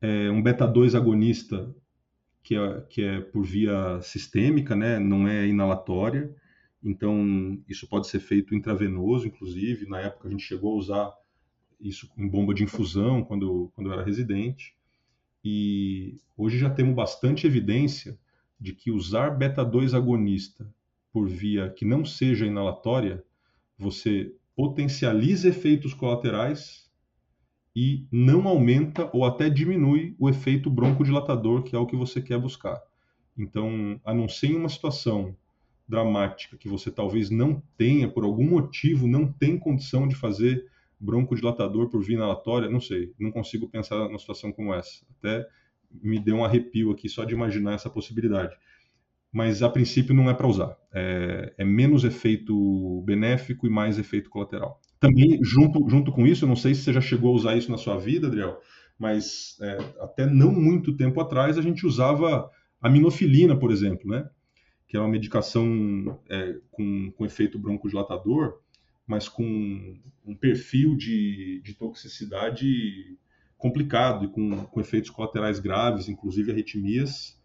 É 0.00 0.30
um 0.30 0.40
beta-2 0.40 0.94
agonista 0.94 1.74
que 2.42 2.56
é, 2.56 2.80
que 2.88 3.02
é 3.02 3.20
por 3.20 3.44
via 3.44 4.00
sistêmica, 4.02 4.76
né? 4.76 4.98
não 4.98 5.26
é 5.26 5.46
inalatória. 5.46 6.34
Então, 6.82 7.60
isso 7.68 7.88
pode 7.88 8.08
ser 8.08 8.20
feito 8.20 8.54
intravenoso, 8.54 9.26
inclusive. 9.26 9.88
Na 9.88 10.00
época, 10.00 10.28
a 10.28 10.30
gente 10.30 10.44
chegou 10.44 10.74
a 10.74 10.78
usar 10.78 11.12
isso 11.82 12.08
em 12.16 12.28
bomba 12.28 12.54
de 12.54 12.62
infusão 12.62 13.24
quando, 13.24 13.70
quando 13.74 13.88
eu 13.88 13.92
era 13.92 14.04
residente. 14.04 14.74
E 15.44 16.20
hoje 16.36 16.58
já 16.58 16.70
temos 16.70 16.94
bastante 16.94 17.46
evidência 17.46 18.18
de 18.58 18.72
que 18.72 18.90
usar 18.90 19.30
beta-2 19.30 19.92
agonista 19.92 20.72
por 21.12 21.28
via 21.28 21.68
que 21.68 21.84
não 21.84 22.04
seja 22.04 22.46
inalatória, 22.46 23.24
você 23.76 24.32
potencializa 24.54 25.48
efeitos 25.48 25.92
colaterais 25.92 26.90
e 27.74 28.06
não 28.10 28.46
aumenta 28.46 29.10
ou 29.12 29.24
até 29.24 29.50
diminui 29.50 30.14
o 30.18 30.28
efeito 30.28 30.70
broncodilatador, 30.70 31.62
que 31.62 31.74
é 31.74 31.78
o 31.78 31.86
que 31.86 31.96
você 31.96 32.20
quer 32.20 32.38
buscar. 32.38 32.80
Então, 33.36 34.00
a 34.04 34.14
não 34.14 34.28
ser 34.28 34.48
em 34.48 34.56
uma 34.56 34.68
situação 34.68 35.36
dramática 35.88 36.56
que 36.56 36.68
você 36.68 36.90
talvez 36.90 37.30
não 37.30 37.62
tenha, 37.76 38.08
por 38.08 38.24
algum 38.24 38.48
motivo, 38.48 39.06
não 39.06 39.30
tem 39.30 39.58
condição 39.58 40.06
de 40.06 40.14
fazer 40.14 40.66
broncodilatador 41.02 41.88
por 41.90 42.02
via 42.02 42.16
inalatória, 42.16 42.70
não 42.70 42.80
sei, 42.80 43.12
não 43.18 43.30
consigo 43.30 43.68
pensar 43.68 43.96
numa 43.96 44.18
situação 44.18 44.52
como 44.52 44.72
essa. 44.72 45.04
Até 45.18 45.46
me 46.02 46.18
deu 46.18 46.36
um 46.36 46.44
arrepio 46.44 46.90
aqui 46.90 47.08
só 47.08 47.24
de 47.24 47.34
imaginar 47.34 47.74
essa 47.74 47.90
possibilidade. 47.90 48.54
Mas 49.32 49.62
a 49.62 49.68
princípio 49.68 50.14
não 50.14 50.30
é 50.30 50.34
para 50.34 50.46
usar. 50.46 50.76
É, 50.92 51.54
é, 51.58 51.64
menos 51.64 52.04
efeito 52.04 53.02
benéfico 53.04 53.66
e 53.66 53.70
mais 53.70 53.98
efeito 53.98 54.30
colateral. 54.30 54.80
Também, 55.00 55.38
junto, 55.42 55.88
junto 55.88 56.12
com 56.12 56.26
isso, 56.26 56.44
eu 56.44 56.48
não 56.48 56.56
sei 56.56 56.74
se 56.74 56.82
você 56.82 56.92
já 56.92 57.00
chegou 57.00 57.32
a 57.32 57.34
usar 57.34 57.56
isso 57.56 57.70
na 57.70 57.78
sua 57.78 57.98
vida, 57.98 58.28
Adriel, 58.28 58.60
mas 58.98 59.56
é, 59.60 59.78
até 60.00 60.26
não 60.26 60.52
muito 60.52 60.96
tempo 60.96 61.20
atrás 61.20 61.58
a 61.58 61.62
gente 61.62 61.84
usava 61.86 62.48
aminofilina, 62.80 63.58
por 63.58 63.72
exemplo, 63.72 64.08
né? 64.08 64.28
que 64.92 64.96
é 64.98 65.00
uma 65.00 65.08
medicação 65.08 66.20
é, 66.28 66.56
com, 66.70 67.10
com 67.12 67.24
efeito 67.24 67.58
broncodilatador, 67.58 68.58
mas 69.06 69.28
com 69.28 69.98
um 70.24 70.34
perfil 70.34 70.96
de, 70.96 71.60
de 71.64 71.74
toxicidade 71.74 73.16
complicado 73.58 74.24
e 74.24 74.28
com, 74.28 74.64
com, 74.66 74.80
efeitos 74.80 75.10
colaterais 75.10 75.60
graves, 75.60 76.08
inclusive 76.08 76.50
arritmias, 76.50 77.40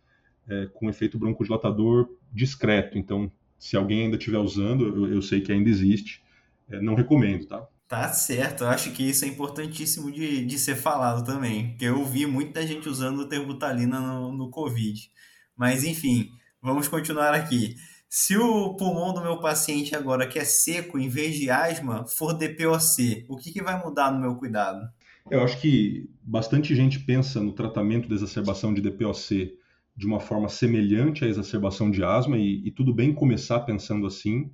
é, 0.48 0.68
com 0.74 0.90
efeito 0.90 1.20
broncodilatador 1.20 2.10
discreto. 2.34 2.98
Então, 2.98 3.32
se 3.60 3.76
alguém 3.76 4.04
ainda 4.04 4.18
estiver 4.18 4.40
usando, 4.40 4.88
eu, 4.88 5.14
eu, 5.14 5.22
sei 5.22 5.42
que 5.42 5.52
ainda 5.52 5.70
existe, 5.70 6.24
é, 6.70 6.80
não 6.82 6.96
recomendo, 6.96 7.46
tá? 7.46 7.68
Tá 7.88 8.12
certo, 8.12 8.64
eu 8.64 8.68
acho 8.68 8.92
que 8.92 9.04
isso 9.04 9.24
é 9.24 9.28
importantíssimo 9.28 10.12
de, 10.12 10.46
de 10.46 10.60
ser 10.60 10.76
falado 10.76 11.26
também, 11.26 11.70
porque 11.70 11.86
eu 11.86 12.04
vi 12.04 12.26
muita 12.26 12.66
gente 12.68 12.90
usando 12.90 13.20
o 13.20 13.30
terbutalina 13.30 14.00
no, 14.00 14.32
no 14.34 14.50
Covid. 14.50 15.10
Mas, 15.56 15.84
enfim, 15.84 16.30
vamos 16.62 16.88
continuar 16.88 17.34
aqui. 17.34 17.76
Se 18.10 18.38
o 18.38 18.74
pulmão 18.76 19.14
do 19.14 19.22
meu 19.22 19.40
paciente 19.40 19.96
agora 19.96 20.28
que 20.28 20.40
é 20.40 20.46
seco, 20.46 20.98
em 20.98 21.10
vez 21.10 21.36
de 21.36 21.50
asma, 21.50 22.06
for 22.06 22.34
DPOC, 22.34 23.26
o 23.28 23.36
que, 23.36 23.52
que 23.52 23.62
vai 23.62 23.84
mudar 23.84 24.12
no 24.12 24.20
meu 24.20 24.36
cuidado? 24.36 24.90
Eu 25.30 25.44
acho 25.44 25.60
que 25.60 26.10
bastante 26.24 26.74
gente 26.74 27.00
pensa 27.02 27.42
no 27.42 27.52
tratamento 27.52 28.08
da 28.08 28.16
exacerbação 28.16 28.74
de 28.74 28.82
DPOC 28.82 29.58
de 29.96 30.06
uma 30.06 30.20
forma 30.20 30.48
semelhante 30.48 31.26
à 31.26 31.28
exacerbação 31.28 31.92
de 31.92 32.04
asma, 32.04 32.38
e, 32.38 32.68
e 32.68 32.72
tudo 32.72 32.94
bem 32.94 33.14
começar 33.14 33.62
pensando 33.62 34.06
assim, 34.06 34.52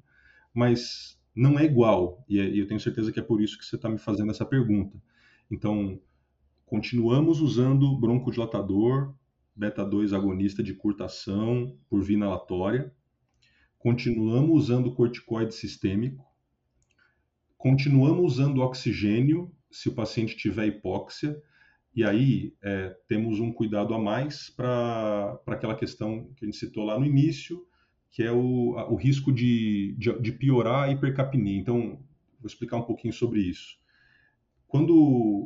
mas 0.54 1.20
não 1.36 1.60
é 1.60 1.66
igual, 1.66 2.24
e, 2.30 2.40
é, 2.40 2.50
e 2.50 2.60
eu 2.60 2.68
tenho 2.68 2.80
certeza 2.80 3.12
que 3.12 3.20
é 3.20 3.24
por 3.24 3.42
isso 3.42 3.58
que 3.58 3.66
você 3.66 3.76
está 3.76 3.90
me 3.90 3.98
fazendo 3.98 4.32
essa 4.32 4.46
pergunta. 4.46 4.98
Então, 5.52 6.00
continuamos 6.66 7.42
usando 7.42 7.96
broncodilatador, 8.00 9.14
beta-2 9.56 10.16
agonista 10.16 10.64
de 10.64 10.74
curta 10.74 11.06
ação 11.06 11.76
por 11.90 12.02
via 12.02 12.16
inalatória, 12.16 12.92
continuamos 13.84 14.64
usando 14.64 14.96
corticoide 14.96 15.54
sistêmico, 15.54 16.26
continuamos 17.58 18.34
usando 18.34 18.62
oxigênio 18.62 19.54
se 19.70 19.90
o 19.90 19.94
paciente 19.94 20.38
tiver 20.38 20.68
hipóxia, 20.68 21.38
E 21.94 22.04
aí 22.04 22.56
é, 22.64 22.96
temos 23.08 23.40
um 23.42 23.52
cuidado 23.52 23.94
a 23.94 24.00
mais 24.00 24.50
para 24.50 25.38
aquela 25.46 25.76
questão 25.76 26.34
que 26.36 26.44
a 26.44 26.48
gente 26.48 26.58
citou 26.58 26.86
lá 26.86 26.98
no 26.98 27.06
início, 27.06 27.68
que 28.10 28.24
é 28.24 28.32
o, 28.32 28.72
o 28.90 28.96
risco 28.96 29.32
de, 29.32 29.96
de, 30.00 30.18
de 30.20 30.32
piorar 30.32 30.86
a 30.86 30.92
hipercapnia. 30.92 31.60
Então, 31.60 32.00
vou 32.40 32.48
explicar 32.48 32.78
um 32.78 32.84
pouquinho 32.84 33.14
sobre 33.14 33.42
isso. 33.42 33.78
Quando 34.66 34.96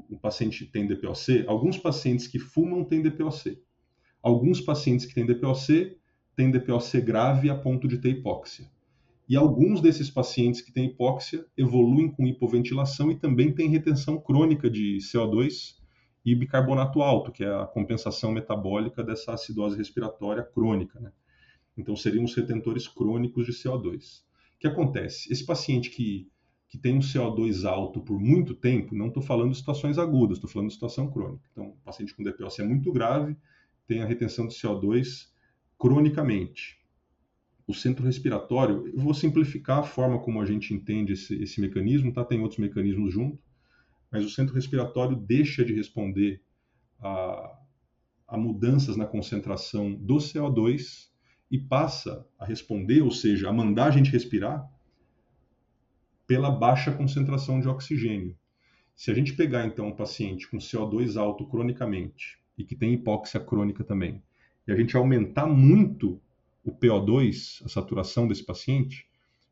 o 0.10 0.17
paciente 0.21 0.65
tem 0.65 0.88
DPOC, 0.88 1.43
alguns 1.47 1.78
pacientes 1.78 2.28
que 2.28 2.39
fumam 2.39 2.86
têm 2.86 3.02
DPOC. 3.02 3.62
Alguns 4.21 4.62
pacientes 4.62 5.06
que 5.06 5.15
têm 5.15 5.26
DPOC 5.26 5.97
têm 6.38 6.52
DPOC 6.52 7.02
grave 7.02 7.50
a 7.50 7.56
ponto 7.56 7.88
de 7.88 7.97
ter 7.97 8.10
hipóxia. 8.12 8.69
E 9.28 9.36
alguns 9.36 9.82
desses 9.82 10.10
pacientes 10.10 10.62
que 10.62 10.71
têm 10.71 10.86
hipóxia 10.86 11.43
evoluem 11.58 12.10
com 12.10 12.28
hipoventilação 12.28 13.12
e 13.12 13.15
também 13.15 13.52
têm 13.52 13.67
retenção 13.67 14.21
crônica 14.21 14.69
de 14.69 15.00
CO2 15.00 15.76
e 16.23 16.36
bicarbonato 16.36 17.02
alto, 17.02 17.32
que 17.32 17.43
é 17.43 17.54
a 17.54 17.65
compensação 17.65 18.32
metabólica 18.32 19.04
dessa 19.04 19.34
acidose 19.34 19.76
respiratória 19.76 20.43
crônica. 20.43 21.00
Né? 21.00 21.12
Então, 21.76 21.95
seriam 21.95 22.23
os 22.23 22.36
retentores 22.36 22.88
crônicos 22.88 23.45
de 23.45 23.52
CO2. 23.52 24.19
O 24.56 24.60
que 24.60 24.67
acontece? 24.67 25.34
Esse 25.34 25.45
paciente 25.45 25.89
que 25.89 26.30
que 26.69 26.78
tem 26.78 26.97
um 26.97 27.00
CO2 27.00 27.63
alto 27.63 28.02
por 28.02 28.19
muito 28.19 28.54
tempo, 28.54 28.93
não 28.93 29.08
estou 29.08 29.23
falando 29.23 29.52
de 29.52 29.58
situações 29.58 29.97
agudas, 29.97 30.38
estou 30.38 30.50
falando 30.50 30.67
de 30.67 30.73
situação 30.73 31.10
crônica. 31.10 31.47
Então, 31.54 31.78
paciente 31.86 32.13
com 32.13 32.23
DPOC 32.23 32.60
é 32.60 32.65
muito 32.65 32.91
grave, 32.91 33.38
tem 33.88 34.02
a 34.02 34.06
retenção 34.06 34.47
de 34.47 34.54
CO2 34.54 35.30
cronicamente. 35.78 36.78
O 37.68 37.74
centro 37.74 38.06
respiratório, 38.06 38.88
eu 38.88 39.02
vou 39.02 39.13
simplificar 39.13 39.80
a 39.80 39.84
forma 39.84 40.20
como 40.20 40.42
a 40.42 40.46
gente 40.46 40.74
entende 40.74 41.13
esse, 41.13 41.36
esse 41.42 41.60
mecanismo, 41.60 42.13
tá? 42.13 42.24
tem 42.24 42.40
outros 42.40 42.60
mecanismos 42.60 43.13
junto, 43.13 43.44
mas 44.12 44.26
o 44.26 44.30
centro 44.30 44.56
respiratório 44.56 45.16
deixa 45.16 45.66
de 45.66 45.74
responder 45.74 46.42
a, 47.00 47.60
a 48.28 48.38
mudanças 48.38 48.96
na 48.96 49.06
concentração 49.06 49.94
do 49.94 50.16
CO2 50.16 51.10
e 51.52 51.58
passa 51.58 52.26
a 52.40 52.46
responder, 52.46 53.02
ou 53.02 53.12
seja, 53.12 53.50
a 53.50 53.54
mandar 53.54 53.88
a 53.88 53.92
gente 53.92 54.12
respirar 54.12 54.70
pela 56.26 56.52
baixa 56.52 56.92
concentração 56.92 57.60
de 57.60 57.70
oxigênio. 57.70 58.38
Se 58.96 59.12
a 59.12 59.13
gente 59.13 59.34
pegar 59.34 59.66
então 59.66 59.88
um 59.88 59.96
paciente 59.96 60.50
com 60.50 60.58
CO2 60.58 61.16
alto 61.18 61.46
cronicamente 61.48 62.40
e 62.58 62.66
que 62.66 62.76
tem 62.76 62.94
hipóxia 62.94 63.40
crônica 63.40 63.84
também, 63.84 64.22
e 64.67 64.71
a 64.71 64.75
gente 64.75 64.97
aumentar 64.97 65.47
muito 65.47 66.21
o 66.63 66.71
PO2, 66.71 67.63
a 67.65 67.69
saturação 67.69 68.27
desse 68.27 68.43
paciente, 68.43 69.08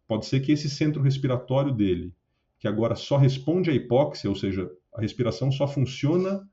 pode 0.07 0.25
ser 0.25 0.41
que 0.41 0.51
esse 0.51 0.69
centro 0.69 1.01
respiratório 1.01 1.71
dele, 1.71 2.13
que 2.59 2.67
agora 2.67 2.95
só 2.95 3.17
responde 3.17 3.69
à 3.69 3.73
hipóxia, 3.73 4.29
ou 4.29 4.35
seja, 4.35 4.69
a 4.93 5.01
respiração 5.01 5.51
só 5.51 5.67
funciona 5.67 6.47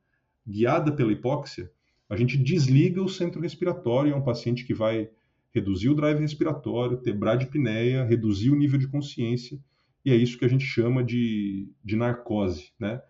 guiada 0.47 0.93
pela 0.93 1.13
hipóxia, 1.13 1.71
a 2.09 2.17
gente 2.17 2.37
desliga 2.37 3.03
o 3.03 3.09
centro 3.09 3.41
respiratório, 3.41 4.13
é 4.13 4.17
um 4.17 4.23
paciente 4.23 4.65
que 4.65 4.75
vai 4.75 5.09
reduzir 5.53 5.89
o 5.89 5.95
drive 5.95 6.21
respiratório, 6.21 6.99
ter 6.99 7.13
bradipneia, 7.13 8.05
reduzir 8.05 8.51
o 8.51 8.57
nível 8.57 8.79
de 8.79 8.89
consciência, 8.89 9.59
e 10.05 10.11
é 10.11 10.17
isso 10.17 10.39
que 10.39 10.45
a 10.45 10.49
gente 10.49 10.65
chama 10.65 11.03
de, 11.03 11.69
de 11.85 11.97
narcose, 11.97 12.73
né? 12.79 13.01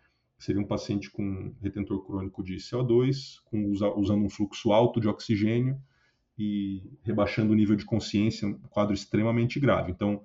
Seria 0.42 0.61
um 0.61 0.66
paciente 0.66 1.09
com 1.09 1.55
retentor 1.62 2.05
crônico 2.05 2.42
de 2.42 2.57
CO2, 2.57 3.40
com, 3.44 3.70
usando 3.70 4.24
um 4.24 4.28
fluxo 4.28 4.72
alto 4.72 5.00
de 5.00 5.07
oxigênio 5.07 5.81
e 6.37 6.83
rebaixando 7.05 7.52
o 7.52 7.55
nível 7.55 7.76
de 7.76 7.85
consciência, 7.85 8.48
um 8.48 8.55
quadro 8.55 8.92
extremamente 8.92 9.61
grave. 9.61 9.92
Então, 9.92 10.20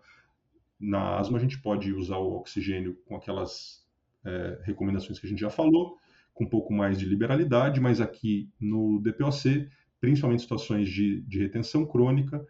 na 0.79 1.19
asma, 1.19 1.37
a 1.37 1.39
gente 1.39 1.61
pode 1.61 1.93
usar 1.93 2.17
o 2.17 2.35
oxigênio 2.37 2.97
com 3.05 3.15
aquelas 3.15 3.85
é, 4.25 4.59
recomendações 4.63 5.19
que 5.19 5.27
a 5.27 5.29
gente 5.29 5.41
já 5.41 5.51
falou, 5.51 5.99
com 6.33 6.45
um 6.45 6.49
pouco 6.49 6.73
mais 6.73 6.97
de 6.97 7.05
liberalidade, 7.05 7.79
mas 7.79 8.01
aqui 8.01 8.49
no 8.59 8.99
DPOC, 8.99 9.69
principalmente 10.01 10.41
situações 10.41 10.89
de, 10.89 11.21
de 11.21 11.37
retenção 11.37 11.85
crônica, 11.85 12.43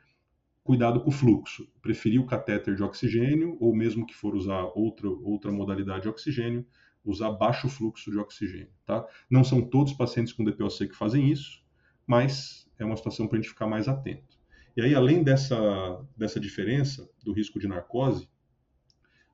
cuidado 0.64 1.02
com 1.02 1.10
o 1.10 1.12
fluxo. 1.14 1.68
Preferir 1.82 2.22
o 2.22 2.26
catéter 2.26 2.76
de 2.78 2.84
oxigênio, 2.84 3.58
ou 3.60 3.76
mesmo 3.76 4.08
que 4.08 4.16
for 4.16 4.36
usar 4.36 4.72
outra, 4.74 5.10
outra 5.10 5.52
modalidade 5.52 6.04
de 6.04 6.08
oxigênio, 6.08 6.66
usar 7.10 7.32
baixo 7.32 7.70
fluxo 7.70 8.12
de 8.12 8.18
oxigênio. 8.18 8.70
Tá? 8.86 9.06
Não 9.30 9.44
são 9.44 9.62
todos 9.62 9.94
os 9.94 9.98
pacientes 9.98 10.34
com 10.34 10.44
DPOC 10.44 10.88
que 10.88 10.96
fazem 10.96 11.32
isso, 11.32 11.64
mas 12.06 12.70
é 12.78 12.86
uma 12.86 12.96
situação 12.96 13.28
para 13.28 13.38
a 13.38 13.42
gente 13.42 13.50
ficar 13.50 13.68
mais 13.68 13.88
atento. 13.88 14.38
E 14.76 14.82
aí, 14.82 14.94
além 14.94 15.24
dessa, 15.24 16.06
dessa 16.16 16.40
diferença 16.40 17.10
do 17.24 17.34
risco 17.34 17.60
de 17.60 17.68
narcose, 17.68 18.30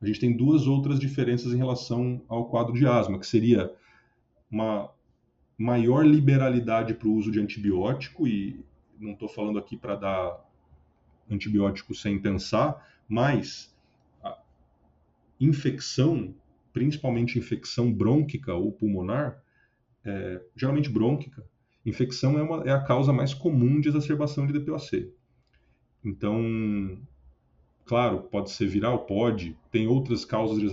a 0.02 0.06
gente 0.06 0.20
tem 0.20 0.36
duas 0.36 0.68
outras 0.68 1.00
diferenças 1.00 1.54
em 1.54 1.58
relação 1.58 2.22
ao 2.28 2.50
quadro 2.50 2.74
de 2.74 2.86
asma, 2.88 3.20
que 3.20 3.28
seria 3.28 3.74
uma 4.50 4.90
maior 5.58 6.06
liberalidade 6.06 6.94
para 6.94 7.08
o 7.08 7.14
uso 7.14 7.32
de 7.32 7.40
antibiótico, 7.40 8.28
e 8.28 8.64
não 9.00 9.14
estou 9.14 9.28
falando 9.28 9.60
aqui 9.60 9.76
para 9.76 9.96
dar 9.96 10.46
antibiótico 11.30 11.94
sem 11.94 12.20
pensar, 12.20 12.86
mas 13.08 13.76
a 14.24 14.38
infecção, 15.40 16.34
principalmente 16.74 17.38
infecção 17.38 17.94
brônquica 17.94 18.54
ou 18.54 18.72
pulmonar, 18.72 19.42
é, 20.04 20.42
geralmente 20.56 20.90
brônquica, 20.90 21.46
infecção 21.86 22.38
é, 22.38 22.42
uma, 22.42 22.64
é 22.64 22.72
a 22.72 22.82
causa 22.82 23.14
mais 23.14 23.34
comum 23.34 23.80
de 23.80 23.88
exacerbação 23.88 24.48
de 24.48 24.54
DPOC. 24.54 25.14
Então, 26.04 27.00
claro, 27.86 28.24
pode 28.24 28.52
ser 28.52 28.68
viral, 28.68 29.06
pode. 29.06 29.58
Tem 29.72 29.88
outras 29.88 30.26
causas 30.26 30.60
de 30.60 30.66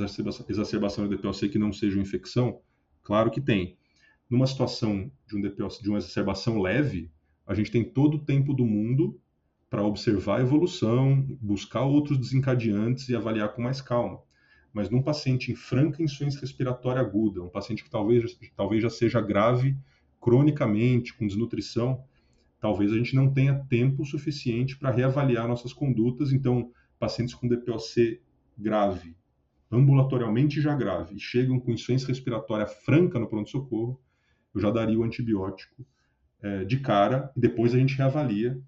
exacerbação 0.48 1.06
de 1.06 1.16
DPOC 1.16 1.48
que 1.50 1.58
não 1.58 1.72
sejam 1.72 2.02
infecção? 2.02 2.60
Claro 3.02 3.30
que 3.30 3.40
tem. 3.40 3.76
Numa 4.28 4.46
situação 4.46 5.10
de 5.26 5.36
um 5.36 5.40
DPOC, 5.40 5.82
de 5.82 5.88
uma 5.88 5.98
exacerbação 5.98 6.60
leve, 6.60 7.10
a 7.46 7.54
gente 7.54 7.70
tem 7.70 7.84
todo 7.84 8.16
o 8.16 8.24
tempo 8.24 8.54
do 8.54 8.64
mundo 8.64 9.20
para 9.68 9.84
observar 9.84 10.38
a 10.38 10.42
evolução, 10.42 11.24
buscar 11.40 11.82
outros 11.82 12.18
desencadeantes 12.18 13.08
e 13.08 13.14
avaliar 13.14 13.52
com 13.54 13.62
mais 13.62 13.80
calma. 13.80 14.20
Mas 14.72 14.88
num 14.88 15.02
paciente 15.02 15.50
em 15.50 15.54
franca 15.54 16.02
insuficiência 16.02 16.40
respiratória 16.40 17.00
aguda, 17.00 17.42
um 17.42 17.48
paciente 17.48 17.82
que 17.82 17.90
talvez, 17.90 18.38
talvez 18.56 18.82
já 18.82 18.90
seja 18.90 19.20
grave 19.20 19.76
cronicamente, 20.20 21.14
com 21.14 21.26
desnutrição, 21.26 22.04
talvez 22.60 22.92
a 22.92 22.96
gente 22.96 23.16
não 23.16 23.32
tenha 23.32 23.54
tempo 23.68 24.04
suficiente 24.04 24.76
para 24.76 24.90
reavaliar 24.90 25.48
nossas 25.48 25.72
condutas. 25.72 26.32
Então, 26.32 26.70
pacientes 26.98 27.34
com 27.34 27.48
DPOC 27.48 28.20
grave, 28.56 29.16
ambulatorialmente 29.72 30.60
já 30.60 30.74
grave, 30.74 31.18
chegam 31.18 31.58
com 31.58 31.72
insuficiência 31.72 32.08
respiratória 32.08 32.66
franca 32.66 33.18
no 33.18 33.28
pronto-socorro, 33.28 33.98
eu 34.54 34.60
já 34.60 34.70
daria 34.70 34.98
o 34.98 35.04
antibiótico 35.04 35.86
é, 36.42 36.64
de 36.64 36.80
cara 36.80 37.32
e 37.36 37.40
depois 37.40 37.74
a 37.74 37.78
gente 37.78 37.96
reavalia 37.96 38.60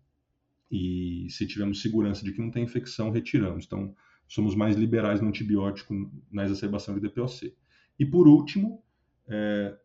e 0.70 1.26
se 1.28 1.46
tivermos 1.46 1.82
segurança 1.82 2.24
de 2.24 2.32
que 2.32 2.40
não 2.40 2.50
tem 2.50 2.64
infecção, 2.64 3.10
retiramos. 3.10 3.66
Então, 3.66 3.94
somos 4.32 4.54
mais 4.54 4.76
liberais 4.76 5.20
no 5.20 5.28
antibiótico 5.28 6.10
na 6.30 6.42
exacerbação 6.42 6.94
de 6.94 7.00
DPOC. 7.00 7.54
E 7.98 8.06
por 8.06 8.26
último, 8.26 8.82
é, 9.28 9.76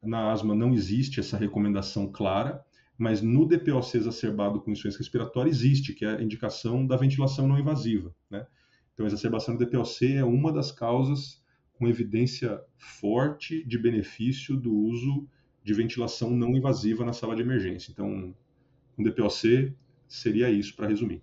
na 0.00 0.30
asma 0.30 0.54
não 0.54 0.72
existe 0.72 1.18
essa 1.18 1.36
recomendação 1.36 2.06
clara, 2.12 2.64
mas 2.96 3.20
no 3.20 3.44
DPOC 3.44 3.96
exacerbado 3.96 4.60
com 4.60 4.70
insuficiência 4.70 4.98
respiratória 4.98 5.50
existe, 5.50 5.92
que 5.92 6.04
é 6.04 6.18
a 6.18 6.22
indicação 6.22 6.86
da 6.86 6.96
ventilação 6.96 7.48
não 7.48 7.58
invasiva. 7.58 8.14
Né? 8.30 8.46
Então, 8.94 9.04
a 9.04 9.08
exacerbação 9.08 9.56
de 9.56 9.64
DPOC 9.64 10.14
é 10.14 10.24
uma 10.24 10.52
das 10.52 10.70
causas 10.70 11.42
com 11.72 11.88
evidência 11.88 12.62
forte 12.78 13.66
de 13.66 13.76
benefício 13.76 14.56
do 14.56 14.72
uso 14.72 15.28
de 15.64 15.74
ventilação 15.74 16.30
não 16.30 16.56
invasiva 16.56 17.04
na 17.04 17.12
sala 17.12 17.34
de 17.34 17.42
emergência. 17.42 17.90
Então, 17.90 18.32
com 18.94 19.02
DPOC, 19.02 19.74
seria 20.06 20.48
isso 20.48 20.76
para 20.76 20.86
resumir. 20.86 21.20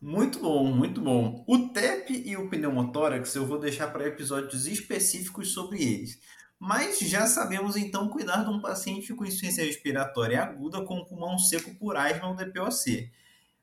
Muito 0.00 0.38
bom, 0.38 0.64
muito 0.64 1.00
bom. 1.00 1.44
O 1.46 1.70
TEP 1.70 2.22
e 2.24 2.36
o 2.36 2.48
pneumotórax 2.48 3.34
eu 3.34 3.44
vou 3.44 3.58
deixar 3.58 3.88
para 3.88 4.06
episódios 4.06 4.66
específicos 4.66 5.52
sobre 5.52 5.82
eles. 5.82 6.20
Mas 6.58 7.00
já 7.00 7.26
sabemos 7.26 7.76
então 7.76 8.08
cuidar 8.08 8.44
de 8.44 8.50
um 8.50 8.60
paciente 8.60 9.12
com 9.14 9.24
insuficiência 9.24 9.64
respiratória 9.64 10.40
aguda 10.40 10.84
com 10.84 11.04
pulmão 11.04 11.36
seco 11.38 11.74
por 11.76 11.96
asma 11.96 12.28
ou 12.28 12.36
DPOC. 12.36 13.10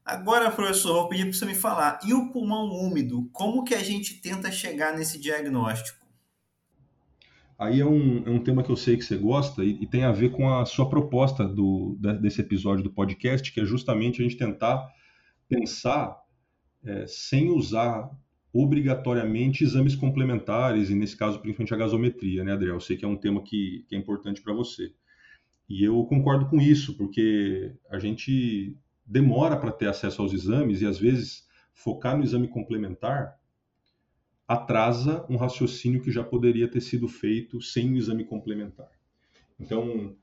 Agora, 0.04 0.52
professor, 0.52 0.93
vou 0.93 1.10
pedir 1.10 1.24
para 1.24 1.34
você 1.34 1.45
me 1.45 1.56
falar, 1.56 2.00
e 2.06 2.13
o 2.13 2.32
pulmão 2.32 2.69
úmido, 2.69 3.28
como 3.34 3.63
que 3.63 3.74
a 3.74 3.84
gente 3.84 4.21
tenta 4.21 4.52
chegar 4.52 4.95
nesse 4.95 5.19
diagnóstico? 5.19 6.06
Aí 7.58 7.80
é 7.80 7.86
um, 7.86 8.24
é 8.26 8.30
um 8.30 8.43
tema 8.43 8.62
que 8.62 8.69
eu 8.69 8.76
sei 8.76 8.98
que 8.98 9.04
você 9.04 9.17
gosta 9.17 9.63
e, 9.63 9.82
e 9.82 9.88
tem 9.88 10.04
a 10.04 10.12
ver 10.12 10.30
com 10.32 10.54
a 10.54 10.65
sua 10.65 10.88
proposta 10.88 11.48
do, 11.48 11.98
desse 12.21 12.41
episódio 12.41 12.84
do 12.84 12.91
podcast, 12.91 13.52
que 13.52 13.62
é 13.62 13.65
justamente 13.65 14.21
a 14.21 14.24
gente 14.24 14.38
tentar 14.38 14.86
pensar 15.50 16.25
é, 16.86 17.06
sem 17.08 17.50
usar 17.50 18.10
obrigatoriamente 18.54 19.63
exames 19.63 19.95
complementares, 19.95 20.89
e 20.89 20.95
nesse 20.95 21.17
caso 21.17 21.39
principalmente 21.39 21.74
a 21.74 21.78
gasometria, 21.78 22.43
né, 22.43 22.54
Adriel? 22.54 22.76
Eu 22.76 22.80
sei 22.80 22.95
que 22.95 23.04
é 23.04 23.08
um 23.08 23.17
tema 23.17 23.43
que, 23.43 23.86
que 23.89 23.95
é 23.95 23.98
importante 23.98 24.41
para 24.41 24.54
você. 24.54 24.93
E 25.67 25.84
eu 25.84 26.04
concordo 26.06 26.48
com 26.48 26.62
isso, 26.62 26.95
porque 26.95 27.76
a 27.89 28.00
gente 28.00 28.78
demora 29.06 29.58
para 29.58 29.71
ter 29.71 29.88
acesso 29.88 30.21
aos 30.21 30.32
exames 30.32 30.82
e 30.82 30.86
às 30.86 30.98
vezes 30.98 31.45
focar 31.74 32.17
no 32.17 32.24
exame 32.24 32.48
complementar 32.48 33.38
atrasa 34.48 35.26
um 35.28 35.36
raciocínio 35.36 36.02
que 36.02 36.12
já 36.12 36.24
poderia 36.24 36.67
ter 36.67 36.82
sido 36.82 37.08
feito 37.08 37.62
sem 37.62 37.91
o 37.91 37.98
exame 37.98 38.24
complementar. 38.24 38.89
Então, 39.60 40.15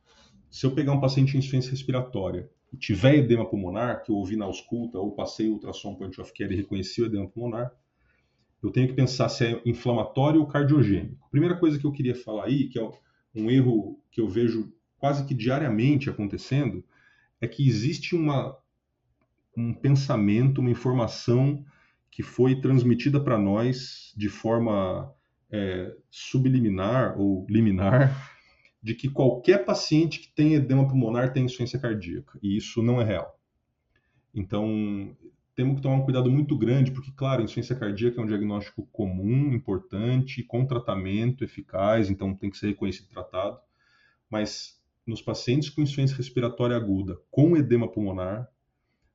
se 0.51 0.65
eu 0.65 0.75
pegar 0.75 0.93
um 0.93 1.01
paciente 1.01 1.35
em 1.35 1.39
insuficiência 1.39 1.71
respiratória 1.71 2.49
tiver 2.79 3.17
edema 3.17 3.49
pulmonar, 3.49 4.03
que 4.03 4.11
eu 4.11 4.17
ouvi 4.17 4.37
na 4.37 4.45
ausculta 4.45 4.99
ou 4.99 5.13
passei 5.13 5.49
o 5.49 5.53
ultrassom 5.53 5.95
point 5.95 6.21
of 6.21 6.33
care 6.33 6.53
e 6.53 6.57
reconheci 6.57 7.03
o 7.03 7.07
edema 7.07 7.29
pulmonar, 7.29 7.73
eu 8.63 8.71
tenho 8.71 8.89
que 8.89 8.95
pensar 8.95 9.29
se 9.29 9.45
é 9.45 9.63
inflamatório 9.67 10.41
ou 10.41 10.47
cardiogênico. 10.47 11.29
Primeira 11.31 11.57
coisa 11.57 11.79
que 11.79 11.85
eu 11.85 11.93
queria 11.93 12.15
falar 12.15 12.45
aí, 12.45 12.69
que 12.69 12.79
é 12.79 12.91
um 13.35 13.51
erro 13.51 14.01
que 14.11 14.21
eu 14.21 14.29
vejo 14.29 14.73
quase 14.99 15.25
que 15.25 15.35
diariamente 15.35 16.09
acontecendo, 16.09 16.85
é 17.41 17.49
que 17.49 17.67
existe 17.67 18.15
uma, 18.15 18.57
um 19.57 19.75
pensamento, 19.75 20.61
uma 20.61 20.71
informação 20.71 21.65
que 22.09 22.23
foi 22.23 22.61
transmitida 22.61 23.19
para 23.19 23.37
nós 23.37 24.13
de 24.17 24.29
forma 24.29 25.13
é, 25.51 25.93
subliminar 26.09 27.19
ou 27.19 27.45
liminar 27.49 28.32
de 28.83 28.95
que 28.95 29.09
qualquer 29.09 29.65
paciente 29.65 30.19
que 30.19 30.29
tem 30.35 30.55
edema 30.55 30.89
pulmonar 30.89 31.33
tem 31.33 31.45
insuficiência 31.45 31.79
cardíaca, 31.79 32.39
e 32.43 32.57
isso 32.57 32.83
não 32.83 33.01
é 33.01 33.05
real. 33.05 33.39
Então, 34.35 35.17
temos 35.55 35.77
que 35.77 35.83
tomar 35.83 35.97
um 35.97 36.05
cuidado 36.05 36.31
muito 36.31 36.57
grande, 36.57 36.91
porque, 36.91 37.13
claro, 37.13 37.43
insuficiência 37.43 37.77
cardíaca 37.77 38.21
é 38.21 38.25
um 38.25 38.27
diagnóstico 38.27 38.87
comum, 38.91 39.53
importante, 39.53 40.43
com 40.43 40.67
tratamento 40.67 41.45
eficaz, 41.45 42.11
então 42.11 42.35
tem 42.35 42.51
que 42.51 42.57
ser 42.57 42.69
reconhecido 42.69 43.07
e 43.07 43.15
tratado, 43.15 43.59
mas 44.29 44.81
nos 45.07 45.21
pacientes 45.21 45.69
com 45.69 45.83
insuficiência 45.83 46.17
respiratória 46.17 46.77
aguda 46.77 47.19
com 47.31 47.57
edema 47.57 47.91
pulmonar, 47.91 48.49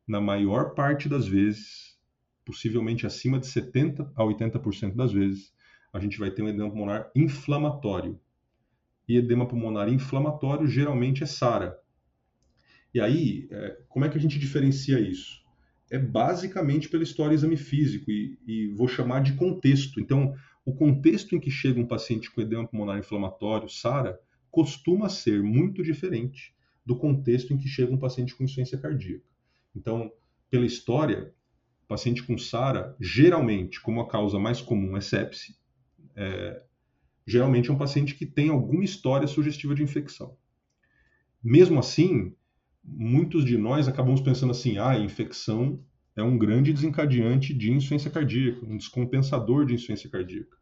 na 0.08 0.22
maior 0.22 0.74
parte 0.74 1.10
das 1.10 1.28
vezes, 1.28 1.98
possivelmente 2.46 3.06
acima 3.06 3.40
de 3.40 3.48
70 3.48 4.10
a 4.16 4.24
80% 4.24 4.96
das 4.96 5.12
vezes, 5.12 5.54
a 5.92 6.00
gente 6.00 6.18
vai 6.18 6.32
ter 6.32 6.44
um 6.44 6.48
edema 6.48 6.70
pulmonar 6.70 7.12
inflamatório. 7.16 8.20
E 9.08 9.18
edema 9.18 9.48
pulmonar 9.48 9.90
inflamatório 9.90 10.68
geralmente 10.68 11.24
é 11.24 11.26
SARA. 11.26 11.80
E 12.94 13.00
aí, 13.00 13.48
é, 13.52 13.78
como 13.88 14.06
é 14.06 14.10
que 14.10 14.18
a 14.18 14.22
gente 14.22 14.40
diferencia 14.40 15.00
isso? 15.00 15.42
É 15.90 15.98
basicamente 15.98 16.90
pela 16.90 17.04
história 17.04 17.34
exame 17.34 17.56
físico 17.56 18.12
e, 18.12 18.38
e 18.46 18.68
vou 18.70 18.88
chamar 18.88 19.22
de 19.22 19.34
contexto. 19.34 20.00
Então, 20.00 20.36
o 20.66 20.74
contexto 20.74 21.36
em 21.36 21.40
que 21.40 21.50
chega 21.50 21.80
um 21.80 21.86
paciente 21.86 22.30
com 22.30 22.42
edema 22.42 22.68
pulmonar 22.68 22.98
inflamatório, 22.98 23.70
SARA, 23.70 24.20
costuma 24.52 25.08
ser 25.08 25.42
muito 25.42 25.84
diferente 25.84 26.54
do 26.86 26.96
contexto 26.98 27.54
em 27.54 27.58
que 27.58 27.68
chega 27.68 27.94
um 27.94 27.98
paciente 27.98 28.36
com 28.36 28.44
insuficiência 28.44 28.78
cardíaca. 28.78 29.24
Então, 29.76 30.12
pela 30.50 30.66
história, 30.66 31.34
paciente 31.88 32.24
com 32.24 32.38
SARA, 32.38 32.96
geralmente, 33.00 33.80
como 33.82 34.02
a 34.02 34.08
causa 34.08 34.40
mais 34.40 34.62
comum 34.62 34.98
é 34.98 35.02
sepse, 35.02 35.56
é, 36.16 36.64
geralmente 37.28 37.70
é 37.70 37.74
um 37.74 37.78
paciente 37.78 38.16
que 38.16 38.26
tem 38.26 38.50
alguma 38.50 38.86
história 38.86 39.28
sugestiva 39.28 39.76
de 39.76 39.84
infecção. 39.84 40.38
Mesmo 41.44 41.78
assim, 41.78 42.34
muitos 42.82 43.44
de 43.44 43.58
nós 43.58 43.88
acabamos 43.88 44.22
pensando 44.22 44.52
assim: 44.52 44.78
ah, 44.78 44.98
infecção 44.98 45.84
é 46.16 46.24
um 46.24 46.38
grande 46.38 46.72
desencadeante 46.72 47.54
de 47.54 47.70
insuficiência 47.70 48.10
cardíaca, 48.10 48.66
um 48.66 48.78
descompensador 48.78 49.66
de 49.66 49.74
insuficiência 49.74 50.10
cardíaca. 50.10 50.58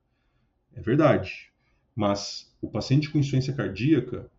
É 0.73 0.81
verdade, 0.81 1.51
mas 1.95 2.53
o 2.59 2.69
paciente 2.69 3.09
com 3.09 3.19
insuficiência 3.19 3.53
cardíaca 3.53 4.29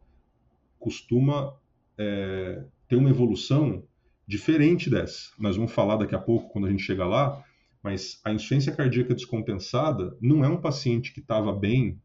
costuma 0.78 1.56
é, 1.96 2.64
ter 2.88 2.96
uma 2.96 3.08
evolução 3.08 3.84
diferente 4.26 4.90
dessa. 4.90 5.30
Nós 5.38 5.56
vamos 5.56 5.72
falar 5.72 5.96
daqui 5.96 6.14
a 6.14 6.18
pouco, 6.18 6.50
quando 6.50 6.66
a 6.66 6.70
gente 6.70 6.82
chegar 6.82 7.06
lá, 7.06 7.42
mas 7.82 8.20
a 8.24 8.32
insuficiência 8.32 8.74
cardíaca 8.74 9.14
descompensada 9.14 10.16
não 10.20 10.44
é 10.44 10.48
um 10.48 10.60
paciente 10.60 11.14
que 11.14 11.20
estava 11.20 11.52
bem 11.52 12.00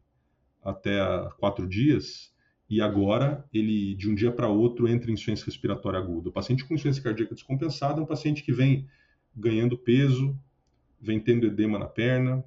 até 0.62 1.00
quatro 1.38 1.66
dias 1.68 2.32
e 2.72 2.80
agora 2.80 3.44
ele, 3.52 3.94
de 3.94 4.08
um 4.08 4.14
dia 4.14 4.32
para 4.32 4.48
outro, 4.48 4.88
entra 4.88 5.10
em 5.10 5.12
insuficiência 5.12 5.44
respiratória 5.44 5.98
aguda. 5.98 6.30
O 6.30 6.32
paciente 6.32 6.64
com 6.64 6.72
insuficiência 6.72 7.02
cardíaca 7.02 7.34
descompensada 7.34 8.00
é 8.00 8.02
um 8.02 8.06
paciente 8.06 8.42
que 8.42 8.50
vem 8.50 8.88
ganhando 9.36 9.76
peso, 9.76 10.34
vem 10.98 11.20
tendo 11.20 11.46
edema 11.46 11.78
na 11.78 11.84
perna 11.84 12.42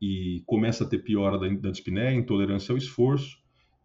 e 0.00 0.44
começa 0.46 0.84
a 0.84 0.86
ter 0.86 0.98
piora 0.98 1.38
da, 1.38 1.48
da 1.48 1.70
dispneia, 1.72 2.12
intolerância 2.12 2.72
ao 2.72 2.78
esforço, 2.78 3.36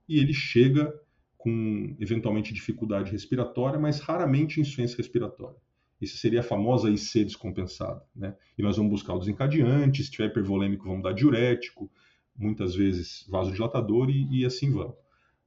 e 0.07 0.19
ele 0.19 0.31
chega 0.31 0.93
com 1.37 1.95
eventualmente 1.99 2.53
dificuldade 2.53 3.11
respiratória, 3.11 3.79
mas 3.79 3.99
raramente 3.99 4.61
insuficiência 4.61 4.97
respiratória. 4.97 5.57
Isso 5.99 6.17
seria 6.17 6.41
a 6.41 6.43
famosa 6.43 6.91
IC 6.91 7.23
descompensada. 7.23 8.03
Né? 8.15 8.35
E 8.55 8.61
nós 8.61 8.77
vamos 8.77 8.91
buscar 8.91 9.15
o 9.15 9.19
desencadeante, 9.19 10.03
se 10.03 10.11
tiver 10.11 10.27
hipervolêmico, 10.27 10.87
vamos 10.87 11.01
dar 11.01 11.13
diurético, 11.13 11.89
muitas 12.37 12.75
vezes 12.75 13.25
vasodilatador 13.29 14.09
e, 14.09 14.41
e 14.41 14.45
assim 14.45 14.71
vamos. 14.71 14.95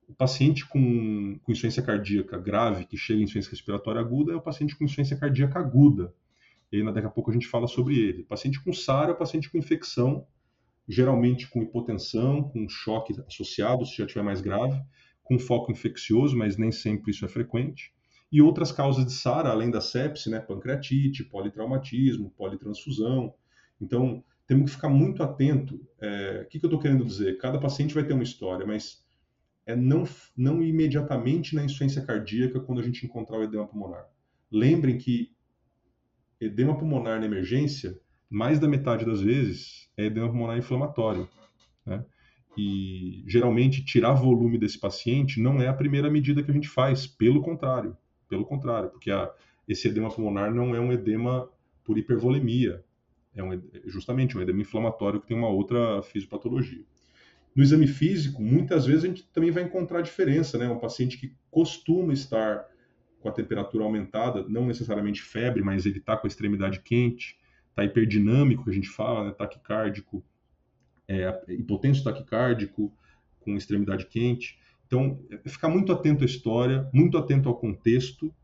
O 0.08 0.14
paciente 0.14 0.66
com, 0.66 1.38
com 1.42 1.52
insuficiência 1.52 1.82
cardíaca 1.82 2.36
grave, 2.36 2.84
que 2.84 2.96
chega 2.96 3.20
em 3.20 3.22
insuficiência 3.22 3.50
respiratória 3.50 4.00
aguda, 4.00 4.32
é 4.32 4.36
o 4.36 4.40
paciente 4.40 4.76
com 4.76 4.84
insuficiência 4.84 5.16
cardíaca 5.16 5.58
aguda. 5.60 6.12
E 6.72 6.76
aí, 6.76 6.92
daqui 6.92 7.06
a 7.06 7.10
pouco 7.10 7.30
a 7.30 7.32
gente 7.32 7.46
fala 7.46 7.66
sobre 7.66 7.98
ele. 7.98 8.22
O 8.22 8.26
paciente 8.26 8.62
com 8.62 8.72
SARA 8.72 9.10
é 9.10 9.14
o 9.14 9.16
paciente 9.18 9.48
com 9.48 9.58
infecção, 9.58 10.26
geralmente 10.88 11.48
com 11.48 11.62
hipotensão, 11.62 12.42
com 12.42 12.68
choque 12.68 13.14
associado, 13.26 13.86
se 13.86 13.96
já 13.96 14.06
tiver 14.06 14.22
mais 14.22 14.40
grave, 14.40 14.80
com 15.22 15.38
foco 15.38 15.70
infeccioso, 15.70 16.36
mas 16.36 16.56
nem 16.56 16.72
sempre 16.72 17.12
isso 17.12 17.24
é 17.24 17.28
frequente 17.28 17.92
e 18.32 18.40
outras 18.40 18.70
causas 18.70 19.04
de 19.04 19.12
SARA, 19.12 19.50
além 19.50 19.70
da 19.70 19.80
sepse, 19.80 20.30
né, 20.30 20.38
pancreatite, 20.38 21.24
politraumatismo, 21.24 22.30
politransfusão. 22.30 23.34
Então, 23.80 24.22
temos 24.50 24.70
que 24.70 24.76
ficar 24.76 24.88
muito 24.88 25.22
atento. 25.22 25.80
É, 26.00 26.42
o 26.44 26.48
que, 26.48 26.58
que 26.58 26.66
eu 26.66 26.68
estou 26.68 26.80
querendo 26.80 27.04
dizer? 27.04 27.38
Cada 27.38 27.56
paciente 27.56 27.94
vai 27.94 28.02
ter 28.02 28.14
uma 28.14 28.24
história, 28.24 28.66
mas 28.66 29.00
é 29.64 29.76
não, 29.76 30.02
não 30.36 30.60
imediatamente 30.60 31.54
na 31.54 31.62
insuficiência 31.64 32.04
cardíaca 32.04 32.58
quando 32.58 32.80
a 32.80 32.82
gente 32.82 33.06
encontrar 33.06 33.38
o 33.38 33.44
edema 33.44 33.68
pulmonar. 33.68 34.08
Lembrem 34.50 34.98
que 34.98 35.30
edema 36.40 36.76
pulmonar 36.76 37.20
na 37.20 37.26
emergência, 37.26 37.96
mais 38.28 38.58
da 38.58 38.66
metade 38.66 39.06
das 39.06 39.20
vezes, 39.20 39.88
é 39.96 40.06
edema 40.06 40.28
pulmonar 40.28 40.58
inflamatório. 40.58 41.28
Né? 41.86 42.04
E 42.58 43.22
geralmente 43.28 43.84
tirar 43.84 44.14
volume 44.14 44.58
desse 44.58 44.80
paciente 44.80 45.40
não 45.40 45.62
é 45.62 45.68
a 45.68 45.74
primeira 45.74 46.10
medida 46.10 46.42
que 46.42 46.50
a 46.50 46.54
gente 46.54 46.68
faz, 46.68 47.06
pelo 47.06 47.40
contrário. 47.40 47.96
Pelo 48.28 48.44
contrário, 48.44 48.90
porque 48.90 49.12
a, 49.12 49.32
esse 49.68 49.86
edema 49.86 50.10
pulmonar 50.10 50.52
não 50.52 50.74
é 50.74 50.80
um 50.80 50.90
edema 50.90 51.48
por 51.84 51.96
hipervolemia, 51.96 52.84
é 53.34 53.42
um, 53.42 53.60
justamente 53.86 54.36
um 54.36 54.40
edema 54.40 54.60
inflamatório 54.60 55.20
que 55.20 55.28
tem 55.28 55.36
uma 55.36 55.48
outra 55.48 56.02
fisiopatologia. 56.02 56.84
No 57.54 57.62
exame 57.62 57.86
físico, 57.86 58.42
muitas 58.42 58.86
vezes 58.86 59.04
a 59.04 59.06
gente 59.08 59.24
também 59.32 59.50
vai 59.50 59.64
encontrar 59.64 60.02
diferença, 60.02 60.56
né? 60.56 60.68
Um 60.68 60.78
paciente 60.78 61.18
que 61.18 61.34
costuma 61.50 62.12
estar 62.12 62.64
com 63.18 63.28
a 63.28 63.32
temperatura 63.32 63.84
aumentada, 63.84 64.46
não 64.48 64.66
necessariamente 64.66 65.20
febre, 65.20 65.62
mas 65.62 65.84
ele 65.84 65.98
está 65.98 66.16
com 66.16 66.26
a 66.26 66.28
extremidade 66.28 66.80
quente, 66.80 67.38
está 67.68 67.84
hiperdinâmico, 67.84 68.64
que 68.64 68.70
a 68.70 68.72
gente 68.72 68.88
fala, 68.88 69.24
né? 69.24 69.32
taquicárdico, 69.32 70.24
é, 71.06 71.42
hipotenso 71.48 72.04
taquicárdico, 72.04 72.92
com 73.40 73.56
extremidade 73.56 74.06
quente. 74.06 74.58
Então, 74.86 75.22
é 75.30 75.48
ficar 75.48 75.68
muito 75.68 75.92
atento 75.92 76.22
à 76.22 76.26
história, 76.26 76.88
muito 76.92 77.18
atento 77.18 77.48
ao 77.48 77.56
contexto, 77.56 78.34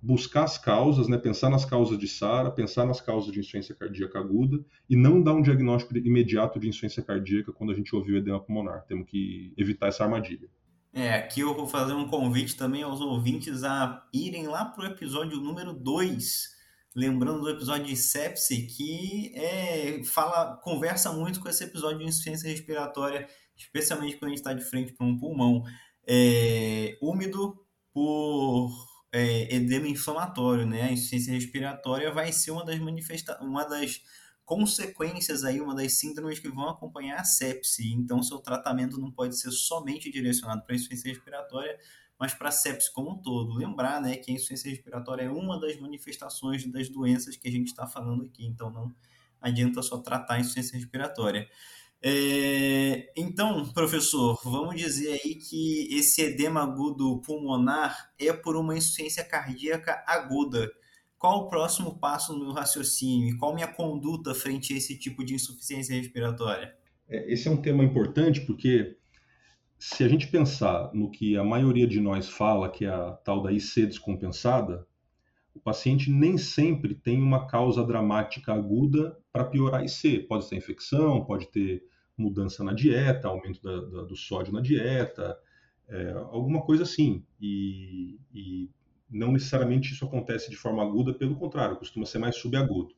buscar 0.00 0.44
as 0.44 0.56
causas, 0.56 1.08
né, 1.08 1.18
pensar 1.18 1.50
nas 1.50 1.64
causas 1.64 1.98
de 1.98 2.06
SARA, 2.06 2.50
pensar 2.50 2.86
nas 2.86 3.00
causas 3.00 3.32
de 3.32 3.40
insuficiência 3.40 3.74
cardíaca 3.74 4.18
aguda 4.18 4.64
e 4.88 4.96
não 4.96 5.22
dar 5.22 5.34
um 5.34 5.42
diagnóstico 5.42 5.96
imediato 5.98 6.58
de 6.60 6.68
insuficiência 6.68 7.02
cardíaca 7.02 7.52
quando 7.52 7.72
a 7.72 7.74
gente 7.74 7.94
ouvir 7.94 8.12
o 8.12 8.16
edema 8.18 8.40
pulmonar. 8.40 8.84
Temos 8.86 9.06
que 9.08 9.52
evitar 9.56 9.88
essa 9.88 10.04
armadilha. 10.04 10.48
É, 10.92 11.14
aqui 11.14 11.40
eu 11.40 11.54
vou 11.54 11.66
fazer 11.66 11.92
um 11.92 12.08
convite 12.08 12.56
também 12.56 12.82
aos 12.82 13.00
ouvintes 13.00 13.62
a 13.62 14.06
irem 14.12 14.46
lá 14.46 14.64
para 14.64 14.84
o 14.84 14.86
episódio 14.86 15.38
número 15.38 15.72
2, 15.72 16.56
lembrando 16.94 17.40
do 17.40 17.50
episódio 17.50 17.86
de 17.86 17.96
sepse, 17.96 18.66
que 18.66 19.32
é, 19.34 20.02
fala, 20.04 20.56
conversa 20.62 21.12
muito 21.12 21.40
com 21.40 21.48
esse 21.48 21.64
episódio 21.64 21.98
de 21.98 22.04
insuficiência 22.04 22.48
respiratória, 22.48 23.28
especialmente 23.56 24.16
quando 24.16 24.26
a 24.26 24.28
gente 24.30 24.38
está 24.38 24.54
de 24.54 24.64
frente 24.64 24.92
para 24.92 25.06
um 25.06 25.18
pulmão 25.18 25.62
é, 26.06 26.96
úmido 27.02 27.54
por 27.92 28.70
é, 29.12 29.54
edema 29.54 29.88
inflamatório, 29.88 30.66
né? 30.66 30.82
A 30.82 30.92
insuficiência 30.92 31.32
respiratória 31.32 32.10
vai 32.12 32.32
ser 32.32 32.50
uma 32.50 32.64
das 32.64 32.78
manifesta 32.78 33.38
uma 33.42 33.64
das 33.64 34.02
consequências 34.44 35.44
aí, 35.44 35.60
uma 35.60 35.74
das 35.74 35.98
síndromes 35.98 36.38
que 36.38 36.48
vão 36.48 36.68
acompanhar 36.70 37.20
a 37.20 37.24
sepse. 37.24 37.92
Então, 37.92 38.22
seu 38.22 38.38
tratamento 38.38 38.98
não 38.98 39.10
pode 39.10 39.38
ser 39.38 39.50
somente 39.50 40.10
direcionado 40.10 40.62
para 40.62 40.74
a 40.74 40.76
insuficiência 40.76 41.10
respiratória, 41.10 41.78
mas 42.18 42.32
para 42.32 42.48
a 42.48 42.52
sepse 42.52 42.92
como 42.92 43.10
um 43.12 43.18
todo. 43.18 43.54
Lembrar, 43.54 44.00
né, 44.00 44.16
que 44.16 44.30
a 44.30 44.34
insuficiência 44.34 44.70
respiratória 44.70 45.24
é 45.24 45.30
uma 45.30 45.60
das 45.60 45.78
manifestações 45.78 46.64
das 46.70 46.88
doenças 46.88 47.36
que 47.36 47.46
a 47.46 47.50
gente 47.50 47.68
está 47.68 47.86
falando 47.86 48.24
aqui. 48.24 48.46
Então, 48.46 48.70
não 48.70 48.94
adianta 49.40 49.82
só 49.82 49.98
tratar 49.98 50.34
a 50.34 50.40
insuficiência 50.40 50.78
respiratória. 50.78 51.48
É, 52.00 53.12
então, 53.16 53.68
professor, 53.72 54.40
vamos 54.44 54.76
dizer 54.76 55.20
aí 55.24 55.34
que 55.34 55.88
esse 55.90 56.22
edema 56.22 56.62
agudo 56.62 57.20
pulmonar 57.22 58.12
é 58.18 58.32
por 58.32 58.56
uma 58.56 58.76
insuficiência 58.76 59.24
cardíaca 59.24 60.02
aguda. 60.06 60.70
Qual 61.18 61.40
o 61.40 61.48
próximo 61.48 61.98
passo 61.98 62.32
no 62.32 62.44
meu 62.44 62.52
raciocínio 62.52 63.28
e 63.28 63.36
qual 63.36 63.52
minha 63.52 63.66
conduta 63.66 64.32
frente 64.34 64.72
a 64.72 64.76
esse 64.76 64.96
tipo 64.96 65.24
de 65.24 65.34
insuficiência 65.34 65.96
respiratória? 65.96 66.72
É, 67.08 67.32
esse 67.32 67.48
é 67.48 67.50
um 67.50 67.60
tema 67.60 67.82
importante 67.82 68.42
porque 68.42 68.96
se 69.78 70.04
a 70.04 70.08
gente 70.08 70.28
pensar 70.28 70.90
no 70.94 71.10
que 71.10 71.36
a 71.36 71.42
maioria 71.42 71.86
de 71.86 72.00
nós 72.00 72.28
fala, 72.28 72.70
que 72.70 72.84
é 72.84 72.88
a 72.88 73.12
tal 73.24 73.42
da 73.42 73.50
IC 73.50 73.86
descompensada, 73.86 74.86
o 75.58 75.60
paciente 75.60 76.08
nem 76.10 76.38
sempre 76.38 76.94
tem 76.94 77.20
uma 77.20 77.48
causa 77.48 77.84
dramática 77.84 78.52
aguda 78.52 79.18
para 79.32 79.44
piorar 79.44 79.84
IC. 79.84 80.20
Pode 80.20 80.46
ser 80.46 80.56
infecção, 80.56 81.24
pode 81.24 81.48
ter 81.50 81.82
mudança 82.16 82.62
na 82.62 82.72
dieta, 82.72 83.26
aumento 83.26 83.60
da, 83.60 83.80
da, 83.80 84.02
do 84.04 84.16
sódio 84.16 84.52
na 84.52 84.60
dieta, 84.60 85.36
é, 85.88 86.12
alguma 86.30 86.62
coisa 86.62 86.84
assim. 86.84 87.24
E, 87.40 88.18
e, 88.32 88.70
não 89.10 89.32
necessariamente 89.32 89.92
isso 89.92 90.04
acontece 90.04 90.48
de 90.48 90.56
forma 90.56 90.82
aguda, 90.82 91.12
pelo 91.12 91.34
contrário, 91.34 91.76
costuma 91.76 92.06
ser 92.06 92.18
mais 92.18 92.36
subagudo. 92.36 92.94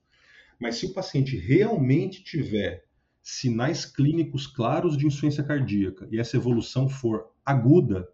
Mas 0.58 0.76
se 0.76 0.86
o 0.86 0.92
paciente 0.92 1.36
realmente 1.36 2.22
tiver 2.22 2.84
sinais 3.22 3.86
clínicos 3.86 4.46
claros 4.46 4.98
de 4.98 5.06
insuficiência 5.06 5.44
cardíaca 5.44 6.06
e 6.10 6.18
essa 6.18 6.36
evolução 6.36 6.88
for 6.88 7.30
aguda, 7.44 8.08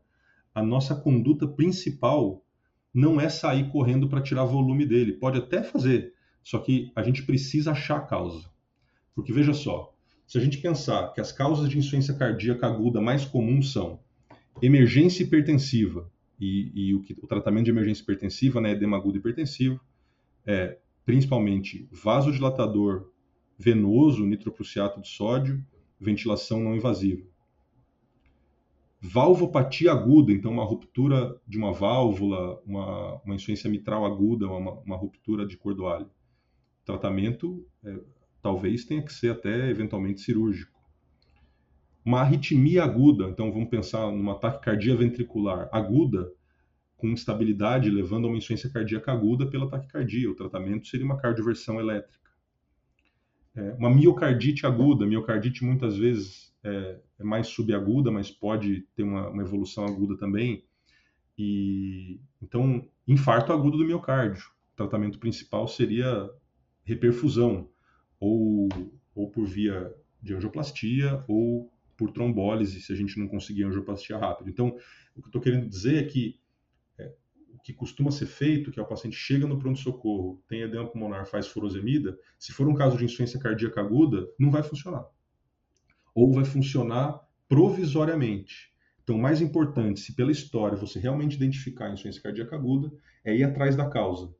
a 0.55 0.63
nossa 0.63 0.95
conduta 0.95 1.49
principal 1.49 2.46
não 2.97 3.21
é 3.21 3.29
sair 3.29 3.69
correndo 3.69 4.09
para 4.09 4.23
tirar 4.23 4.47
volume 4.47 4.87
dele. 4.87 5.13
Pode 5.13 5.37
até 5.37 5.63
fazer, 5.63 6.15
só 6.43 6.59
que 6.59 6.91
a 6.97 7.03
gente 7.03 7.25
precisa 7.25 7.73
achar 7.73 7.99
a 7.99 8.01
causa. 8.01 8.49
Porque 9.15 9.35
veja 9.35 9.53
só, 9.53 9.95
se 10.27 10.39
a 10.39 10.41
gente 10.41 10.57
pensar 10.57 11.13
que 11.13 11.21
as 11.21 11.31
causas 11.31 11.69
de 11.69 11.77
insuficiência 11.77 12.15
cardíaca 12.15 12.67
aguda 12.67 12.99
mais 12.99 13.27
comuns 13.27 13.71
são 13.71 14.01
emergência 14.63 15.23
hipertensiva, 15.23 16.11
e, 16.41 16.73
e 16.75 16.95
o, 16.95 17.03
que, 17.03 17.15
o, 17.23 17.27
tratamento 17.27 17.67
de 17.67 17.71
emergência 17.71 18.03
hipertensiva, 18.03 18.63
né, 18.63 18.71
edema 18.71 18.97
agudo 18.97 19.19
hipertensivo, 19.19 19.79
é 20.47 20.79
principalmente 21.05 21.87
vasodilatador 21.93 23.11
venoso, 23.59 24.25
nitroprusiato 24.25 25.03
de 25.03 25.09
sódio, 25.09 25.63
ventilação 26.01 26.63
não 26.63 26.75
invasiva. 26.75 27.23
Valvopatia 29.09 29.93
aguda, 29.93 30.33
então 30.33 30.51
uma 30.51 30.65
ruptura 30.65 31.41
de 31.47 31.57
uma 31.57 31.73
válvula, 31.73 32.61
uma, 32.67 33.21
uma 33.23 33.35
insuficiência 33.35 33.71
mitral 33.71 34.05
aguda, 34.05 34.49
uma, 34.49 34.73
uma 34.81 34.97
ruptura 34.97 35.47
de 35.47 35.57
cordoalho. 35.57 36.11
Tratamento 36.85 37.65
é, 37.85 38.01
talvez 38.43 38.85
tenha 38.85 39.03
que 39.03 39.13
ser 39.13 39.31
até 39.31 39.71
eventualmente 39.71 40.21
cirúrgico. 40.21 40.77
Uma 42.05 42.21
arritmia 42.21 42.83
aguda, 42.85 43.29
então 43.29 43.53
vamos 43.53 43.69
pensar 43.69 44.11
numa 44.11 44.39
taquicardia 44.39 44.97
ventricular 44.97 45.69
aguda, 45.73 46.31
com 46.97 47.09
instabilidade, 47.09 47.91
levando 47.91 48.25
a 48.25 48.29
uma 48.29 48.39
insuficiência 48.39 48.71
cardíaca 48.71 49.13
aguda 49.13 49.47
pela 49.47 49.69
taquicardia. 49.69 50.31
O 50.31 50.35
tratamento 50.35 50.89
seria 50.89 51.05
uma 51.05 51.19
cardioversão 51.19 51.79
elétrica. 51.79 52.26
É, 53.57 53.73
uma 53.73 53.89
miocardite 53.89 54.67
aguda, 54.67 55.07
miocardite 55.07 55.65
muitas 55.65 55.97
vezes 55.97 56.55
é, 56.63 56.99
é 57.19 57.25
mais 57.25 57.49
subaguda, 57.49 58.11
mas 58.11 58.31
pode 58.31 58.83
ter 58.95 59.03
uma, 59.03 59.31
uma, 59.31 59.43
evolução 59.43 59.87
aguda 59.87 60.17
também. 60.19 60.63
E 61.39 62.21
então, 62.43 62.87
infarto 63.09 63.53
agudo 63.53 63.79
do 63.79 63.85
miocárdio. 63.85 64.45
O 64.75 64.77
tratamento 64.77 65.19
principal 65.19 65.67
seria 65.67 66.29
reperfusão, 66.85 67.69
ou, 68.21 68.69
ou 69.15 69.31
por 69.31 69.47
via 69.47 69.93
de 70.23 70.35
angioplastia, 70.35 71.25
ou 71.27 71.73
por 71.97 72.13
trombólise, 72.13 72.81
se 72.83 72.93
a 72.93 72.97
gente 72.97 73.19
não 73.19 73.27
conseguir 73.27 73.65
angioplastia 73.65 74.19
rápida. 74.19 74.51
Então, 74.51 74.69
o 74.69 75.23
que 75.23 75.27
eu 75.27 75.27
estou 75.27 75.41
querendo 75.41 75.67
dizer 75.67 76.05
é 76.05 76.07
que 76.07 76.39
que 77.67 77.73
costuma 77.73 78.13
ser 78.13 78.27
feito, 78.27 78.71
que 78.71 78.79
é 78.79 78.83
o 78.83 78.87
paciente 78.87 79.17
chega 79.17 79.45
no 79.45 79.59
pronto-socorro, 79.59 80.41
tem 80.47 80.63
edema 80.63 80.87
pulmonar, 80.87 81.27
faz 81.27 81.49
furosemida, 81.49 82.17
se 82.39 82.53
for 82.53 82.69
um 82.69 82.75
caso 82.75 82.97
de 82.97 83.05
insuficiência 83.05 83.41
cardíaca 83.41 83.81
aguda, 83.81 84.25
não 84.39 84.53
vai 84.53 84.63
funcionar. 84.63 85.05
Ou 86.15 86.33
vai 86.33 86.45
funcionar 86.45 87.21
provisoriamente. 87.49 88.73
Então, 89.03 89.17
o 89.17 89.21
mais 89.21 89.41
importante, 89.41 89.99
se 89.99 90.15
pela 90.15 90.31
história 90.31 90.79
você 90.79 91.01
realmente 91.01 91.35
identificar 91.35 91.87
a 91.87 91.89
insuficiência 91.89 92.23
cardíaca 92.23 92.55
aguda, 92.55 92.93
é 93.25 93.35
ir 93.35 93.43
atrás 93.43 93.75
da 93.75 93.91
causa. 93.91 94.33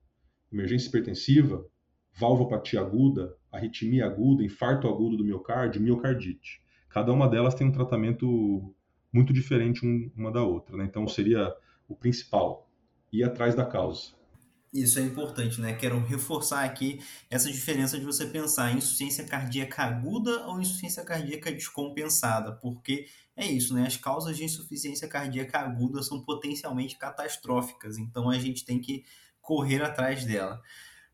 Emergência 0.53 0.87
hipertensiva, 0.87 1.67
valvopatia 2.15 2.81
aguda, 2.81 3.37
arritmia 3.51 4.07
aguda, 4.07 4.45
infarto 4.45 4.87
agudo 4.87 5.17
do 5.17 5.25
miocárdio, 5.25 5.83
miocardite. 5.83 6.63
Cada 6.89 7.13
uma 7.13 7.29
delas 7.29 7.57
tem 7.57 7.67
um 7.67 7.73
tratamento 7.73 8.73
muito 9.13 9.33
diferente 9.33 9.85
uma 10.17 10.31
da 10.31 10.45
outra. 10.45 10.77
Né? 10.77 10.85
Então, 10.85 11.09
seria 11.09 11.53
o 11.89 11.97
principal 11.97 12.66
ir 13.19 13.25
atrás 13.25 13.55
da 13.55 13.65
causa. 13.65 14.17
Isso 14.73 14.99
é 14.99 15.03
importante, 15.03 15.61
né? 15.61 15.73
Quero 15.73 15.99
reforçar 16.05 16.65
aqui 16.65 17.01
essa 17.31 17.51
diferença 17.51 17.99
de 17.99 18.05
você 18.05 18.27
pensar 18.27 18.73
em 18.73 18.79
insuficiência 18.79 19.25
cardíaca 19.25 19.83
aguda 19.83 20.47
ou 20.47 20.61
insuficiência 20.61 21.05
cardíaca 21.05 21.51
descompensada, 21.51 22.53
porque 22.53 23.07
é 23.35 23.47
isso, 23.47 23.75
né? 23.75 23.87
As 23.87 23.97
causas 23.97 24.37
de 24.37 24.45
insuficiência 24.45 25.09
cardíaca 25.09 25.59
aguda 25.61 26.03
são 26.03 26.21
potencialmente 26.23 26.99
catastróficas, 26.99 27.97
então 27.97 28.29
a 28.29 28.39
gente 28.39 28.65
tem 28.65 28.81
que 28.81 29.05
correr 29.41 29.83
atrás 29.83 30.25
dela. 30.25 30.61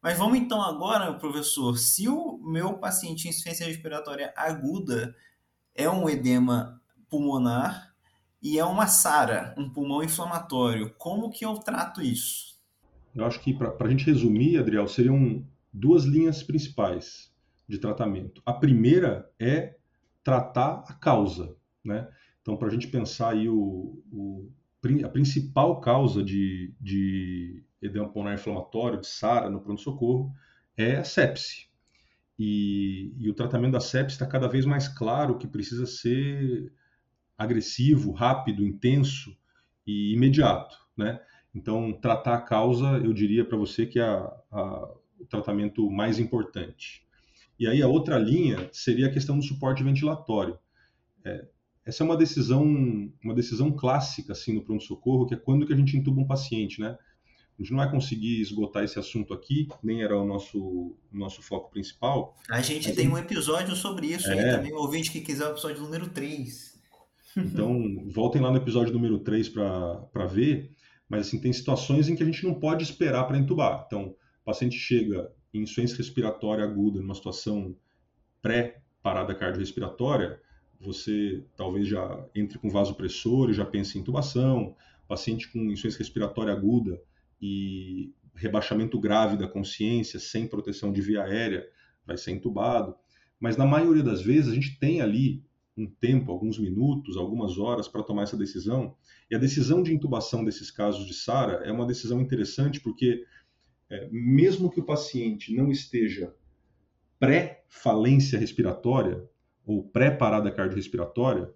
Mas 0.03 0.19
vamos 0.19 0.39
então 0.39 0.61
agora, 0.61 1.15
professor, 1.15 1.79
se 1.79 2.09
o 2.09 2.39
meu 2.39 2.79
paciente 2.79 3.27
em 3.27 3.31
insuficiência 3.31 3.67
respiratória 3.67 4.33
aguda 4.37 5.15
é 5.75 5.89
um 5.89 6.09
edema 6.09 6.83
pulmonar, 7.09 7.92
e 8.43 8.59
é 8.59 8.65
uma 8.65 8.87
SARA, 8.87 9.55
um 9.57 9.71
pulmão 9.71 10.03
inflamatório. 10.03 10.93
Como 10.99 11.31
que 11.31 11.45
eu 11.45 11.55
trato 11.55 12.03
isso? 12.03 12.61
Eu 13.15 13.25
acho 13.25 13.41
que, 13.41 13.55
para 13.55 13.77
a 13.79 13.89
gente 13.89 14.05
resumir, 14.05 14.59
Adriel, 14.59 14.89
seriam 14.89 15.47
duas 15.73 16.05
linhas 16.05 16.43
principais 16.43 17.33
de 17.69 17.79
tratamento. 17.79 18.43
A 18.45 18.53
primeira 18.53 19.31
é 19.39 19.77
tratar 20.25 20.85
a 20.89 20.95
causa, 20.95 21.55
né? 21.85 22.09
Então, 22.41 22.57
para 22.57 22.69
a 22.69 22.71
gente 22.71 22.89
pensar 22.89 23.31
aí 23.31 23.49
o, 23.49 24.03
o, 24.11 24.51
a 25.05 25.09
principal 25.09 25.81
causa 25.81 26.23
de, 26.25 26.75
de 26.81 27.63
edema 27.81 28.09
pulmonar 28.09 28.35
inflamatório, 28.35 29.01
de 29.01 29.07
SARA 29.07 29.49
no 29.49 29.61
pronto-socorro, 29.61 30.33
é 30.77 30.97
a 30.97 31.05
sepse. 31.05 31.69
E, 32.39 33.15
e, 33.19 33.31
o 33.31 33.35
tratamento 33.35 33.73
da 33.73 33.81
sepse 33.81 34.15
está 34.15 34.27
cada 34.27 34.49
vez 34.49 34.65
mais 34.65 34.89
claro 34.89 35.39
que 35.39 35.47
precisa 35.47 35.87
ser 35.87 36.73
agressivo, 37.37 38.13
rápido, 38.13 38.65
intenso 38.65 39.37
e 39.87 40.13
imediato, 40.15 40.77
né? 40.97 41.21
Então, 41.55 41.93
tratar 41.93 42.35
a 42.35 42.41
causa, 42.41 42.99
eu 43.05 43.13
diria 43.13 43.45
para 43.45 43.59
você 43.59 43.85
que 43.85 43.99
é 43.99 44.05
a, 44.05 44.33
a, 44.51 44.95
o 45.19 45.27
tratamento 45.27 45.91
mais 45.91 46.19
importante. 46.19 47.07
E 47.59 47.67
aí 47.67 47.83
a 47.83 47.89
outra 47.89 48.19
linha 48.19 48.69
seria 48.73 49.07
a 49.07 49.13
questão 49.13 49.37
do 49.37 49.45
suporte 49.45 49.83
ventilatório. 49.83 50.59
É, 51.25 51.47
essa 51.85 52.03
é 52.03 52.07
uma 52.07 52.17
decisão, 52.17 52.65
uma 53.23 53.35
decisão 53.35 53.71
clássica 53.71 54.33
assim 54.33 54.55
no 54.55 54.63
pronto 54.63 54.83
socorro, 54.83 55.27
que 55.27 55.35
é 55.35 55.37
quando 55.37 55.67
que 55.67 55.73
a 55.73 55.77
gente 55.77 55.97
intuba 55.97 56.21
um 56.21 56.27
paciente, 56.27 56.81
né? 56.81 56.97
A 57.59 57.63
gente 57.63 57.71
não 57.71 57.79
vai 57.79 57.91
conseguir 57.91 58.41
esgotar 58.41 58.83
esse 58.83 58.99
assunto 58.99 59.35
aqui, 59.35 59.69
nem 59.83 60.03
era 60.03 60.17
o 60.19 60.27
nosso, 60.27 60.97
nosso 61.13 61.43
foco 61.43 61.71
principal. 61.71 62.35
A 62.49 62.63
gente 62.63 62.93
tem 62.95 63.09
um 63.09 63.19
episódio 63.19 63.77
sobre 63.77 64.07
isso 64.07 64.29
é... 64.31 64.33
aí 64.33 64.57
também, 64.57 64.73
o 64.73 64.79
ouvinte 64.79 65.13
que 65.13 65.21
quiser 65.21 65.47
o 65.47 65.51
episódio 65.51 65.83
número 65.83 66.09
3. 66.09 66.72
Então, 67.37 68.09
voltem 68.09 68.41
lá 68.41 68.51
no 68.51 68.57
episódio 68.57 68.93
número 68.93 69.19
3 69.19 69.49
para 69.49 70.27
ver. 70.27 70.71
Mas, 71.09 71.27
assim, 71.27 71.41
tem 71.41 71.53
situações 71.53 72.09
em 72.09 72.17
que 72.17 72.23
a 72.23 72.27
gente 72.27 72.45
não 72.45 72.55
pode 72.55 72.83
esperar 72.83 73.25
para 73.25 73.39
entubar. 73.39 73.85
Então, 73.87 74.15
o 74.43 74.45
paciente 74.45 74.77
chega 74.77 75.31
em 75.53 75.63
insuficiência 75.63 75.99
respiratória 75.99 76.65
aguda, 76.65 77.01
numa 77.01 77.15
situação 77.15 77.77
pré-parada 78.41 79.35
cardiorrespiratória, 79.35 80.41
você 80.81 81.45
talvez 81.57 81.87
já 81.87 82.27
entre 82.35 82.59
com 82.59 82.69
vasopressor 82.69 83.51
e 83.51 83.55
já 83.55 83.65
pense 83.65 83.97
em 83.97 84.01
intubação. 84.01 84.75
Paciente 85.07 85.51
com 85.53 85.59
insuficiência 85.59 85.99
respiratória 85.99 86.53
aguda 86.53 87.01
e 87.41 88.13
rebaixamento 88.35 88.99
grave 88.99 89.37
da 89.37 89.47
consciência, 89.47 90.19
sem 90.19 90.47
proteção 90.47 90.93
de 90.93 91.03
via 91.03 91.23
aérea, 91.23 91.69
vai 92.07 92.17
ser 92.17 92.33
intubado. 92.33 92.97
Mas 93.39 93.57
na 93.57 93.67
maioria 93.67 94.03
das 94.03 94.23
vezes 94.23 94.51
a 94.51 94.55
gente 94.55 94.79
tem 94.79 95.01
ali 95.01 95.45
um 95.77 95.87
tempo, 95.87 96.31
alguns 96.31 96.59
minutos, 96.59 97.17
algumas 97.17 97.59
horas 97.59 97.89
para 97.89 98.03
tomar 98.03 98.25
essa 98.25 98.37
decisão. 98.37 98.95
E 99.31 99.35
a 99.35 99.39
decisão 99.39 99.83
de 99.83 99.95
intubação 99.95 100.45
desses 100.45 100.71
casos 100.71 101.07
de 101.07 101.15
SARA 101.15 101.65
é 101.65 101.73
uma 101.73 101.87
decisão 101.87 102.21
interessante 102.21 102.81
porque, 102.81 103.25
é, 103.89 104.09
mesmo 104.11 104.71
que 104.71 104.81
o 104.81 104.85
paciente 104.85 105.55
não 105.55 105.71
esteja 105.71 106.35
pré-falência 107.19 108.39
respiratória 108.39 109.27
ou 109.65 109.85
pré-parada 109.85 110.51
cardiorrespiratória, 110.51 111.53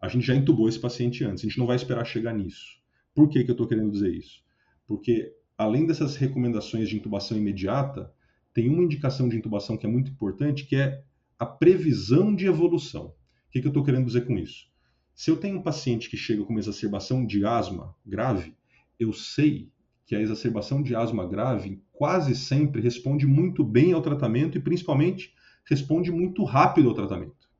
a 0.00 0.08
gente 0.08 0.26
já 0.26 0.34
intubou 0.34 0.68
esse 0.68 0.80
paciente 0.80 1.24
antes. 1.24 1.44
A 1.44 1.48
gente 1.48 1.58
não 1.58 1.66
vai 1.66 1.76
esperar 1.76 2.04
chegar 2.04 2.32
nisso. 2.32 2.80
Por 3.14 3.28
que, 3.28 3.44
que 3.44 3.50
eu 3.50 3.54
estou 3.54 3.68
querendo 3.68 3.90
dizer 3.90 4.12
isso? 4.12 4.42
Porque, 4.86 5.32
além 5.58 5.86
dessas 5.86 6.16
recomendações 6.16 6.88
de 6.88 6.96
intubação 6.96 7.36
imediata, 7.36 8.12
tem 8.52 8.68
uma 8.68 8.82
indicação 8.82 9.28
de 9.28 9.36
intubação 9.36 9.76
que 9.76 9.86
é 9.86 9.88
muito 9.88 10.10
importante, 10.10 10.66
que 10.66 10.74
é 10.74 11.02
a 11.38 11.46
previsão 11.46 12.34
de 12.34 12.46
evolução. 12.46 13.14
O 13.50 13.52
que, 13.52 13.60
que 13.60 13.66
eu 13.66 13.70
estou 13.70 13.82
querendo 13.82 14.06
dizer 14.06 14.28
com 14.28 14.38
isso? 14.38 14.68
Se 15.12 15.28
eu 15.28 15.36
tenho 15.36 15.58
um 15.58 15.62
paciente 15.62 16.08
que 16.08 16.16
chega 16.16 16.44
com 16.44 16.52
uma 16.52 16.60
exacerbação 16.60 17.26
de 17.26 17.44
asma 17.44 17.96
grave, 18.06 18.54
eu 18.96 19.12
sei 19.12 19.68
que 20.06 20.14
a 20.14 20.20
exacerbação 20.20 20.80
de 20.80 20.94
asma 20.94 21.26
grave 21.26 21.82
quase 21.90 22.36
sempre 22.36 22.80
responde 22.80 23.26
muito 23.26 23.64
bem 23.64 23.92
ao 23.92 24.00
tratamento 24.00 24.56
e, 24.56 24.60
principalmente, 24.60 25.34
responde 25.64 26.12
muito 26.12 26.44
rápido 26.44 26.90
ao 26.90 26.94
tratamento. 26.94 27.50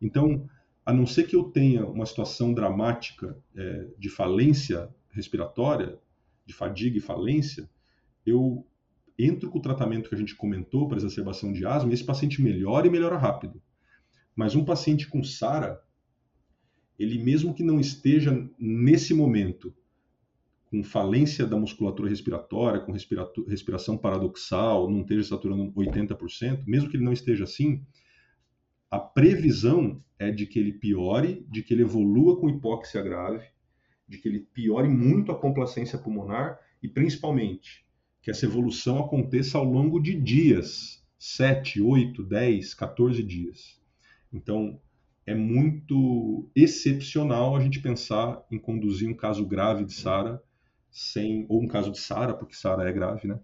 Então, 0.00 0.48
a 0.86 0.92
não 0.92 1.06
ser 1.06 1.24
que 1.24 1.36
eu 1.36 1.44
tenha 1.44 1.84
uma 1.84 2.06
situação 2.06 2.54
dramática 2.54 3.38
é, 3.54 3.88
de 3.98 4.08
falência 4.08 4.88
respiratória, 5.10 5.98
de 6.46 6.54
fadiga 6.54 6.96
e 6.96 7.00
falência, 7.00 7.68
eu 8.24 8.66
entro 9.18 9.50
com 9.50 9.58
o 9.58 9.62
tratamento 9.62 10.08
que 10.08 10.14
a 10.14 10.18
gente 10.18 10.34
comentou 10.34 10.88
para 10.88 10.96
exacerbação 10.96 11.52
de 11.52 11.66
asma 11.66 11.90
e 11.90 11.94
esse 11.94 12.04
paciente 12.04 12.40
melhora 12.40 12.86
e 12.86 12.90
melhora 12.90 13.18
rápido. 13.18 13.60
Mas 14.34 14.54
um 14.54 14.64
paciente 14.64 15.08
com 15.08 15.22
SARA, 15.22 15.82
ele 16.98 17.22
mesmo 17.22 17.54
que 17.54 17.62
não 17.62 17.80
esteja 17.80 18.48
nesse 18.58 19.12
momento 19.12 19.74
com 20.72 20.82
falência 20.82 21.46
da 21.46 21.56
musculatura 21.56 22.08
respiratória, 22.08 22.80
com 22.80 22.92
respiração 23.46 23.98
paradoxal, 23.98 24.90
não 24.90 25.02
esteja 25.02 25.24
saturando 25.24 25.70
80%, 25.72 26.62
mesmo 26.66 26.88
que 26.88 26.96
ele 26.96 27.04
não 27.04 27.12
esteja 27.12 27.44
assim, 27.44 27.84
a 28.90 28.98
previsão 28.98 30.02
é 30.18 30.30
de 30.30 30.46
que 30.46 30.58
ele 30.58 30.72
piore, 30.72 31.46
de 31.50 31.62
que 31.62 31.74
ele 31.74 31.82
evolua 31.82 32.40
com 32.40 32.48
hipóxia 32.48 33.02
grave, 33.02 33.44
de 34.08 34.16
que 34.16 34.28
ele 34.28 34.40
piore 34.40 34.88
muito 34.88 35.30
a 35.30 35.38
complacência 35.38 35.98
pulmonar 35.98 36.58
e, 36.82 36.88
principalmente, 36.88 37.84
que 38.22 38.30
essa 38.30 38.46
evolução 38.46 38.98
aconteça 38.98 39.58
ao 39.58 39.64
longo 39.64 40.00
de 40.00 40.14
dias 40.14 41.04
7, 41.18 41.82
8, 41.82 42.22
10, 42.22 42.72
14 42.74 43.22
dias. 43.22 43.81
Então, 44.32 44.80
é 45.26 45.34
muito 45.34 46.50
excepcional 46.54 47.54
a 47.54 47.60
gente 47.60 47.80
pensar 47.80 48.44
em 48.50 48.58
conduzir 48.58 49.08
um 49.08 49.14
caso 49.14 49.46
grave 49.46 49.84
de 49.84 49.92
SARA 49.92 50.42
sem 50.90 51.46
ou 51.48 51.62
um 51.62 51.66
caso 51.66 51.90
de 51.90 51.98
SARA, 51.98 52.34
porque 52.34 52.54
SARA 52.54 52.88
é 52.88 52.92
grave, 52.92 53.26
né? 53.26 53.40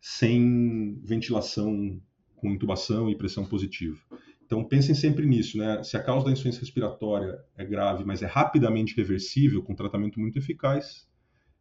Sem 0.00 0.98
ventilação 1.04 2.00
com 2.34 2.50
intubação 2.50 3.10
e 3.10 3.16
pressão 3.16 3.44
positiva. 3.44 3.98
Então 4.44 4.64
pensem 4.64 4.94
sempre 4.94 5.26
nisso, 5.26 5.58
né? 5.58 5.82
Se 5.84 5.96
a 5.96 6.02
causa 6.02 6.24
da 6.24 6.32
insuficiência 6.32 6.60
respiratória 6.60 7.38
é 7.56 7.64
grave, 7.64 8.04
mas 8.04 8.22
é 8.22 8.26
rapidamente 8.26 8.96
reversível 8.96 9.62
com 9.62 9.74
tratamento 9.74 10.18
muito 10.18 10.38
eficaz, 10.38 11.08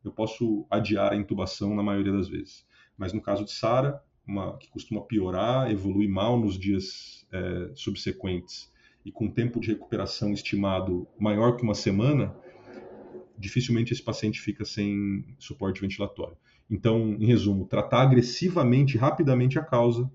eu 0.04 0.12
posso 0.12 0.66
adiar 0.70 1.12
a 1.12 1.16
intubação 1.16 1.76
na 1.76 1.84
maioria 1.84 2.14
das 2.14 2.28
vezes. 2.28 2.66
Mas 2.98 3.14
no 3.14 3.22
caso 3.22 3.46
de 3.46 3.52
SARA, 3.52 4.02
uma, 4.30 4.56
que 4.58 4.70
costuma 4.70 5.02
piorar, 5.02 5.72
evolui 5.72 6.08
mal 6.08 6.40
nos 6.40 6.58
dias 6.58 7.26
é, 7.32 7.72
subsequentes 7.74 8.72
e 9.04 9.12
com 9.12 9.28
tempo 9.30 9.60
de 9.60 9.70
recuperação 9.70 10.32
estimado 10.32 11.08
maior 11.18 11.56
que 11.56 11.64
uma 11.64 11.74
semana, 11.74 12.36
dificilmente 13.38 13.92
esse 13.92 14.04
paciente 14.04 14.40
fica 14.40 14.64
sem 14.64 15.26
suporte 15.40 15.82
ventilatório. 15.82 16.38
Então, 16.70 17.18
em 17.20 17.26
resumo, 17.26 17.66
tratar 17.66 18.04
agressivamente, 18.04 18.98
rapidamente 18.98 19.58
a 19.58 19.64
causa 19.64 20.10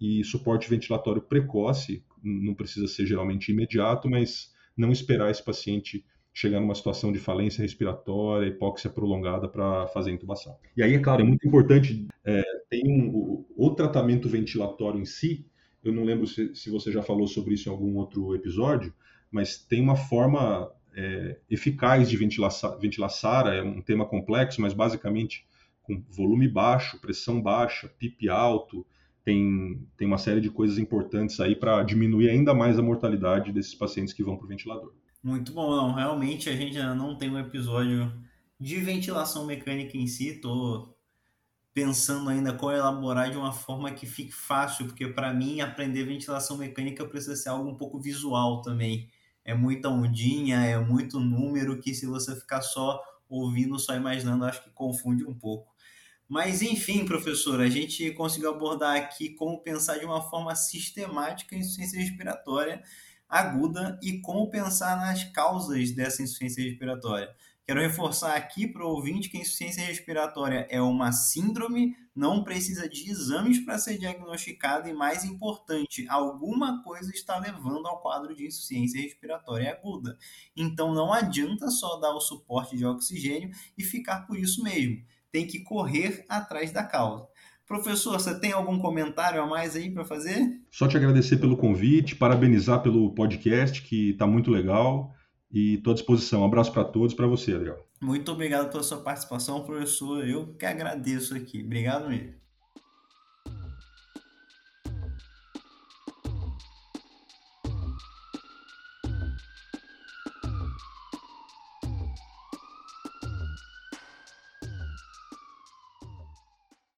e 0.00 0.24
suporte 0.24 0.70
ventilatório 0.70 1.20
precoce, 1.20 2.02
não 2.22 2.54
precisa 2.54 2.88
ser 2.88 3.04
geralmente 3.04 3.52
imediato, 3.52 4.08
mas 4.08 4.54
não 4.74 4.90
esperar 4.90 5.30
esse 5.30 5.44
paciente 5.44 6.04
chegar 6.32 6.60
numa 6.60 6.74
situação 6.74 7.12
de 7.12 7.18
falência 7.18 7.62
respiratória, 7.62 8.46
hipóxia 8.46 8.88
prolongada 8.88 9.48
para 9.48 9.86
fazer 9.88 10.12
intubação. 10.12 10.56
E 10.76 10.82
aí, 10.82 10.94
é 10.94 10.98
claro, 10.98 11.22
é 11.22 11.24
muito 11.24 11.46
importante, 11.46 12.06
é, 12.24 12.42
tem 12.68 12.82
um, 12.86 13.08
o, 13.08 13.46
o, 13.56 13.74
tratamento 13.74 14.28
ventilatório 14.28 15.00
em 15.00 15.04
si, 15.04 15.44
eu 15.82 15.92
não 15.92 16.04
lembro 16.04 16.26
se, 16.26 16.54
se, 16.54 16.70
você 16.70 16.92
já 16.92 17.02
falou 17.02 17.26
sobre 17.26 17.54
isso 17.54 17.68
em 17.68 17.72
algum 17.72 17.96
outro 17.96 18.34
episódio, 18.34 18.92
mas 19.30 19.58
tem 19.58 19.80
uma 19.80 19.96
forma 19.96 20.70
é, 20.94 21.38
eficaz 21.50 22.08
de 22.08 22.16
ventilar, 22.16 22.50
ventilar 22.80 23.10
SARA, 23.10 23.54
é 23.54 23.62
um 23.62 23.80
tema 23.80 24.04
complexo, 24.04 24.60
mas 24.60 24.74
basicamente 24.74 25.46
com 25.82 26.02
volume 26.10 26.46
baixo, 26.46 27.00
pressão 27.00 27.40
baixa, 27.40 27.88
PIP 27.98 28.28
alto, 28.28 28.86
tem, 29.24 29.86
tem 29.96 30.06
uma 30.06 30.18
série 30.18 30.40
de 30.40 30.50
coisas 30.50 30.78
importantes 30.78 31.40
aí 31.40 31.54
para 31.54 31.82
diminuir 31.82 32.30
ainda 32.30 32.54
mais 32.54 32.78
a 32.78 32.82
mortalidade 32.82 33.52
desses 33.52 33.74
pacientes 33.74 34.12
que 34.12 34.22
vão 34.22 34.36
para 34.36 34.46
o 34.46 34.48
ventilador. 34.48 34.92
Muito 35.22 35.52
bom, 35.52 35.70
não. 35.74 35.92
Realmente 35.94 36.48
a 36.48 36.56
gente 36.56 36.78
ainda 36.78 36.94
não 36.94 37.16
tem 37.16 37.30
um 37.30 37.38
episódio 37.38 38.12
de 38.58 38.76
ventilação 38.80 39.44
mecânica 39.46 39.96
em 39.96 40.06
si. 40.06 40.28
Estou 40.28 40.96
pensando 41.74 42.30
ainda 42.30 42.52
como 42.54 42.72
elaborar 42.72 43.30
de 43.30 43.36
uma 43.36 43.52
forma 43.52 43.92
que 43.92 44.06
fique 44.06 44.32
fácil, 44.32 44.86
porque 44.86 45.08
para 45.08 45.32
mim 45.32 45.60
aprender 45.60 46.04
ventilação 46.04 46.56
mecânica 46.58 47.06
precisa 47.06 47.36
ser 47.36 47.50
algo 47.50 47.70
um 47.70 47.76
pouco 47.76 48.00
visual 48.00 48.62
também 48.62 49.10
é 49.44 49.54
muita 49.54 49.88
ondinha, 49.88 50.60
é 50.60 50.78
muito 50.78 51.18
número 51.18 51.80
que 51.80 51.94
se 51.94 52.06
você 52.06 52.36
ficar 52.36 52.62
só 52.62 53.02
ouvindo, 53.28 53.78
só 53.78 53.94
imaginando, 53.94 54.44
acho 54.44 54.62
que 54.62 54.70
confunde 54.70 55.24
um 55.24 55.34
pouco. 55.34 55.74
Mas 56.28 56.62
enfim, 56.62 57.04
professor, 57.04 57.60
a 57.60 57.68
gente 57.68 58.12
conseguiu 58.12 58.50
abordar 58.50 58.96
aqui 58.96 59.30
como 59.30 59.60
pensar 59.62 59.98
de 59.98 60.04
uma 60.04 60.22
forma 60.22 60.54
sistemática 60.54 61.56
a 61.56 61.58
insuficiência 61.58 61.98
respiratória 61.98 62.82
aguda 63.30 63.98
e 64.02 64.20
como 64.20 64.50
pensar 64.50 64.96
nas 64.96 65.24
causas 65.24 65.92
dessa 65.92 66.22
insuficiência 66.22 66.64
respiratória. 66.64 67.34
Quero 67.70 67.80
reforçar 67.80 68.34
aqui 68.34 68.66
para 68.66 68.84
o 68.84 68.88
ouvinte 68.88 69.28
que 69.28 69.36
a 69.36 69.40
insuficiência 69.40 69.86
respiratória 69.86 70.66
é 70.68 70.82
uma 70.82 71.12
síndrome, 71.12 71.94
não 72.12 72.42
precisa 72.42 72.88
de 72.88 73.08
exames 73.08 73.64
para 73.64 73.78
ser 73.78 73.96
diagnosticada 73.96 74.90
e, 74.90 74.92
mais 74.92 75.24
importante, 75.24 76.04
alguma 76.08 76.82
coisa 76.82 77.12
está 77.12 77.38
levando 77.38 77.86
ao 77.86 78.00
quadro 78.02 78.34
de 78.34 78.44
insuficiência 78.44 79.00
respiratória 79.00 79.70
aguda. 79.70 80.18
Então, 80.56 80.92
não 80.92 81.12
adianta 81.12 81.70
só 81.70 82.00
dar 82.00 82.12
o 82.12 82.20
suporte 82.20 82.76
de 82.76 82.84
oxigênio 82.84 83.52
e 83.78 83.84
ficar 83.84 84.26
por 84.26 84.36
isso 84.36 84.64
mesmo. 84.64 85.04
Tem 85.30 85.46
que 85.46 85.60
correr 85.60 86.26
atrás 86.28 86.72
da 86.72 86.82
causa. 86.82 87.28
Professor, 87.70 88.14
você 88.14 88.36
tem 88.36 88.50
algum 88.50 88.80
comentário 88.80 89.40
a 89.40 89.46
mais 89.46 89.76
aí 89.76 89.92
para 89.92 90.04
fazer? 90.04 90.60
Só 90.72 90.88
te 90.88 90.96
agradecer 90.96 91.36
pelo 91.36 91.56
convite, 91.56 92.16
parabenizar 92.16 92.82
pelo 92.82 93.14
podcast, 93.14 93.80
que 93.82 94.10
está 94.10 94.26
muito 94.26 94.50
legal 94.50 95.14
e 95.52 95.74
estou 95.74 95.92
à 95.92 95.94
disposição. 95.94 96.40
Um 96.40 96.46
abraço 96.46 96.72
para 96.72 96.82
todos, 96.82 97.14
para 97.14 97.28
você, 97.28 97.54
Adriel. 97.54 97.78
Muito 98.02 98.32
obrigado 98.32 98.72
pela 98.72 98.82
sua 98.82 98.98
participação, 98.98 99.62
professor. 99.62 100.26
Eu 100.26 100.52
que 100.54 100.66
agradeço 100.66 101.32
aqui. 101.32 101.62
Obrigado 101.62 102.08
mesmo. 102.08 102.34